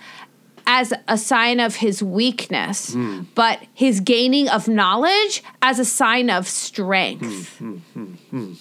as 0.66 0.94
a 1.06 1.18
sign 1.18 1.60
of 1.60 1.76
his 1.76 2.02
weakness, 2.02 2.94
hmm. 2.94 3.24
but 3.34 3.62
his 3.74 4.00
gaining 4.00 4.48
of 4.48 4.68
knowledge 4.68 5.42
as 5.60 5.78
a 5.78 5.84
sign 5.84 6.30
of 6.30 6.48
strength. 6.48 7.58
Hmm, 7.58 7.76
hmm, 7.92 8.52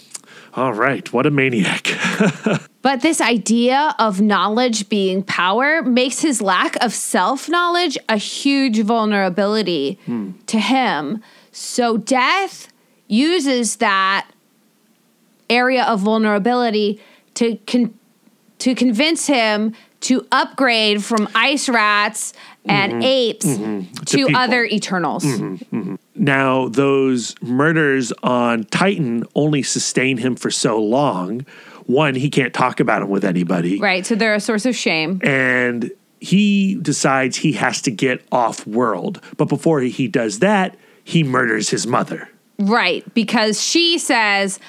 All 0.53 0.73
right, 0.73 1.11
what 1.13 1.25
a 1.25 1.31
maniac. 1.31 1.87
But 2.87 3.01
this 3.01 3.19
idea 3.19 3.93
of 3.99 4.21
knowledge 4.21 4.87
being 4.87 5.21
power 5.21 5.81
makes 5.81 6.21
his 6.21 6.41
lack 6.41 6.81
of 6.81 6.93
self 6.93 7.49
knowledge 7.49 7.97
a 8.07 8.15
huge 8.15 8.79
vulnerability 8.79 9.99
hmm. 10.05 10.31
to 10.45 10.57
him. 10.57 11.21
So 11.51 11.97
death 11.97 12.71
uses 13.09 13.75
that 13.77 14.29
area 15.49 15.83
of 15.83 15.99
vulnerability 15.99 17.01
to 17.33 17.57
con- 17.67 17.93
to 18.59 18.73
convince 18.73 19.27
him 19.27 19.73
to 20.01 20.25
upgrade 20.31 21.03
from 21.03 21.27
ice 21.33 21.67
rats 21.69 22.33
and 22.65 22.93
mm-hmm. 22.93 23.01
apes 23.03 23.45
mm-hmm. 23.45 23.93
to, 24.03 24.17
people. 24.17 24.35
other 24.35 24.65
Eternals. 24.65 25.23
Mm-hmm. 25.23 25.95
now, 26.15 26.67
those 26.67 27.35
murders 27.41 28.11
on 28.23 28.63
Titan 28.65 29.23
only 29.35 29.63
sustain 29.63 30.17
him 30.17 30.35
for 30.35 30.51
so 30.51 30.81
long. 30.81 31.45
One, 31.85 32.15
he 32.15 32.29
can't 32.29 32.53
talk 32.53 32.79
about 32.79 32.99
them 32.99 33.09
with 33.09 33.23
anybody. 33.23 33.79
Right. 33.79 34.05
So 34.05 34.15
they're 34.15 34.35
a 34.35 34.39
source 34.39 34.65
of 34.65 34.75
shame. 34.75 35.21
and 35.23 35.91
he 36.19 36.75
decides 36.75 37.37
he 37.37 37.53
has 37.53 37.81
to 37.83 37.91
get 37.91 38.23
off 38.31 38.65
world. 38.65 39.21
But 39.37 39.45
before 39.45 39.81
he 39.81 40.07
does 40.07 40.39
that, 40.39 40.75
he 41.03 41.23
murders 41.23 41.69
his 41.69 41.87
mother. 41.87 42.29
Right, 42.59 43.03
because 43.13 43.61
she 43.61 43.99
says, 43.99 44.59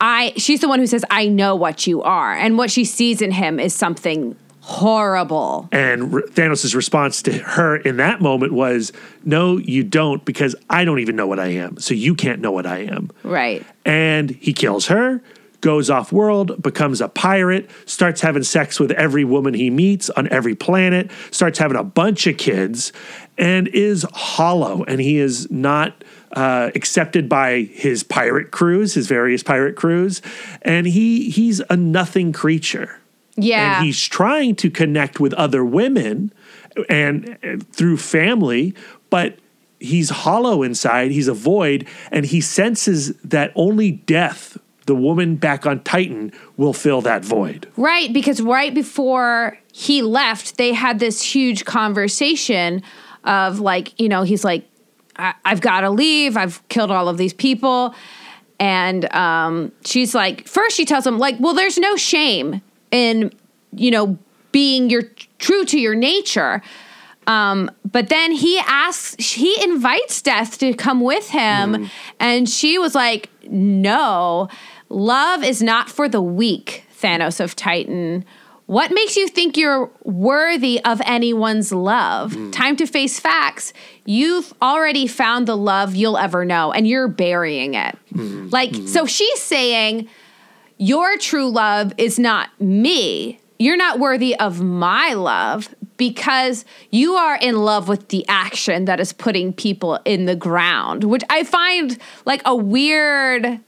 I 0.00 0.34
she's 0.36 0.60
the 0.60 0.68
one 0.68 0.78
who 0.78 0.86
says, 0.86 1.04
I 1.10 1.28
know 1.28 1.56
what 1.56 1.86
you 1.86 2.02
are. 2.02 2.34
And 2.34 2.58
what 2.58 2.70
she 2.70 2.84
sees 2.84 3.22
in 3.22 3.30
him 3.30 3.58
is 3.58 3.74
something 3.74 4.36
horrible. 4.64 5.68
And 5.72 6.10
Thanos' 6.10 6.74
response 6.74 7.20
to 7.22 7.36
her 7.36 7.76
in 7.76 7.98
that 7.98 8.22
moment 8.22 8.52
was, 8.52 8.92
No, 9.22 9.58
you 9.58 9.84
don't, 9.84 10.24
because 10.24 10.56
I 10.70 10.86
don't 10.86 11.00
even 11.00 11.16
know 11.16 11.26
what 11.26 11.38
I 11.38 11.48
am. 11.48 11.76
So 11.76 11.92
you 11.92 12.14
can't 12.14 12.40
know 12.40 12.50
what 12.50 12.64
I 12.64 12.78
am. 12.78 13.10
Right. 13.22 13.64
And 13.84 14.30
he 14.30 14.54
kills 14.54 14.86
her, 14.86 15.22
goes 15.60 15.90
off 15.90 16.12
world, 16.12 16.62
becomes 16.62 17.02
a 17.02 17.08
pirate, 17.08 17.68
starts 17.84 18.22
having 18.22 18.42
sex 18.42 18.80
with 18.80 18.90
every 18.92 19.22
woman 19.22 19.52
he 19.52 19.68
meets 19.68 20.08
on 20.10 20.28
every 20.32 20.54
planet, 20.54 21.10
starts 21.30 21.58
having 21.58 21.76
a 21.76 21.84
bunch 21.84 22.26
of 22.26 22.38
kids, 22.38 22.90
and 23.36 23.68
is 23.68 24.06
hollow. 24.14 24.82
And 24.84 24.98
he 24.98 25.18
is 25.18 25.50
not 25.50 26.02
uh, 26.32 26.70
accepted 26.74 27.28
by 27.28 27.64
his 27.72 28.02
pirate 28.02 28.50
crews, 28.50 28.94
his 28.94 29.08
various 29.08 29.42
pirate 29.42 29.76
crews, 29.76 30.22
and 30.62 30.86
he 30.86 31.28
he's 31.28 31.60
a 31.68 31.76
nothing 31.76 32.32
creature. 32.32 32.98
Yeah. 33.36 33.78
And 33.78 33.86
he's 33.86 34.00
trying 34.06 34.56
to 34.56 34.70
connect 34.70 35.20
with 35.20 35.34
other 35.34 35.64
women 35.64 36.32
and, 36.88 37.36
and 37.42 37.68
through 37.72 37.96
family, 37.96 38.74
but 39.10 39.38
he's 39.80 40.10
hollow 40.10 40.62
inside. 40.62 41.10
He's 41.10 41.28
a 41.28 41.34
void, 41.34 41.86
and 42.10 42.24
he 42.24 42.40
senses 42.40 43.14
that 43.18 43.52
only 43.54 43.90
death, 43.92 44.56
the 44.86 44.94
woman 44.94 45.36
back 45.36 45.66
on 45.66 45.82
Titan, 45.82 46.32
will 46.56 46.72
fill 46.72 47.00
that 47.02 47.24
void. 47.24 47.68
Right, 47.76 48.12
because 48.12 48.40
right 48.40 48.72
before 48.72 49.58
he 49.72 50.02
left, 50.02 50.56
they 50.56 50.72
had 50.72 50.98
this 50.98 51.22
huge 51.22 51.64
conversation 51.64 52.82
of 53.24 53.58
like, 53.60 53.98
you 54.00 54.08
know, 54.08 54.22
he's 54.22 54.44
like, 54.44 54.68
I- 55.16 55.34
I've 55.44 55.60
got 55.60 55.80
to 55.80 55.90
leave. 55.90 56.36
I've 56.36 56.66
killed 56.68 56.90
all 56.90 57.08
of 57.08 57.18
these 57.18 57.32
people. 57.32 57.94
And 58.60 59.12
um, 59.14 59.72
she's 59.84 60.14
like, 60.14 60.46
first 60.46 60.76
she 60.76 60.84
tells 60.84 61.06
him, 61.06 61.18
like, 61.18 61.36
well, 61.40 61.54
there's 61.54 61.78
no 61.78 61.96
shame 61.96 62.62
in, 62.94 63.32
you 63.74 63.90
know, 63.90 64.16
being 64.52 64.88
your 64.88 65.02
true 65.38 65.64
to 65.64 65.78
your 65.78 65.94
nature. 65.96 66.62
Um, 67.26 67.70
but 67.90 68.08
then 68.08 68.32
he 68.32 68.58
asks, 68.66 69.16
he 69.18 69.62
invites 69.62 70.22
Death 70.22 70.58
to 70.58 70.74
come 70.74 71.00
with 71.00 71.30
him. 71.30 71.74
Mm. 71.74 71.90
And 72.20 72.48
she 72.48 72.78
was 72.78 72.94
like, 72.94 73.30
no, 73.48 74.48
love 74.88 75.42
is 75.42 75.60
not 75.62 75.90
for 75.90 76.08
the 76.08 76.22
weak, 76.22 76.84
Thanos 77.00 77.40
of 77.40 77.56
Titan. 77.56 78.24
What 78.66 78.92
makes 78.92 79.16
you 79.16 79.28
think 79.28 79.56
you're 79.56 79.90
worthy 80.04 80.82
of 80.84 81.02
anyone's 81.04 81.72
love? 81.72 82.32
Mm. 82.32 82.52
Time 82.52 82.76
to 82.76 82.86
face 82.86 83.18
facts. 83.18 83.72
You've 84.04 84.54
already 84.62 85.06
found 85.06 85.48
the 85.48 85.56
love 85.56 85.94
you'll 85.94 86.16
ever 86.16 86.44
know, 86.44 86.72
and 86.72 86.86
you're 86.86 87.08
burying 87.08 87.74
it. 87.74 87.98
Mm-hmm. 88.12 88.48
Like, 88.50 88.70
mm-hmm. 88.70 88.86
so 88.86 89.04
she's 89.04 89.40
saying, 89.40 90.08
Your 90.78 91.16
true 91.18 91.50
love 91.50 91.92
is 91.98 92.18
not 92.18 92.48
me. 92.60 93.38
You're 93.58 93.76
not 93.76 93.98
worthy 93.98 94.34
of 94.36 94.60
my 94.60 95.12
love 95.12 95.74
because 95.96 96.64
you 96.90 97.14
are 97.14 97.36
in 97.36 97.56
love 97.56 97.88
with 97.88 98.08
the 98.08 98.26
action 98.28 98.84
that 98.86 98.98
is 98.98 99.12
putting 99.12 99.52
people 99.52 100.00
in 100.04 100.24
the 100.24 100.34
ground, 100.34 101.04
which 101.04 101.22
I 101.30 101.44
find 101.44 101.96
like 102.24 102.42
a 102.44 102.56
weird 102.56 103.60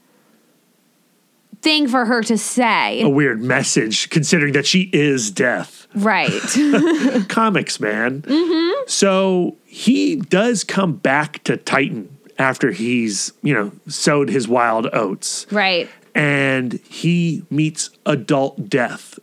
thing 1.61 1.87
for 1.87 2.05
her 2.05 2.21
to 2.23 2.37
say. 2.37 3.01
A 3.01 3.09
weird 3.09 3.41
message, 3.41 4.09
considering 4.09 4.53
that 4.53 4.65
she 4.65 4.89
is 4.93 5.31
death. 5.31 5.87
Right. 5.95 6.41
Comics, 7.29 7.79
man. 7.79 8.21
Mm-hmm. 8.23 8.83
So 8.87 9.57
he 9.65 10.17
does 10.17 10.63
come 10.63 10.93
back 10.93 11.43
to 11.45 11.57
Titan 11.57 12.15
after 12.37 12.71
he's, 12.71 13.31
you 13.41 13.53
know, 13.53 13.71
sowed 13.87 14.29
his 14.29 14.47
wild 14.47 14.87
oats. 14.93 15.47
right. 15.51 15.89
And 16.17 16.73
he 16.89 17.43
meets 17.51 17.91
adult 18.07 18.67
death 18.69 19.19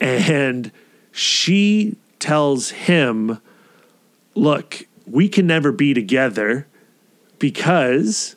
and 0.00 0.72
she 1.12 1.96
tells 2.18 2.70
him 2.70 3.38
look 4.34 4.82
we 5.06 5.28
can 5.28 5.46
never 5.46 5.70
be 5.70 5.94
together 5.94 6.66
because 7.38 8.34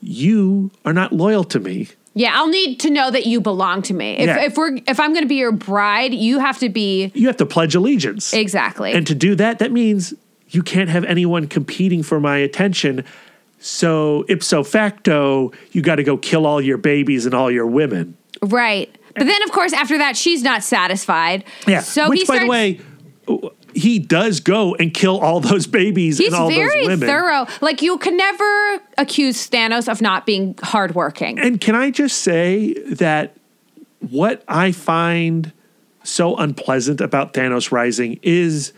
you 0.00 0.70
are 0.84 0.92
not 0.92 1.12
loyal 1.12 1.44
to 1.44 1.60
me 1.60 1.88
Yeah, 2.16 2.32
I'll 2.34 2.48
need 2.48 2.78
to 2.80 2.90
know 2.90 3.10
that 3.10 3.26
you 3.26 3.40
belong 3.40 3.82
to 3.82 3.94
me. 3.94 4.12
If, 4.18 4.26
Yeah. 4.26 4.44
if 4.44 4.56
we're 4.56 4.76
if 4.86 5.00
I'm 5.00 5.12
going 5.12 5.24
to 5.24 5.28
be 5.28 5.36
your 5.36 5.50
bride, 5.52 6.12
you 6.14 6.38
have 6.40 6.58
to 6.58 6.68
be 6.68 7.10
you 7.14 7.26
have 7.28 7.36
to 7.38 7.46
pledge 7.46 7.74
allegiance 7.74 8.32
exactly. 8.32 8.92
and 8.92 9.06
to 9.06 9.14
do 9.14 9.34
that 9.36 9.58
that 9.60 9.70
means 9.72 10.14
you 10.48 10.62
can't 10.62 10.90
have 10.90 11.04
anyone 11.04 11.46
competing 11.48 12.02
for 12.02 12.18
my 12.20 12.36
attention 12.38 13.04
so 13.64 14.24
ipso 14.28 14.62
facto 14.62 15.50
you 15.72 15.80
got 15.80 15.96
to 15.96 16.02
go 16.04 16.18
kill 16.18 16.44
all 16.46 16.60
your 16.60 16.76
babies 16.76 17.24
and 17.24 17.34
all 17.34 17.50
your 17.50 17.66
women 17.66 18.14
right. 18.42 18.94
But 19.14 19.24
then 19.24 19.42
of 19.44 19.52
course 19.52 19.72
after 19.72 19.96
that 19.98 20.16
she's 20.16 20.42
not 20.42 20.62
satisfied. 20.62 21.44
Yeah. 21.66 21.80
So 21.80 22.08
Which, 22.08 22.20
he 22.20 22.24
by 22.26 22.34
starts, 22.34 22.44
the 22.44 22.50
way, 22.50 22.80
he 23.74 23.98
does 23.98 24.40
go 24.40 24.74
and 24.74 24.92
kill 24.92 25.18
all 25.18 25.40
those 25.40 25.66
babies 25.66 26.18
He's 26.18 26.28
and 26.28 26.36
all 26.36 26.48
those 26.48 26.56
very 26.56 26.86
women. 26.86 27.08
thorough. 27.08 27.46
Like 27.60 27.82
you 27.82 27.98
can 27.98 28.16
never 28.16 28.80
accuse 28.98 29.48
Thanos 29.48 29.90
of 29.90 30.00
not 30.00 30.26
being 30.26 30.56
hardworking. 30.62 31.38
And 31.38 31.60
can 31.60 31.74
I 31.74 31.90
just 31.90 32.20
say 32.22 32.74
that 32.90 33.36
what 34.00 34.44
I 34.48 34.72
find 34.72 35.52
so 36.02 36.36
unpleasant 36.36 37.00
about 37.00 37.32
Thanos 37.32 37.72
Rising 37.72 38.20
is 38.22 38.72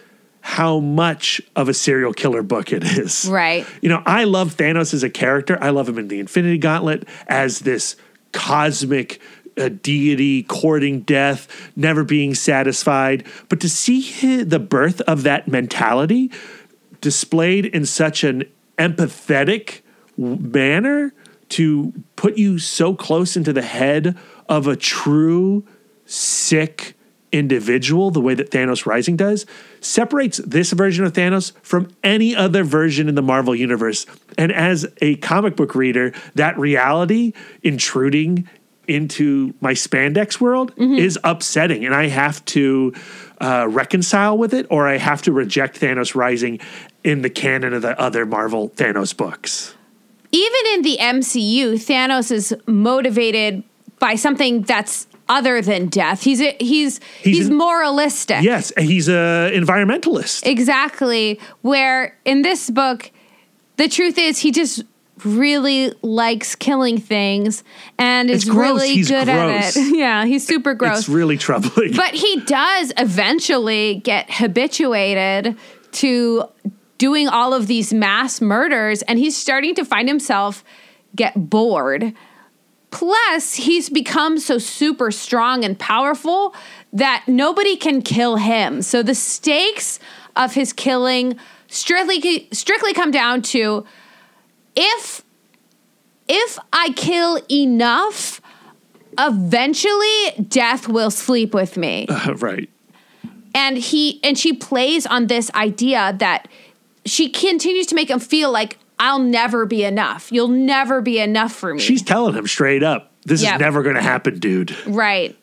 how 0.47 0.79
much 0.79 1.43
of 1.57 1.69
a 1.69 1.75
serial 1.75 2.13
killer 2.13 2.41
book 2.41 2.73
it 2.73 2.85
is. 2.85 3.27
Right. 3.29 3.67
You 3.83 3.89
know, 3.89 4.01
I 4.07 4.23
love 4.23 4.57
Thanos 4.57 4.95
as 4.95 5.03
a 5.03 5.11
character. 5.11 5.59
I 5.61 5.71
love 5.71 5.89
him 5.89 5.99
in 5.99 6.07
the 6.07 6.21
Infinity 6.21 6.59
Gauntlet 6.59 7.09
as 7.27 7.59
this 7.59 7.97
cosmic 8.31 9.21
uh, 9.59 9.71
deity 9.83 10.45
courting 10.45 11.01
death, 11.01 11.49
never 11.75 12.05
being 12.05 12.33
satisfied. 12.33 13.27
But 13.49 13.59
to 13.59 13.69
see 13.69 14.45
the 14.45 14.61
birth 14.61 15.01
of 15.01 15.25
that 15.25 15.49
mentality 15.49 16.31
displayed 17.01 17.67
in 17.67 17.85
such 17.85 18.23
an 18.23 18.45
empathetic 18.79 19.81
manner 20.17 21.13
to 21.49 21.93
put 22.15 22.39
you 22.39 22.61
so 22.61 22.95
close 22.95 23.37
into 23.37 23.53
the 23.53 23.63
head 23.63 24.17
of 24.49 24.69
a 24.69 24.77
true 24.77 25.67
sick 26.05 26.96
individual, 27.33 28.11
the 28.11 28.21
way 28.21 28.35
that 28.35 28.51
Thanos 28.51 28.87
Rising 28.87 29.17
does, 29.17 29.47
separates 29.81 30.39
this 30.39 30.73
version 30.73 31.05
of 31.05 31.13
Thanos 31.13 31.53
from 31.63 31.89
any 32.03 32.35
other 32.35 32.65
version 32.65 33.09
in 33.09 33.15
the 33.15 33.23
Marvel 33.23 33.55
Universe. 33.55 34.07
And 34.39 34.53
as 34.53 34.87
a 35.01 35.17
comic 35.17 35.57
book 35.57 35.75
reader, 35.75 36.13
that 36.35 36.59
reality 36.59 37.33
intruding 37.63 38.49
into 38.89 39.53
my 39.61 39.73
spandex 39.73 40.41
world 40.41 40.73
is 40.79 41.19
upsetting. 41.25 41.85
And 41.85 41.95
I 41.95 42.07
have 42.07 42.45
to 42.47 42.95
uh, 43.41 43.67
reconcile 43.69 44.39
with 44.39 44.55
it 44.55 44.67
or 44.71 44.87
I 44.87 44.99
have 44.99 45.23
to 45.23 45.33
reject 45.33 45.81
Thanos 45.81 46.15
Rising 46.15 46.61
in 47.03 47.23
the 47.23 47.31
canon 47.31 47.73
of 47.73 47.83
the 47.83 48.01
other 48.01 48.25
Marvel 48.25 48.71
Thanos 48.71 49.17
books. 49.17 49.75
Even 50.33 50.61
in 50.75 50.83
the 50.83 50.99
MCU, 51.01 51.75
Thanos 51.75 52.31
is 52.31 52.55
motivated 52.67 53.65
by 53.99 54.15
something 54.15 54.63
that's 54.63 55.07
other 55.29 55.61
than 55.63 55.87
death. 55.89 56.23
He's 56.23 56.41
a, 56.41 56.57
he's 56.61 57.01
he's, 57.23 57.37
He's 57.39 57.49
an- 57.49 57.55
moralistic. 57.57 58.43
Yes, 58.43 58.73
he's 58.79 59.09
a 59.09 59.51
environmentalist. 59.55 60.47
Exactly. 60.47 61.41
Where 61.63 62.17
in 62.25 62.43
this 62.43 62.71
book, 62.71 63.11
the 63.77 63.89
truth 63.89 64.19
is 64.19 64.39
he 64.39 64.53
just 64.53 64.83
really 65.25 65.93
likes 66.03 66.55
killing 66.55 66.99
things 66.99 67.65
and 67.99 68.31
is 68.31 68.49
really 68.51 68.93
He's 68.95 69.09
good 69.09 69.25
gross. 69.25 69.77
at 69.77 69.77
it. 69.77 69.95
Yeah, 69.97 70.27
he's 70.27 70.47
super 70.47 70.75
gross. 70.75 71.01
It's 71.01 71.09
really 71.09 71.39
troubling. 71.39 71.95
But 71.97 72.15
he 72.15 72.41
does 72.41 72.93
eventually 72.99 73.97
get 74.05 74.27
habituated 74.31 75.57
to 75.93 76.45
doing 76.99 77.29
all 77.29 77.55
of 77.55 77.67
these 77.67 77.93
mass 77.93 78.41
murders, 78.41 79.03
and 79.03 79.19
he's 79.19 79.37
starting 79.37 79.75
to 79.77 79.85
find 79.85 80.07
himself 80.09 80.63
get 81.15 81.33
bored. 81.51 82.13
Plus, 82.91 83.55
he's 83.55 83.91
become 83.91 84.39
so 84.39 84.59
super 84.59 85.11
strong 85.11 85.65
and 85.65 85.79
powerful 85.79 86.55
that 86.93 87.25
nobody 87.27 87.77
can 87.77 88.01
kill 88.01 88.37
him. 88.37 88.81
So 88.81 89.03
the 89.03 89.15
stakes 89.15 89.99
of 90.37 90.55
his 90.55 90.73
killing 90.73 91.39
strictly 91.69 92.49
strictly 92.53 92.95
come 92.95 93.11
down 93.11 93.43
to 93.43 93.85
if 94.77 95.23
if 96.29 96.59
I 96.73 96.93
kill 96.97 97.41
enough, 97.51 98.41
eventually 99.19 100.33
death 100.49 100.89
will 100.89 101.11
sleep 101.11 101.55
with 101.55 101.77
me 101.77 102.07
right. 102.37 102.69
and 103.55 103.79
he 103.79 104.21
and 104.23 104.39
she 104.39 104.53
plays 104.53 105.07
on 105.07 105.27
this 105.29 105.51
idea 105.55 106.15
that 106.19 106.49
she 107.05 107.29
continues 107.29 107.87
to 107.87 107.95
make 107.95 108.11
him 108.11 108.19
feel 108.19 108.51
like 108.51 108.79
I'll 108.99 109.19
never 109.19 109.67
be 109.67 109.85
enough. 109.85 110.33
You'll 110.33 110.49
never 110.49 111.01
be 111.01 111.19
enough 111.19 111.53
for 111.53 111.75
me. 111.75 111.81
She's 111.81 112.03
telling 112.03 112.35
him 112.35 112.47
straight 112.47 112.83
up, 112.83 113.11
this 113.25 113.43
Yep. 113.43 113.55
is 113.57 113.61
never 113.61 113.83
going 113.83 113.97
to 113.97 114.03
happen, 114.03 114.39
dude. 114.39 114.75
right. 114.87 115.37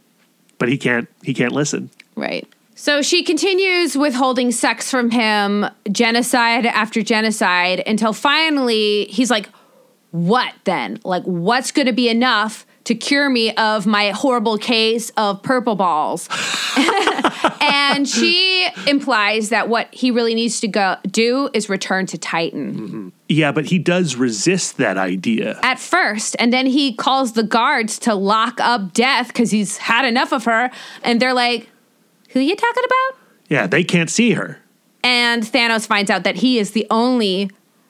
But 0.60 0.70
he 0.70 0.78
can't. 0.78 1.10
He 1.24 1.34
can't 1.34 1.52
listen. 1.52 1.90
Right. 2.16 2.48
So 2.76 3.02
she 3.02 3.24
continues 3.24 3.98
withholding 3.98 4.52
sex 4.52 4.90
from 4.90 5.10
him, 5.12 5.66
genocide 5.92 6.66
after 6.66 7.02
genocide, 7.02 7.84
until 7.86 8.14
finally 8.14 9.06
he's 9.06 9.30
like, 9.30 9.50
What 10.12 10.54
then? 10.64 11.00
Like, 11.04 11.24
what's 11.24 11.72
going 11.72 11.88
to 11.88 11.94
be 11.94 12.08
enough 12.10 12.66
to 12.86 12.96
cure 12.96 13.30
me 13.30 13.54
of 13.56 13.86
my 13.86 14.10
horrible 14.12 14.58
case 14.58 15.10
of 15.18 15.42
purple 15.44 15.76
balls? 15.76 16.30
and 17.62 18.08
she 18.08 18.68
implies 18.88 19.50
that 19.50 19.70
what 19.70 19.94
he 19.94 20.12
really 20.12 20.36
needs 20.36 20.60
to 20.62 20.68
go 20.68 20.98
do 21.10 21.50
is 21.54 21.70
return 21.70 22.06
to 22.08 22.18
Titan. 22.18 22.74
Mm-hmm. 22.76 23.10
Yeah, 23.34 23.52
but 23.52 23.66
he 23.66 23.80
does 23.80 24.16
resist 24.16 24.78
that 24.78 24.98
idea. 24.98 25.60
at 25.64 25.80
first 25.80 26.36
and 26.40 26.52
then 26.54 26.66
he 26.66 26.94
calls 26.94 27.34
the 27.34 27.44
guards 27.44 28.00
to 28.00 28.14
lock 28.16 28.60
up 28.60 28.94
death 28.94 29.28
because 29.28 29.52
he's 29.52 29.78
had 29.78 30.06
enough 30.06 30.32
of 30.32 30.46
her 30.46 30.70
and 31.04 31.20
they're 31.22 31.34
like 31.34 31.70
who 32.30 32.40
you 32.40 32.56
talking 32.56 32.84
about 32.86 33.20
Yeah, 33.50 33.68
they 33.68 33.84
can't 33.84 34.10
see 34.10 34.32
her. 34.34 34.60
and 35.04 35.44
thanos 35.44 35.86
finds 35.88 36.10
out 36.10 36.24
that 36.24 36.38
he 36.38 36.58
is 36.60 36.72
the 36.72 36.88
only 36.90 37.50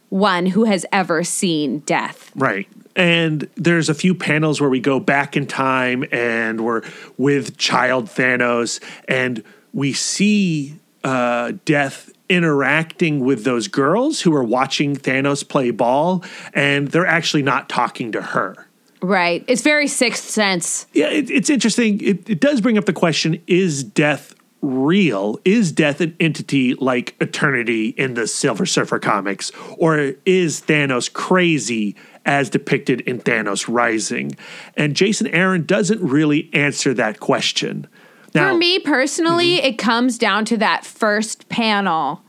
one 0.10 0.46
who 0.48 0.66
has 0.66 0.86
ever 0.92 1.24
seen 1.24 1.80
death 1.80 2.32
Right. 2.36 2.68
And 2.96 3.50
there's 3.56 3.90
a 3.90 3.96
few 3.96 4.14
panels 4.14 4.62
where 4.62 4.70
we 4.70 4.80
go 4.80 5.00
back 5.00 5.36
in 5.36 5.48
time 5.48 6.06
and 6.12 6.62
we're 6.64 6.84
with 7.18 7.58
child 7.58 8.06
Thanos 8.06 8.80
and 9.08 9.44
we 9.74 9.94
see 9.94 10.78
uh, 11.04 11.54
Death 11.66 12.13
interacting 12.30 13.20
with 13.20 13.44
those 13.44 13.68
girls 13.68 14.22
who 14.22 14.36
are 14.36 14.44
watching 14.44 14.96
Thanos 14.96 15.48
play 15.48 15.72
ball 15.72 16.24
and 16.54 16.90
they're 16.90 17.06
actually 17.06 17.44
not 17.44 17.70
talking 17.70 18.12
to 18.12 18.22
her. 18.22 18.68
right 19.02 19.44
it's 19.48 19.62
very 19.62 19.88
sixth 19.88 20.30
sense 20.30 20.88
Yeah, 20.94 21.10
it, 21.10 21.30
it's 21.30 21.50
interesting. 21.50 22.00
It, 22.02 22.30
it 22.30 22.40
does 22.40 22.62
bring 22.62 22.78
up 22.78 22.86
the 22.86 22.94
question 22.94 23.42
is 23.48 23.84
death 23.84 24.34
real? 24.64 25.40
Is 25.44 25.72
death 25.72 26.02
an 26.02 26.16
entity 26.20 26.74
like 26.76 27.16
eternity 27.20 27.90
in 27.90 28.16
the 28.16 28.26
Silver 28.26 28.66
Surfer 28.66 28.98
comics? 28.98 29.52
Or 29.78 30.14
is 30.26 30.62
Thanos 30.62 31.12
crazy 31.12 31.96
as 32.26 32.50
depicted 32.50 33.02
in 33.02 33.20
Thanos 33.20 33.66
Rising? 33.68 34.36
And 34.76 34.96
Jason 34.96 35.28
Aaron 35.28 35.66
doesn't 35.66 36.02
really 36.02 36.50
answer 36.54 36.94
that 36.94 37.20
question. 37.20 37.88
Now, 38.36 38.52
For 38.52 38.58
me 38.58 38.80
personally, 38.80 39.58
Mm-hmm. 39.58 39.66
it 39.66 39.78
comes 39.78 40.18
down 40.18 40.46
to 40.46 40.58
that 40.58 40.86
first 40.86 41.50
panel 41.50 42.22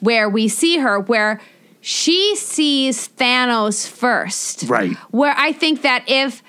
where 0.00 0.28
we 0.28 0.48
see 0.48 0.78
her, 0.78 0.98
where 1.00 1.40
she 1.80 2.34
sees 2.36 3.08
Thanos 3.08 3.88
first. 3.88 4.64
Right. 4.64 4.96
Where 5.10 5.34
I 5.36 5.52
think 5.52 5.82
that 5.82 6.04
if 6.06 6.42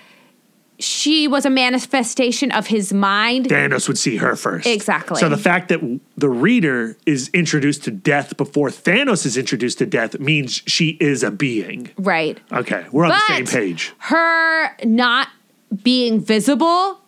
she 0.79 1.27
was 1.27 1.43
a 1.45 1.49
manifestation 1.49 2.51
of 2.51 2.67
his 2.67 2.93
mind, 2.93 3.47
Thanos 3.47 3.87
would 3.87 3.97
see 3.97 4.17
her 4.17 4.35
first. 4.35 4.67
Exactly. 4.67 5.19
So 5.19 5.27
the 5.27 5.35
fact 5.37 5.69
that 5.69 5.79
the 6.17 6.29
reader 6.29 6.97
is 7.05 7.29
introduced 7.33 7.83
to 7.85 7.91
death 7.91 8.37
before 8.37 8.69
Thanos 8.69 9.25
is 9.25 9.37
introduced 9.37 9.79
to 9.79 9.85
death 9.87 10.19
means 10.19 10.61
she 10.67 10.89
is 10.99 11.23
a 11.23 11.31
being. 11.31 11.89
right. 11.97 12.37
Okay, 12.51 12.85
we're 12.91 13.05
on 13.05 13.09
But 13.09 13.21
the 13.27 13.33
same 13.35 13.45
page. 13.47 13.93
her 13.99 14.69
not 14.85 15.29
being 15.83 16.19
visible 16.19 17.01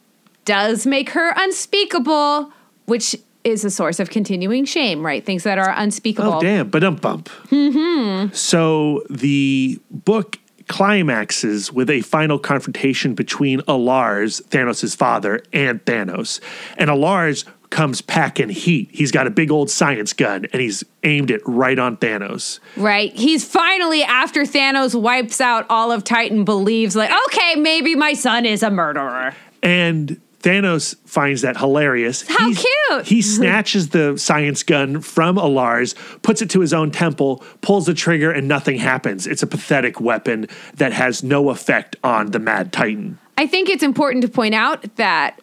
does 0.50 0.88
make 0.88 1.12
her 1.12 1.32
unspeakable, 1.38 2.52
which 2.86 3.16
is 3.44 3.64
a 3.64 3.70
source 3.70 4.00
of 4.00 4.10
continuing 4.10 4.66
shame, 4.66 5.06
right? 5.06 5.24
Things 5.24 5.44
that 5.44 5.60
are 5.60 5.72
unspeakable. 5.78 6.34
Oh, 6.34 6.42
damn. 6.42 6.72
But 6.72 6.84
um 6.84 6.96
bump. 6.96 7.30
Mm-hmm. 7.52 8.34
So 8.34 9.04
the 9.12 9.80
book 9.92 10.40
climaxes 10.68 11.72
with 11.72 11.88
a 11.92 12.02
final 12.02 12.40
confrontation 12.40 13.14
between 13.14 13.60
Alars, 13.62 14.42
Thanos' 14.42 14.96
father, 14.98 15.44
and 15.54 15.86
Thanos. 15.86 16.40
And 16.78 16.90
Alars 16.90 17.46
comes 17.70 18.02
packing 18.02 18.50
heat. 18.50 18.90
He's 18.92 19.12
got 19.12 19.28
a 19.28 19.30
big 19.30 19.52
old 19.52 19.70
science 19.70 20.14
gun 20.14 20.48
and 20.52 20.60
he's 20.60 20.84
aimed 21.04 21.30
it 21.30 21.44
right 21.46 21.78
on 21.78 21.98
Thanos. 21.98 22.60
Right. 22.76 23.16
He's 23.16 23.46
finally, 23.46 24.02
after 24.02 24.42
Thanos 24.46 25.00
wipes 25.00 25.40
out 25.40 25.68
all 25.70 25.92
of 25.92 26.04
Titan, 26.04 26.44
believes, 26.44 26.96
like, 26.96 27.12
okay, 27.28 27.54
maybe 27.56 27.94
my 27.94 28.14
son 28.14 28.48
is 28.48 28.64
a 28.64 28.72
murderer. 28.72 29.36
And 29.62 30.20
Thanos 30.42 30.96
finds 31.06 31.42
that 31.42 31.58
hilarious. 31.58 32.26
How 32.28 32.48
He's- 32.48 32.66
cute. 32.90 33.06
He 33.06 33.22
snatches 33.22 33.90
the 33.90 34.18
science 34.18 34.64
gun 34.64 35.02
from 35.02 35.36
Alars, 35.36 35.96
puts 36.22 36.42
it 36.42 36.50
to 36.52 36.62
his 36.62 36.74
own 36.74 36.92
temple, 36.92 37.44
pulls 37.62 37.86
the 37.86 37.94
trigger, 37.94 38.32
and 38.32 38.48
nothing 38.48 38.80
happens. 38.80 39.28
It's 39.28 39.44
a 39.44 39.48
pathetic 39.48 40.00
weapon 40.00 40.48
that 40.76 40.94
has 40.94 41.24
no 41.24 41.50
effect 41.50 41.96
on 42.04 42.32
the 42.32 42.40
Mad 42.40 42.72
Titan. 42.72 43.20
I 43.38 43.48
think 43.48 43.70
it's 43.70 43.84
important 43.84 44.24
to 44.24 44.30
point 44.30 44.56
out 44.56 44.96
that 44.96 45.40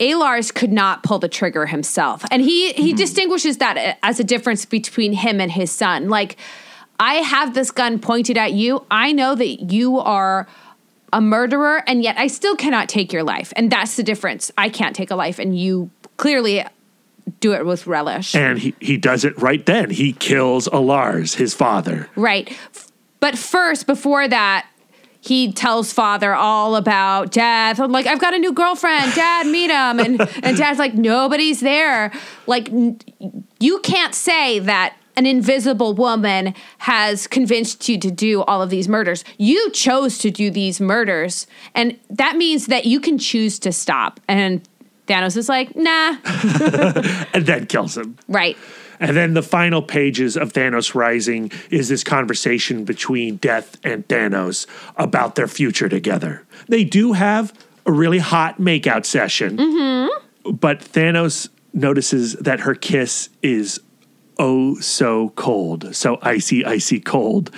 Alars 0.00 0.52
could 0.52 0.72
not 0.72 1.02
pull 1.02 1.18
the 1.18 1.28
trigger 1.28 1.66
himself. 1.66 2.24
And 2.30 2.42
he 2.42 2.72
he 2.72 2.90
hmm. 2.90 2.96
distinguishes 2.96 3.58
that 3.58 3.98
as 4.02 4.18
a 4.18 4.24
difference 4.24 4.64
between 4.64 5.12
him 5.12 5.40
and 5.40 5.52
his 5.52 5.70
son. 5.70 6.08
Like 6.08 6.36
I 6.98 7.14
have 7.16 7.54
this 7.54 7.70
gun 7.70 7.98
pointed 7.98 8.36
at 8.36 8.52
you. 8.52 8.84
I 8.90 9.12
know 9.12 9.34
that 9.34 9.72
you 9.72 9.98
are 9.98 10.46
a 11.14 11.20
murderer 11.20 11.82
and 11.86 12.02
yet 12.02 12.18
I 12.18 12.26
still 12.26 12.56
cannot 12.56 12.88
take 12.88 13.12
your 13.12 13.22
life. 13.22 13.52
And 13.54 13.70
that's 13.70 13.96
the 13.96 14.02
difference. 14.02 14.50
I 14.58 14.68
can't 14.68 14.96
take 14.96 15.12
a 15.12 15.16
life 15.16 15.38
and 15.38 15.56
you 15.56 15.90
clearly 16.16 16.64
do 17.38 17.54
it 17.54 17.64
with 17.64 17.86
relish. 17.86 18.34
And 18.34 18.58
he, 18.58 18.74
he 18.80 18.96
does 18.96 19.24
it 19.24 19.40
right 19.40 19.64
then. 19.64 19.90
He 19.90 20.12
kills 20.12 20.68
Alars, 20.68 21.36
his 21.36 21.54
father. 21.54 22.10
Right. 22.16 22.54
But 23.20 23.38
first, 23.38 23.86
before 23.86 24.26
that, 24.26 24.66
he 25.20 25.52
tells 25.52 25.92
father 25.92 26.34
all 26.34 26.74
about 26.74 27.30
death. 27.30 27.78
I'm 27.78 27.92
like, 27.92 28.06
I've 28.06 28.20
got 28.20 28.34
a 28.34 28.38
new 28.38 28.52
girlfriend. 28.52 29.14
Dad, 29.14 29.46
meet 29.46 29.70
him. 29.70 30.00
And, 30.00 30.20
and 30.42 30.56
dad's 30.56 30.80
like, 30.80 30.94
nobody's 30.94 31.60
there. 31.60 32.12
Like, 32.46 32.68
you 33.60 33.78
can't 33.78 34.14
say 34.14 34.58
that 34.58 34.96
an 35.16 35.26
invisible 35.26 35.94
woman 35.94 36.54
has 36.78 37.26
convinced 37.26 37.88
you 37.88 37.98
to 37.98 38.10
do 38.10 38.42
all 38.42 38.62
of 38.62 38.70
these 38.70 38.88
murders. 38.88 39.24
You 39.38 39.70
chose 39.70 40.18
to 40.18 40.30
do 40.30 40.50
these 40.50 40.80
murders. 40.80 41.46
And 41.74 41.98
that 42.10 42.36
means 42.36 42.66
that 42.66 42.84
you 42.84 43.00
can 43.00 43.18
choose 43.18 43.58
to 43.60 43.72
stop. 43.72 44.20
And 44.28 44.66
Thanos 45.06 45.36
is 45.36 45.48
like, 45.48 45.74
nah. 45.76 46.16
And 47.34 47.46
then 47.46 47.66
kills 47.66 47.96
him. 47.96 48.16
Right. 48.28 48.56
And 49.00 49.16
then 49.16 49.34
the 49.34 49.42
final 49.42 49.82
pages 49.82 50.36
of 50.36 50.52
Thanos 50.52 50.94
Rising 50.94 51.50
is 51.70 51.88
this 51.88 52.04
conversation 52.04 52.84
between 52.84 53.36
Death 53.36 53.76
and 53.84 54.06
Thanos 54.08 54.66
about 54.96 55.34
their 55.34 55.48
future 55.48 55.88
together. 55.88 56.44
They 56.68 56.84
do 56.84 57.12
have 57.12 57.52
a 57.86 57.92
really 57.92 58.18
hot 58.18 58.58
makeout 58.58 59.04
session, 59.04 59.56
mm-hmm. 59.58 60.52
but 60.52 60.80
Thanos 60.80 61.48
notices 61.72 62.34
that 62.34 62.60
her 62.60 62.74
kiss 62.74 63.28
is 63.42 63.80
oh 64.38 64.76
so 64.80 65.30
cold, 65.30 65.94
so 65.94 66.18
icy, 66.22 66.64
icy 66.64 67.00
cold. 67.00 67.50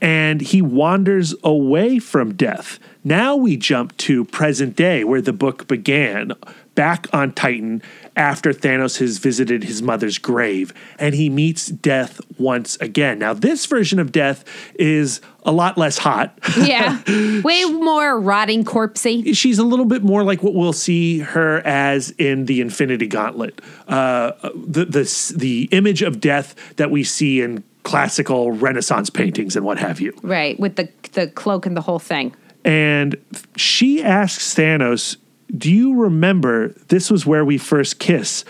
And 0.00 0.40
he 0.40 0.62
wanders 0.62 1.34
away 1.42 1.98
from 1.98 2.34
death. 2.34 2.78
Now 3.08 3.36
we 3.36 3.56
jump 3.56 3.96
to 3.96 4.26
present 4.26 4.76
day, 4.76 5.02
where 5.02 5.22
the 5.22 5.32
book 5.32 5.66
began, 5.66 6.34
back 6.74 7.06
on 7.10 7.32
Titan 7.32 7.80
after 8.14 8.52
Thanos 8.52 8.98
has 8.98 9.16
visited 9.16 9.64
his 9.64 9.80
mother's 9.80 10.18
grave, 10.18 10.74
and 10.98 11.14
he 11.14 11.30
meets 11.30 11.68
death 11.68 12.20
once 12.38 12.76
again. 12.82 13.18
Now, 13.18 13.32
this 13.32 13.64
version 13.64 13.98
of 13.98 14.12
death 14.12 14.44
is 14.74 15.22
a 15.44 15.52
lot 15.52 15.78
less 15.78 15.96
hot. 15.96 16.38
Yeah. 16.58 17.00
Way 17.42 17.64
more 17.64 18.20
rotting 18.20 18.62
corpsey. 18.62 19.34
she's 19.34 19.58
a 19.58 19.64
little 19.64 19.86
bit 19.86 20.02
more 20.02 20.22
like 20.22 20.42
what 20.42 20.52
we'll 20.52 20.74
see 20.74 21.20
her 21.20 21.66
as 21.66 22.10
in 22.18 22.44
the 22.44 22.60
Infinity 22.60 23.06
Gauntlet. 23.06 23.62
Uh, 23.86 24.32
the 24.54 24.84
the 24.84 25.34
the 25.34 25.62
image 25.72 26.02
of 26.02 26.20
death 26.20 26.54
that 26.76 26.90
we 26.90 27.04
see 27.04 27.40
in 27.40 27.64
classical 27.84 28.52
Renaissance 28.52 29.08
paintings 29.08 29.56
and 29.56 29.64
what 29.64 29.78
have 29.78 29.98
you. 29.98 30.12
Right, 30.20 30.60
with 30.60 30.76
the 30.76 30.90
the 31.12 31.28
cloak 31.28 31.64
and 31.64 31.74
the 31.74 31.80
whole 31.80 31.98
thing. 31.98 32.34
And 32.68 33.16
she 33.56 34.02
asks 34.02 34.54
Thanos, 34.54 35.16
Do 35.56 35.72
you 35.72 35.94
remember 35.94 36.74
this 36.88 37.10
was 37.10 37.24
where 37.24 37.42
we 37.42 37.56
first 37.56 37.98
kiss? 37.98 38.44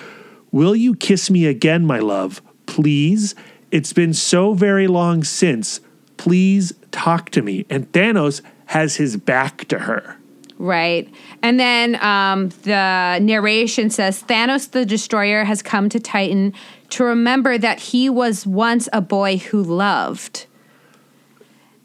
Will 0.51 0.75
you 0.75 0.97
kiss 0.97 1.31
me 1.31 1.47
again, 1.47 1.87
my 1.87 2.01
love? 2.01 2.43
Please? 2.67 3.37
It's 3.71 3.93
been 3.93 4.13
so 4.13 4.55
very 4.55 4.89
long 4.89 5.23
since. 5.23 5.81
Please 6.17 6.73
talk 6.91 7.31
to 7.31 7.43
me. 7.43 7.65
And 7.71 7.93
Thanos 7.93 8.41
has 8.67 8.97
his 8.97 9.17
back 9.17 9.69
to 9.69 9.79
her. 9.79 10.17
Right. 10.59 11.09
And 11.41 11.61
then 11.61 11.95
um, 12.05 12.49
the 12.65 13.21
narration 13.23 13.89
says 13.89 14.25
Thanos 14.25 14.73
the 14.73 14.85
Destroyer 14.85 15.45
has 15.45 15.63
come 15.63 15.89
to 15.91 16.01
Titan 16.01 16.55
to 16.91 17.05
remember 17.05 17.57
that 17.57 17.79
he 17.79 18.11
was 18.11 18.45
once 18.45 18.89
a 18.93 19.01
boy 19.01 19.37
who 19.37 19.63
loved. 19.63 20.47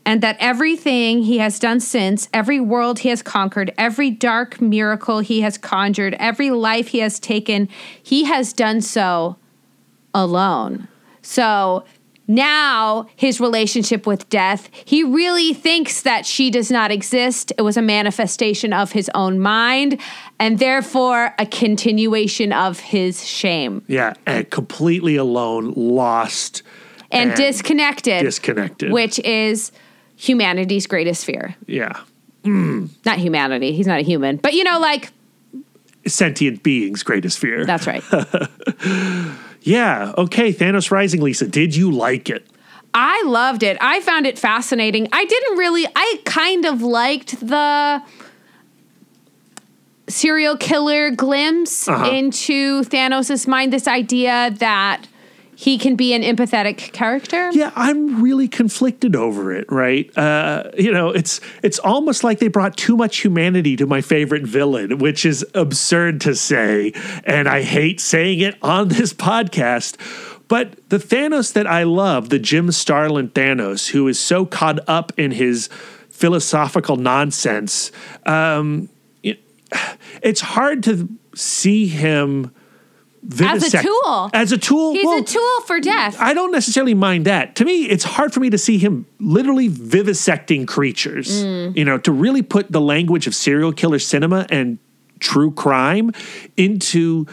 And 0.05 0.21
that 0.21 0.35
everything 0.39 1.23
he 1.23 1.37
has 1.37 1.59
done 1.59 1.79
since, 1.79 2.27
every 2.33 2.59
world 2.59 2.99
he 2.99 3.09
has 3.09 3.21
conquered, 3.21 3.73
every 3.77 4.11
dark 4.11 4.59
miracle 4.59 5.19
he 5.19 5.41
has 5.41 5.57
conjured, 5.57 6.15
every 6.19 6.51
life 6.51 6.89
he 6.89 6.99
has 6.99 7.19
taken, 7.19 7.69
he 8.01 8.25
has 8.25 8.51
done 8.51 8.81
so 8.81 9.37
alone. 10.13 10.87
So 11.21 11.85
now 12.27 13.07
his 13.15 13.39
relationship 13.39 14.07
with 14.07 14.29
death, 14.29 14.69
he 14.85 15.03
really 15.03 15.53
thinks 15.53 16.01
that 16.03 16.25
she 16.25 16.49
does 16.49 16.71
not 16.71 16.91
exist. 16.91 17.51
It 17.57 17.63
was 17.63 17.77
a 17.77 17.81
manifestation 17.81 18.73
of 18.73 18.91
his 18.93 19.09
own 19.13 19.39
mind 19.39 19.99
and 20.39 20.59
therefore 20.59 21.33
a 21.37 21.45
continuation 21.45 22.53
of 22.53 22.79
his 22.79 23.27
shame 23.27 23.83
Yeah, 23.87 24.13
and 24.25 24.49
completely 24.49 25.15
alone, 25.15 25.73
lost, 25.75 26.63
and, 27.11 27.33
disconnected, 27.35 28.23
disconnected. 28.23 28.91
which 28.91 29.19
is 29.19 29.71
humanity's 30.15 30.87
greatest 30.87 31.25
fear. 31.25 31.55
yeah, 31.67 32.01
Not 32.45 33.17
humanity, 33.17 33.73
he's 33.73 33.87
not 33.87 33.99
a 33.99 34.03
human, 34.03 34.37
but 34.37 34.53
you 34.53 34.63
know, 34.63 34.79
like, 34.79 35.11
sentient 36.05 36.63
beings' 36.63 37.03
greatest 37.03 37.39
fear. 37.39 37.65
that's 37.65 37.87
right. 37.87 38.03
yeah, 39.61 40.13
okay, 40.17 40.51
Thanos 40.53 40.91
Rising, 40.91 41.21
Lisa. 41.21 41.47
Did 41.47 41.75
you 41.75 41.91
like 41.91 42.29
it? 42.29 42.45
I 42.93 43.23
loved 43.25 43.63
it. 43.63 43.77
I 43.81 44.01
found 44.01 44.27
it 44.27 44.37
fascinating. 44.37 45.07
I 45.11 45.25
didn't 45.25 45.57
really, 45.57 45.87
I 45.95 46.21
kind 46.25 46.65
of 46.65 46.81
liked 46.83 47.39
the 47.45 48.03
serial 50.07 50.57
killer 50.57 51.09
glimpse 51.11 51.87
Uh-huh. 51.87 52.05
into 52.11 52.83
Thanos' 52.83 53.47
mind, 53.47 53.73
this 53.73 53.87
idea 53.87 54.51
that 54.59 55.07
he 55.55 55.77
can 55.77 55.95
be 55.95 56.13
an 56.13 56.21
empathetic 56.21 56.91
character. 56.93 57.49
Yeah, 57.51 57.71
I'm 57.75 58.21
really 58.21 58.47
conflicted 58.47 59.15
over 59.15 59.53
it, 59.53 59.71
right? 59.71 60.15
Uh, 60.17 60.71
you 60.77 60.91
know, 60.91 61.09
it's 61.09 61.39
it's 61.61 61.79
almost 61.79 62.23
like 62.23 62.39
they 62.39 62.47
brought 62.47 62.75
too 62.77 62.97
much 62.97 63.19
humanity 63.21 63.75
to 63.77 63.85
my 63.85 64.01
favorite 64.01 64.43
villain, 64.43 64.97
which 64.97 65.25
is 65.25 65.45
absurd 65.53 66.21
to 66.21 66.35
say, 66.35 66.93
and 67.25 67.47
I 67.47 67.61
hate 67.61 67.99
saying 67.99 68.39
it 68.39 68.55
on 68.61 68.87
this 68.89 69.13
podcast. 69.13 69.97
But 70.47 70.89
the 70.89 70.97
Thanos 70.97 71.53
that 71.53 71.65
I 71.67 71.83
love, 71.83 72.29
the 72.29 72.39
Jim 72.39 72.71
Starlin 72.71 73.29
Thanos, 73.29 73.89
who 73.89 74.07
is 74.07 74.19
so 74.19 74.45
caught 74.45 74.79
up 74.87 75.11
in 75.17 75.31
his 75.31 75.69
philosophical 76.09 76.95
nonsense, 76.95 77.91
um, 78.25 78.89
it- 79.23 79.43
it's 80.21 80.41
hard 80.41 80.83
to 80.83 81.09
see 81.35 81.87
him 81.87 82.51
vivisect- 83.23 83.73
as 83.75 83.81
a 83.81 83.87
tool. 83.87 84.29
As 84.33 84.51
a 84.51 84.57
tool, 84.57 84.93
He's 84.93 85.05
well, 85.05 85.19
a 85.19 85.23
tool 85.23 85.61
for 85.65 85.79
death. 85.79 86.17
I 86.19 86.33
don't 86.33 86.51
necessarily 86.51 86.93
mind 86.93 87.25
that. 87.25 87.55
To 87.55 87.65
me, 87.65 87.83
it's 87.85 88.03
hard 88.03 88.33
for 88.33 88.39
me 88.39 88.49
to 88.49 88.57
see 88.57 88.77
him 88.77 89.05
literally 89.19 89.69
vivisecting 89.69 90.67
creatures. 90.67 91.43
Mm. 91.43 91.75
You 91.77 91.85
know, 91.85 91.97
to 91.99 92.11
really 92.11 92.41
put 92.41 92.71
the 92.71 92.81
language 92.81 93.27
of 93.27 93.33
serial 93.35 93.71
killer 93.71 93.99
cinema 93.99 94.45
and 94.49 94.77
true 95.19 95.51
crime 95.51 96.11
into 96.57 97.25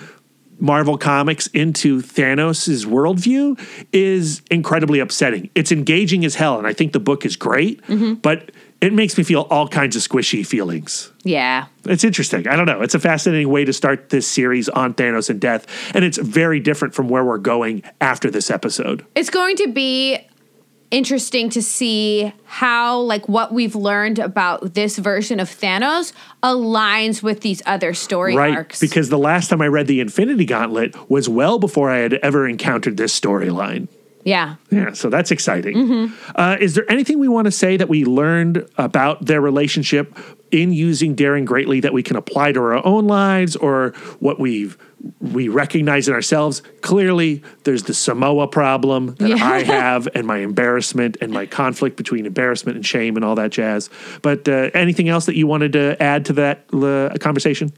Marvel 0.59 0.99
Comics, 0.99 1.47
into 1.49 2.03
Thanos' 2.03 2.85
worldview 2.85 3.59
is 3.93 4.43
incredibly 4.51 5.01
upsetting. 5.01 5.49
It's 5.55 5.73
engaging 5.73 6.25
as 6.25 6.35
hell, 6.35 6.59
and 6.59 6.67
I 6.67 6.73
think 6.75 6.93
the 6.93 7.01
book 7.01 7.25
is 7.25 7.35
great, 7.37 7.83
Mm-hmm. 7.87 8.15
but 8.15 8.51
it 8.81 8.93
makes 8.93 9.19
me 9.19 9.25
feel 9.25 9.43
all 9.51 9.69
kinds 9.69 9.95
of 9.97 10.03
squishy 10.03 10.47
feelings. 10.47 11.13
yeah. 11.23 11.67
It's 11.85 12.05
interesting. 12.05 12.47
I 12.47 12.57
don't 12.57 12.67
know. 12.67 12.83
It's 12.83 12.95
a 12.95 13.01
fascinating 13.01 13.49
way 13.49 13.65
to 13.65 13.73
start 13.73 14.11
this 14.11 14.27
series 14.27 14.69
on 14.69 14.95
Thanos 14.95 15.31
and 15.31 15.41
death, 15.41 15.67
and 15.95 16.05
it's 16.05 16.19
very 16.19 16.61
different 16.61 16.95
from 16.95 17.09
where 17.09 17.25
we're 17.25 17.39
going 17.39 17.83
after 18.01 18.31
this 18.31 18.51
episode. 18.51 19.05
It's 19.15 19.31
going 19.31 19.57
to 19.57 19.69
be 19.73 20.27
interesting 20.91 21.49
to 21.51 21.63
see 21.63 22.33
how 22.45 22.99
like 23.01 23.29
what 23.29 23.53
we've 23.53 23.77
learned 23.77 24.19
about 24.19 24.75
this 24.75 24.99
version 24.99 25.39
of 25.41 25.49
Thanos 25.49 26.13
aligns 26.43 27.23
with 27.23 27.41
these 27.41 27.63
other 27.65 27.95
story 27.95 28.37
right. 28.37 28.55
arcs. 28.55 28.81
Because 28.81 29.09
the 29.09 29.19
last 29.19 29.49
time 29.49 29.63
I 29.63 29.69
read 29.69 29.87
the 29.87 30.01
Infinity 30.01 30.45
Gauntlet 30.45 31.11
was 31.11 31.29
well 31.29 31.59
before 31.59 31.91
I 31.91 31.99
had 31.99 32.15
ever 32.15 32.49
encountered 32.49 32.97
this 32.97 33.19
storyline. 33.19 33.89
Yeah. 34.25 34.57
Yeah, 34.71 34.93
so 34.93 35.09
that's 35.09 35.31
exciting. 35.31 35.77
Mm-hmm. 35.77 36.33
Uh, 36.35 36.57
is 36.61 36.75
there 36.75 36.91
anything 36.91 37.19
we 37.19 37.29
want 37.29 37.47
to 37.47 37.51
say 37.51 37.77
that 37.77 37.89
we 37.89 38.05
learned 38.05 38.69
about 38.77 39.25
their 39.27 39.41
relationship 39.41 40.17
in 40.51 40.73
using 40.73 41.15
Daring 41.15 41.45
Greatly 41.45 41.81
that 41.81 41.93
we 41.93 42.03
can 42.03 42.17
apply 42.17 42.53
to 42.53 42.61
our 42.61 42.85
own 42.85 43.07
lives 43.07 43.57
or 43.57 43.91
what 44.19 44.39
we've 44.39 44.77
we 45.21 45.49
recognize 45.49 46.09
in 46.09 46.15
ourselves? 46.15 46.63
Clearly, 46.83 47.43
there's 47.65 47.85
the 47.85 47.95
Samoa 47.95 48.47
problem 48.49 49.15
that 49.15 49.31
Yeah. 49.31 49.37
I 49.43 49.63
have, 49.79 50.07
and 50.15 50.27
my 50.27 50.39
embarrassment 50.39 51.17
and 51.23 51.33
my 51.33 51.47
conflict 51.47 51.97
between 51.97 52.27
embarrassment 52.27 52.77
and 52.77 52.85
shame 52.85 53.17
and 53.17 53.25
all 53.25 53.35
that 53.37 53.51
jazz. 53.51 53.89
But 54.21 54.47
uh, 54.49 54.71
anything 54.75 55.09
else 55.09 55.25
that 55.27 55.37
you 55.37 55.47
wanted 55.47 55.73
to 55.73 56.01
add 56.03 56.27
to 56.27 56.33
that 56.35 56.67
uh, 56.75 57.17
conversation? 57.19 57.73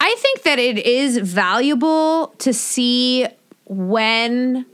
I 0.00 0.14
think 0.18 0.42
that 0.44 0.58
it 0.58 0.78
is 0.78 1.18
valuable 1.18 2.28
to 2.38 2.54
see 2.54 3.26
when 3.66 4.64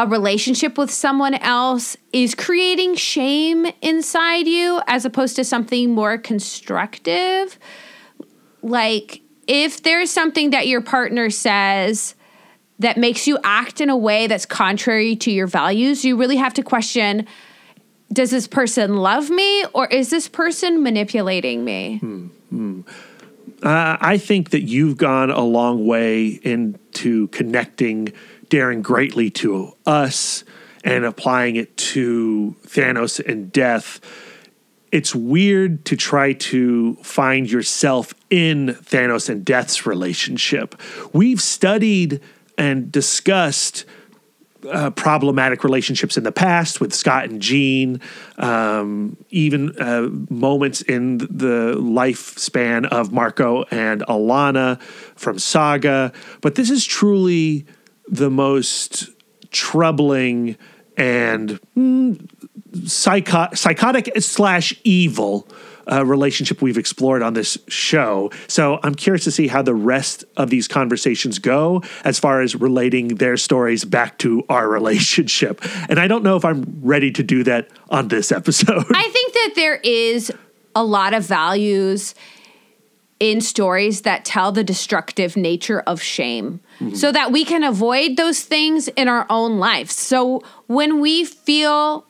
a 0.00 0.06
relationship 0.06 0.78
with 0.78 0.90
someone 0.90 1.34
else 1.34 1.94
is 2.10 2.34
creating 2.34 2.94
shame 2.94 3.66
inside 3.82 4.46
you 4.46 4.80
as 4.86 5.04
opposed 5.04 5.36
to 5.36 5.44
something 5.44 5.94
more 5.94 6.16
constructive. 6.16 7.58
Like, 8.62 9.20
if 9.46 9.82
there's 9.82 10.10
something 10.10 10.50
that 10.50 10.68
your 10.68 10.80
partner 10.80 11.28
says 11.28 12.14
that 12.78 12.96
makes 12.96 13.26
you 13.26 13.38
act 13.44 13.82
in 13.82 13.90
a 13.90 13.96
way 13.96 14.26
that's 14.26 14.46
contrary 14.46 15.16
to 15.16 15.30
your 15.30 15.46
values, 15.46 16.02
you 16.02 16.16
really 16.16 16.36
have 16.36 16.54
to 16.54 16.62
question 16.62 17.26
does 18.12 18.30
this 18.32 18.48
person 18.48 18.96
love 18.96 19.30
me 19.30 19.64
or 19.72 19.86
is 19.86 20.10
this 20.10 20.28
person 20.28 20.82
manipulating 20.82 21.62
me? 21.64 22.00
Uh, 23.62 23.96
I 24.00 24.18
think 24.18 24.50
that 24.50 24.62
you've 24.62 24.96
gone 24.96 25.30
a 25.30 25.42
long 25.42 25.86
way 25.86 26.40
into 26.42 27.28
connecting 27.28 28.12
Daring 28.50 28.82
greatly 28.82 29.30
to 29.30 29.72
us 29.86 30.44
and 30.84 31.04
applying 31.04 31.56
it 31.56 31.76
to 31.76 32.54
Thanos 32.66 33.24
and 33.24 33.50
death. 33.50 34.00
It's 34.92 35.14
weird 35.14 35.84
to 35.86 35.96
try 35.96 36.32
to 36.32 36.96
find 36.96 37.50
yourself 37.50 38.12
in 38.28 38.76
Thanos 38.82 39.28
and 39.28 39.44
Death's 39.44 39.86
relationship. 39.86 40.74
We've 41.12 41.40
studied 41.40 42.20
and 42.58 42.90
discussed 42.90 43.84
uh, 44.68 44.90
problematic 44.90 45.64
relationships 45.64 46.16
in 46.16 46.24
the 46.24 46.32
past 46.32 46.80
with 46.80 46.92
Scott 46.92 47.24
and 47.24 47.40
Jean, 47.40 48.00
um, 48.36 49.16
even 49.30 49.78
uh, 49.80 50.08
moments 50.28 50.82
in 50.82 51.18
the 51.18 51.76
lifespan 51.78 52.86
of 52.86 53.12
Marko 53.12 53.64
and 53.70 54.02
Alana 54.02 54.80
from 55.14 55.38
Saga. 55.38 56.12
But 56.40 56.56
this 56.56 56.68
is 56.68 56.84
truly 56.84 57.64
the 58.10 58.30
most 58.30 59.08
troubling 59.50 60.56
and 60.96 61.60
mm, 61.76 62.28
psycho- 62.86 63.48
psychotic 63.54 64.10
slash 64.20 64.74
evil 64.84 65.48
uh, 65.90 66.04
relationship 66.04 66.60
we've 66.60 66.78
explored 66.78 67.22
on 67.22 67.34
this 67.34 67.58
show. 67.68 68.30
So 68.48 68.78
I'm 68.82 68.94
curious 68.94 69.24
to 69.24 69.30
see 69.30 69.48
how 69.48 69.62
the 69.62 69.74
rest 69.74 70.24
of 70.36 70.50
these 70.50 70.68
conversations 70.68 71.38
go 71.38 71.82
as 72.04 72.18
far 72.18 72.42
as 72.42 72.54
relating 72.54 73.16
their 73.16 73.36
stories 73.36 73.84
back 73.84 74.18
to 74.18 74.44
our 74.48 74.68
relationship. 74.78 75.60
And 75.88 75.98
I 75.98 76.06
don't 76.06 76.22
know 76.22 76.36
if 76.36 76.44
I'm 76.44 76.80
ready 76.82 77.10
to 77.12 77.22
do 77.22 77.44
that 77.44 77.68
on 77.88 78.08
this 78.08 78.30
episode. 78.30 78.84
I 78.94 79.08
think 79.08 79.32
that 79.32 79.52
there 79.56 79.76
is 79.76 80.32
a 80.74 80.84
lot 80.84 81.14
of 81.14 81.24
values 81.24 82.14
in 83.20 83.42
stories 83.42 84.00
that 84.02 84.24
tell 84.24 84.50
the 84.50 84.64
destructive 84.64 85.36
nature 85.36 85.80
of 85.80 86.02
shame 86.02 86.60
so 86.94 87.12
that 87.12 87.30
we 87.30 87.44
can 87.44 87.62
avoid 87.62 88.16
those 88.16 88.40
things 88.40 88.88
in 88.88 89.06
our 89.08 89.26
own 89.28 89.58
lives. 89.58 89.94
So 89.94 90.42
when 90.66 91.00
we 91.00 91.24
feel 91.26 92.06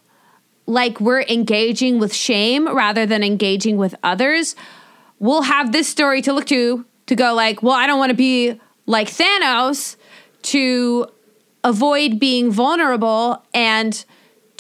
like 0.67 1.01
we're 1.01 1.23
engaging 1.23 1.99
with 1.99 2.15
shame 2.15 2.69
rather 2.69 3.05
than 3.07 3.25
engaging 3.25 3.77
with 3.77 3.97
others, 4.05 4.55
we'll 5.19 5.43
have 5.43 5.73
this 5.73 5.89
story 5.89 6.23
to 6.23 6.33
look 6.33 6.47
to 6.47 6.87
to 7.07 7.17
go 7.17 7.35
like, 7.35 7.61
well, 7.61 7.75
I 7.75 7.89
don't 7.89 7.99
want 7.99 8.11
to 8.11 8.17
be 8.17 8.61
like 8.87 9.09
Thanos 9.09 9.97
to 10.43 11.09
avoid 11.65 12.21
being 12.21 12.53
vulnerable 12.53 13.45
and 13.53 14.05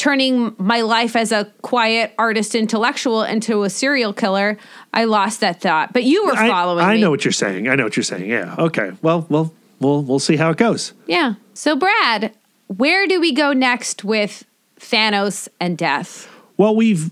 turning 0.00 0.54
my 0.56 0.80
life 0.80 1.14
as 1.14 1.30
a 1.30 1.44
quiet 1.60 2.14
artist 2.18 2.54
intellectual 2.54 3.22
into 3.22 3.64
a 3.64 3.70
serial 3.70 4.14
killer, 4.14 4.56
I 4.94 5.04
lost 5.04 5.40
that 5.40 5.60
thought. 5.60 5.92
But 5.92 6.04
you 6.04 6.24
were 6.24 6.32
I, 6.32 6.48
following 6.48 6.82
I 6.82 6.94
me. 6.94 7.02
know 7.02 7.10
what 7.10 7.22
you're 7.22 7.32
saying. 7.32 7.68
I 7.68 7.74
know 7.74 7.84
what 7.84 7.96
you're 7.96 8.02
saying. 8.02 8.28
Yeah. 8.30 8.54
Okay. 8.58 8.92
Well, 9.02 9.26
well, 9.28 9.52
we'll 9.78 10.02
we'll 10.02 10.18
see 10.18 10.36
how 10.36 10.50
it 10.50 10.56
goes. 10.56 10.94
Yeah. 11.06 11.34
So, 11.52 11.76
Brad, 11.76 12.32
where 12.68 13.06
do 13.06 13.20
we 13.20 13.32
go 13.32 13.52
next 13.52 14.02
with 14.02 14.44
Thanos 14.78 15.48
and 15.60 15.76
death? 15.76 16.28
Well, 16.56 16.74
we've 16.74 17.10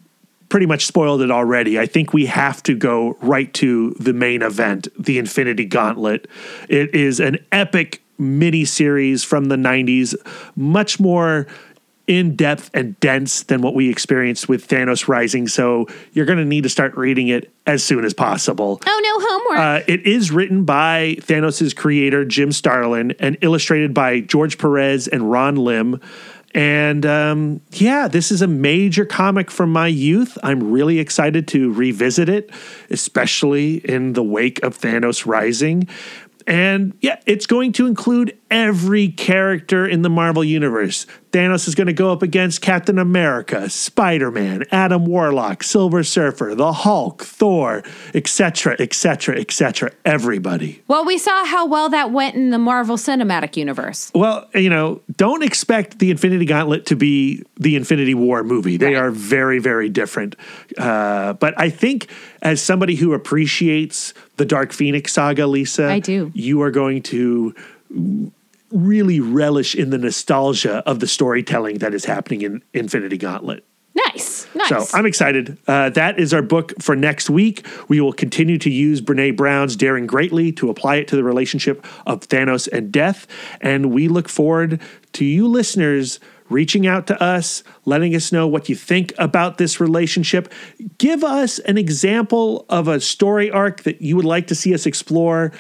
pretty 0.49 0.65
much 0.65 0.87
spoiled 0.87 1.21
it 1.21 1.31
already. 1.31 1.79
I 1.79 1.85
think 1.85 2.15
we 2.15 2.25
have 2.25 2.63
to 2.63 2.75
go 2.75 3.19
right 3.21 3.53
to 3.55 3.91
the 4.01 4.15
main 4.15 4.41
event, 4.41 4.89
the 4.99 5.19
Infinity 5.19 5.67
Gauntlet. 5.67 6.27
It 6.71 6.95
is 6.95 7.21
an 7.21 7.37
epic 7.53 8.01
mini 8.19 8.65
series 8.65 9.23
from 9.23 9.45
the 9.47 9.57
90s, 9.57 10.15
much 10.57 10.99
more 10.99 11.47
in 12.09 12.35
depth 12.35 12.71
and 12.75 12.99
dense 12.99 13.45
than 13.45 13.61
what 13.61 13.75
we 13.75 13.89
experienced 13.91 14.49
with 14.49 14.67
Thanos 14.67 15.07
Rising. 15.07 15.47
So 15.47 15.87
you're 16.13 16.27
going 16.27 16.39
to 16.39 16.45
need 16.45 16.63
to 16.63 16.69
start 16.69 16.97
reading 16.97 17.29
it 17.29 17.53
as 17.67 17.85
soon 17.85 18.05
as 18.05 18.15
possible. 18.15 18.81
Oh, 18.85 19.01
no 19.05 19.27
homework. 19.29 19.59
Uh, 19.59 19.85
it 19.87 20.07
is 20.07 20.33
written 20.33 20.65
by 20.65 21.17
Thanos' 21.21 21.77
creator, 21.77 22.25
Jim 22.25 22.51
Starlin, 22.51 23.13
and 23.21 23.37
illustrated 23.43 23.93
by 23.93 24.21
George 24.21 24.59
Perez 24.59 25.07
and 25.07 25.31
Ron 25.31 25.57
Lim. 25.57 26.01
And 26.55 27.05
um, 27.05 27.61
yeah, 27.73 28.09
this 28.09 28.33
is 28.33 28.41
a 28.41 28.47
major 28.47 29.05
comic 29.05 29.51
from 29.51 29.71
my 29.71 29.87
youth. 29.87 30.39
I'm 30.43 30.73
really 30.73 30.99
excited 30.99 31.47
to 31.49 31.71
revisit 31.75 32.31
it, 32.31 32.51
especially 32.89 33.77
in 33.87 34.15
the 34.15 34.23
wake 34.23 34.63
of 34.63 34.79
Thanos 34.79 35.27
Rising. 35.27 35.87
And 36.47 36.97
yeah, 37.03 37.21
it's 37.27 37.45
going 37.45 37.73
to 37.73 37.87
include 37.87 38.39
every 38.51 39.09
character 39.09 39.87
in 39.87 40.03
the 40.03 40.09
Marvel 40.11 40.43
Universe. 40.45 41.07
Thanos 41.33 41.69
is 41.69 41.75
going 41.75 41.89
to 41.89 41.93
go 41.93 42.11
up 42.11 42.23
against 42.23 42.63
Captain 42.63 42.99
America, 42.99 43.69
Spider 43.69 44.31
Man, 44.31 44.65
Adam 44.73 45.05
Warlock, 45.05 45.63
Silver 45.63 46.03
Surfer, 46.03 46.55
the 46.55 46.73
Hulk, 46.73 47.23
Thor, 47.23 47.83
etc., 48.15 48.77
etc., 48.79 49.39
etc. 49.39 49.91
Everybody. 50.07 50.83
well, 50.89 51.05
we 51.05 51.19
saw 51.19 51.45
how 51.45 51.67
well 51.67 51.91
that 51.91 52.11
went 52.13 52.35
in 52.35 52.49
the 52.49 52.59
Marvel 52.59 52.97
Cinematic 52.97 53.57
Universe. 53.59 54.11
Well, 54.15 54.49
you 54.55 54.71
know, 54.71 55.03
don't 55.17 55.43
expect 55.43 55.99
the 55.99 56.11
Infinity 56.11 56.47
Gauntlet 56.47 56.87
to 56.87 56.97
be 56.97 57.43
the 57.57 57.77
Infinity 57.77 58.15
War 58.15 58.43
movie. 58.43 58.79
They 58.79 58.87
Right. 58.95 58.97
are 58.97 59.11
very, 59.11 59.59
very 59.59 59.91
different. 59.91 60.35
Uh, 60.79 61.35
but 61.35 61.53
I 61.61 61.69
think 61.69 62.09
as 62.41 62.63
somebody 62.63 62.95
who 62.95 63.13
appreciates 63.13 64.15
the 64.39 64.47
Dark 64.47 64.73
Phoenix 64.73 65.13
saga, 65.13 65.47
Lisa, 65.47 65.91
I 65.91 65.99
do. 65.99 66.31
You 66.35 66.63
are 66.63 66.71
going 66.71 67.03
to 67.03 67.55
really 68.71 69.21
relish 69.21 69.75
in 69.75 69.91
the 69.91 69.99
nostalgia 69.99 70.83
of 70.87 71.01
the 71.01 71.07
storytelling 71.07 71.79
that 71.79 71.95
is 71.95 72.05
happening 72.05 72.43
in 72.43 72.63
Infinity 72.75 73.19
Gauntlet. 73.19 73.65
Nice. 74.07 74.47
Nice. 74.55 74.69
So 74.69 74.87
I'm 74.97 75.07
excited. 75.07 75.59
Uh, 75.67 75.91
that 75.91 76.19
is 76.21 76.33
our 76.33 76.43
book 76.43 76.73
for 76.81 76.95
next 76.95 77.29
week. 77.29 77.67
We 77.89 78.01
will 78.01 78.13
continue 78.13 78.59
to 78.59 78.71
use 78.71 79.01
Brene 79.01 79.37
Brown's 79.37 79.77
Daring 79.77 80.07
Greatly 80.07 80.53
to 80.53 80.71
apply 80.71 80.97
it 80.97 81.09
to 81.09 81.17
the 81.17 81.25
relationship 81.25 81.85
of 82.07 82.21
Thanos 82.21 82.69
and 82.71 82.93
death. 82.93 83.27
And 83.61 83.93
we 83.93 84.09
look 84.09 84.29
forward 84.29 84.81
to 85.15 85.25
you 85.25 85.49
listeners 85.49 86.21
reaching 86.49 86.87
out 86.87 87.07
to 87.09 87.23
us, 87.23 87.63
letting 87.85 88.15
us 88.15 88.33
know 88.33 88.47
what 88.47 88.69
you 88.69 88.75
think 88.75 89.13
about 89.19 89.59
this 89.59 89.81
relationship. 89.81 90.53
Give 90.99 91.23
us 91.25 91.59
an 91.61 91.77
example 91.77 92.67
of 92.69 92.89
a 92.89 93.01
story 93.01 93.51
arc 93.51 93.83
that 93.83 94.01
you 94.01 94.17
would 94.17 94.25
like 94.25 94.47
to 94.47 94.55
see 94.55 94.73
us 94.73 94.87
explore. 94.87 95.53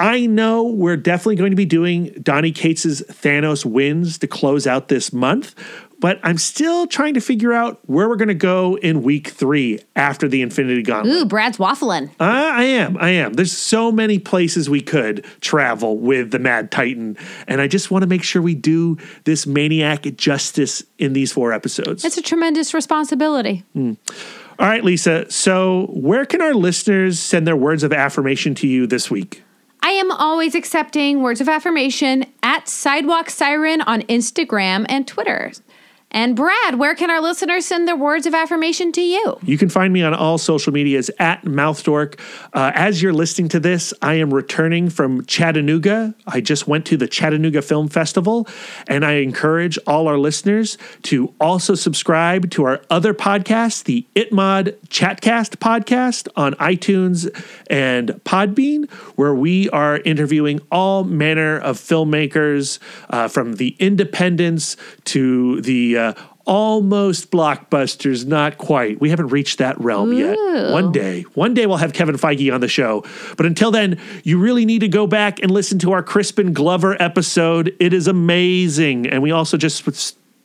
I 0.00 0.26
know 0.26 0.62
we're 0.64 0.96
definitely 0.96 1.36
going 1.36 1.50
to 1.50 1.56
be 1.56 1.64
doing 1.64 2.12
Donny 2.22 2.52
Cates's 2.52 3.02
Thanos 3.02 3.64
Wins 3.64 4.18
to 4.18 4.28
close 4.28 4.64
out 4.64 4.86
this 4.86 5.12
month, 5.12 5.56
but 5.98 6.20
I'm 6.22 6.38
still 6.38 6.86
trying 6.86 7.14
to 7.14 7.20
figure 7.20 7.52
out 7.52 7.80
where 7.86 8.08
we're 8.08 8.16
going 8.16 8.28
to 8.28 8.34
go 8.34 8.76
in 8.76 9.02
week 9.02 9.28
three 9.28 9.80
after 9.96 10.28
the 10.28 10.40
Infinity 10.40 10.82
Gauntlet. 10.84 11.12
Ooh, 11.12 11.24
Brad's 11.24 11.58
waffling. 11.58 12.10
Uh, 12.20 12.24
I 12.54 12.62
am. 12.62 12.96
I 12.98 13.10
am. 13.10 13.32
There's 13.32 13.50
so 13.50 13.90
many 13.90 14.20
places 14.20 14.70
we 14.70 14.80
could 14.80 15.24
travel 15.40 15.98
with 15.98 16.30
the 16.30 16.38
Mad 16.38 16.70
Titan, 16.70 17.16
and 17.48 17.60
I 17.60 17.66
just 17.66 17.90
want 17.90 18.02
to 18.02 18.08
make 18.08 18.22
sure 18.22 18.40
we 18.40 18.54
do 18.54 18.98
this 19.24 19.48
maniac 19.48 20.02
justice 20.16 20.84
in 20.98 21.12
these 21.12 21.32
four 21.32 21.52
episodes. 21.52 22.04
It's 22.04 22.16
a 22.16 22.22
tremendous 22.22 22.72
responsibility. 22.72 23.64
All 23.74 24.66
right, 24.66 24.84
Lisa. 24.84 25.28
So, 25.30 25.86
where 25.92 26.24
can 26.24 26.40
our 26.40 26.54
listeners 26.54 27.18
send 27.18 27.48
their 27.48 27.56
words 27.56 27.82
of 27.82 27.92
affirmation 27.92 28.54
to 28.56 28.68
you 28.68 28.86
this 28.86 29.10
week? 29.10 29.42
I 29.80 29.90
am 29.90 30.10
always 30.10 30.54
accepting 30.54 31.22
words 31.22 31.40
of 31.40 31.48
affirmation 31.48 32.26
at 32.42 32.68
Sidewalk 32.68 33.30
Siren 33.30 33.80
on 33.82 34.02
Instagram 34.02 34.84
and 34.88 35.06
Twitter. 35.06 35.52
And 36.10 36.34
Brad, 36.34 36.78
where 36.78 36.94
can 36.94 37.10
our 37.10 37.20
listeners 37.20 37.66
send 37.66 37.86
their 37.86 37.96
words 37.96 38.24
of 38.24 38.34
affirmation 38.34 38.92
to 38.92 39.02
you? 39.02 39.38
You 39.42 39.58
can 39.58 39.68
find 39.68 39.92
me 39.92 40.02
on 40.02 40.14
all 40.14 40.38
social 40.38 40.72
medias 40.72 41.10
at 41.18 41.42
MouthDork. 41.42 42.18
Uh, 42.54 42.72
as 42.74 43.02
you're 43.02 43.12
listening 43.12 43.48
to 43.50 43.60
this, 43.60 43.92
I 44.00 44.14
am 44.14 44.32
returning 44.32 44.88
from 44.88 45.26
Chattanooga. 45.26 46.14
I 46.26 46.40
just 46.40 46.66
went 46.66 46.86
to 46.86 46.96
the 46.96 47.06
Chattanooga 47.06 47.60
Film 47.60 47.88
Festival, 47.88 48.48
and 48.86 49.04
I 49.04 49.14
encourage 49.14 49.78
all 49.86 50.08
our 50.08 50.16
listeners 50.16 50.78
to 51.04 51.34
also 51.40 51.74
subscribe 51.74 52.50
to 52.52 52.64
our 52.64 52.80
other 52.88 53.12
podcast, 53.12 53.84
the 53.84 54.06
ItMod 54.16 54.76
Chatcast 54.88 55.56
podcast 55.56 56.28
on 56.36 56.54
iTunes 56.54 57.28
and 57.68 58.08
Podbean, 58.24 58.90
where 59.16 59.34
we 59.34 59.68
are 59.70 59.98
interviewing 59.98 60.60
all 60.72 61.04
manner 61.04 61.58
of 61.58 61.76
filmmakers 61.76 62.78
uh, 63.10 63.28
from 63.28 63.54
the 63.54 63.76
independents 63.78 64.76
to 65.04 65.60
the 65.60 65.97
uh, 65.98 66.14
almost 66.48 67.30
blockbusters, 67.30 68.26
not 68.26 68.56
quite. 68.56 69.00
We 69.00 69.10
haven't 69.10 69.28
reached 69.28 69.58
that 69.58 69.78
realm 69.78 70.12
yet. 70.14 70.36
One 70.72 70.90
day, 70.90 71.22
one 71.34 71.52
day 71.52 71.66
we'll 71.66 71.76
have 71.76 71.92
Kevin 71.92 72.16
Feige 72.16 72.52
on 72.52 72.60
the 72.60 72.68
show. 72.68 73.04
But 73.36 73.44
until 73.44 73.70
then, 73.70 74.00
you 74.24 74.38
really 74.38 74.64
need 74.64 74.80
to 74.80 74.88
go 74.88 75.06
back 75.06 75.40
and 75.42 75.50
listen 75.50 75.78
to 75.80 75.92
our 75.92 76.02
Crispin 76.02 76.54
Glover 76.54 77.00
episode. 77.00 77.76
It 77.78 77.92
is 77.92 78.08
amazing. 78.08 79.06
And 79.06 79.22
we 79.22 79.30
also 79.30 79.58
just 79.58 79.84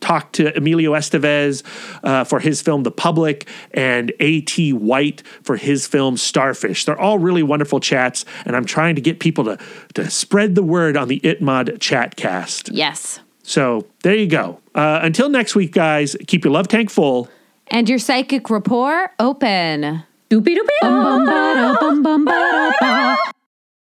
talked 0.02 0.36
to 0.36 0.56
Emilio 0.58 0.92
Estevez 0.92 1.64
uh, 2.04 2.26
for 2.26 2.40
his 2.40 2.62
film 2.62 2.84
The 2.84 2.92
Public 2.92 3.48
and 3.72 4.12
A.T. 4.20 4.74
White 4.74 5.24
for 5.44 5.56
his 5.56 5.88
film 5.88 6.18
Starfish. 6.18 6.84
They're 6.84 7.00
all 7.00 7.18
really 7.18 7.44
wonderful 7.44 7.80
chats, 7.80 8.26
and 8.46 8.56
I'm 8.56 8.66
trying 8.66 8.96
to 8.96 9.02
get 9.02 9.22
people 9.22 9.46
to, 9.46 9.58
to 9.94 10.10
spread 10.10 10.56
the 10.56 10.64
word 10.64 10.98
on 10.98 11.08
the 11.08 11.22
ItMod 11.22 11.78
Chatcast. 11.78 12.70
Yes. 12.74 13.22
So 13.44 13.86
there 14.02 14.16
you 14.16 14.28
go. 14.28 14.60
Uh, 14.74 15.00
until 15.04 15.30
next 15.30 15.56
week, 15.56 15.74
guys, 15.74 16.16
keep 16.28 16.44
your 16.44 16.54
love 16.54 16.68
tank 16.68 16.90
full. 16.90 17.30
And 17.68 17.88
your 17.88 18.00
psychic 18.00 18.50
rapport 18.50 19.12
open. 19.20 20.04
Doopy 20.30 20.58
doopy. 20.58 20.74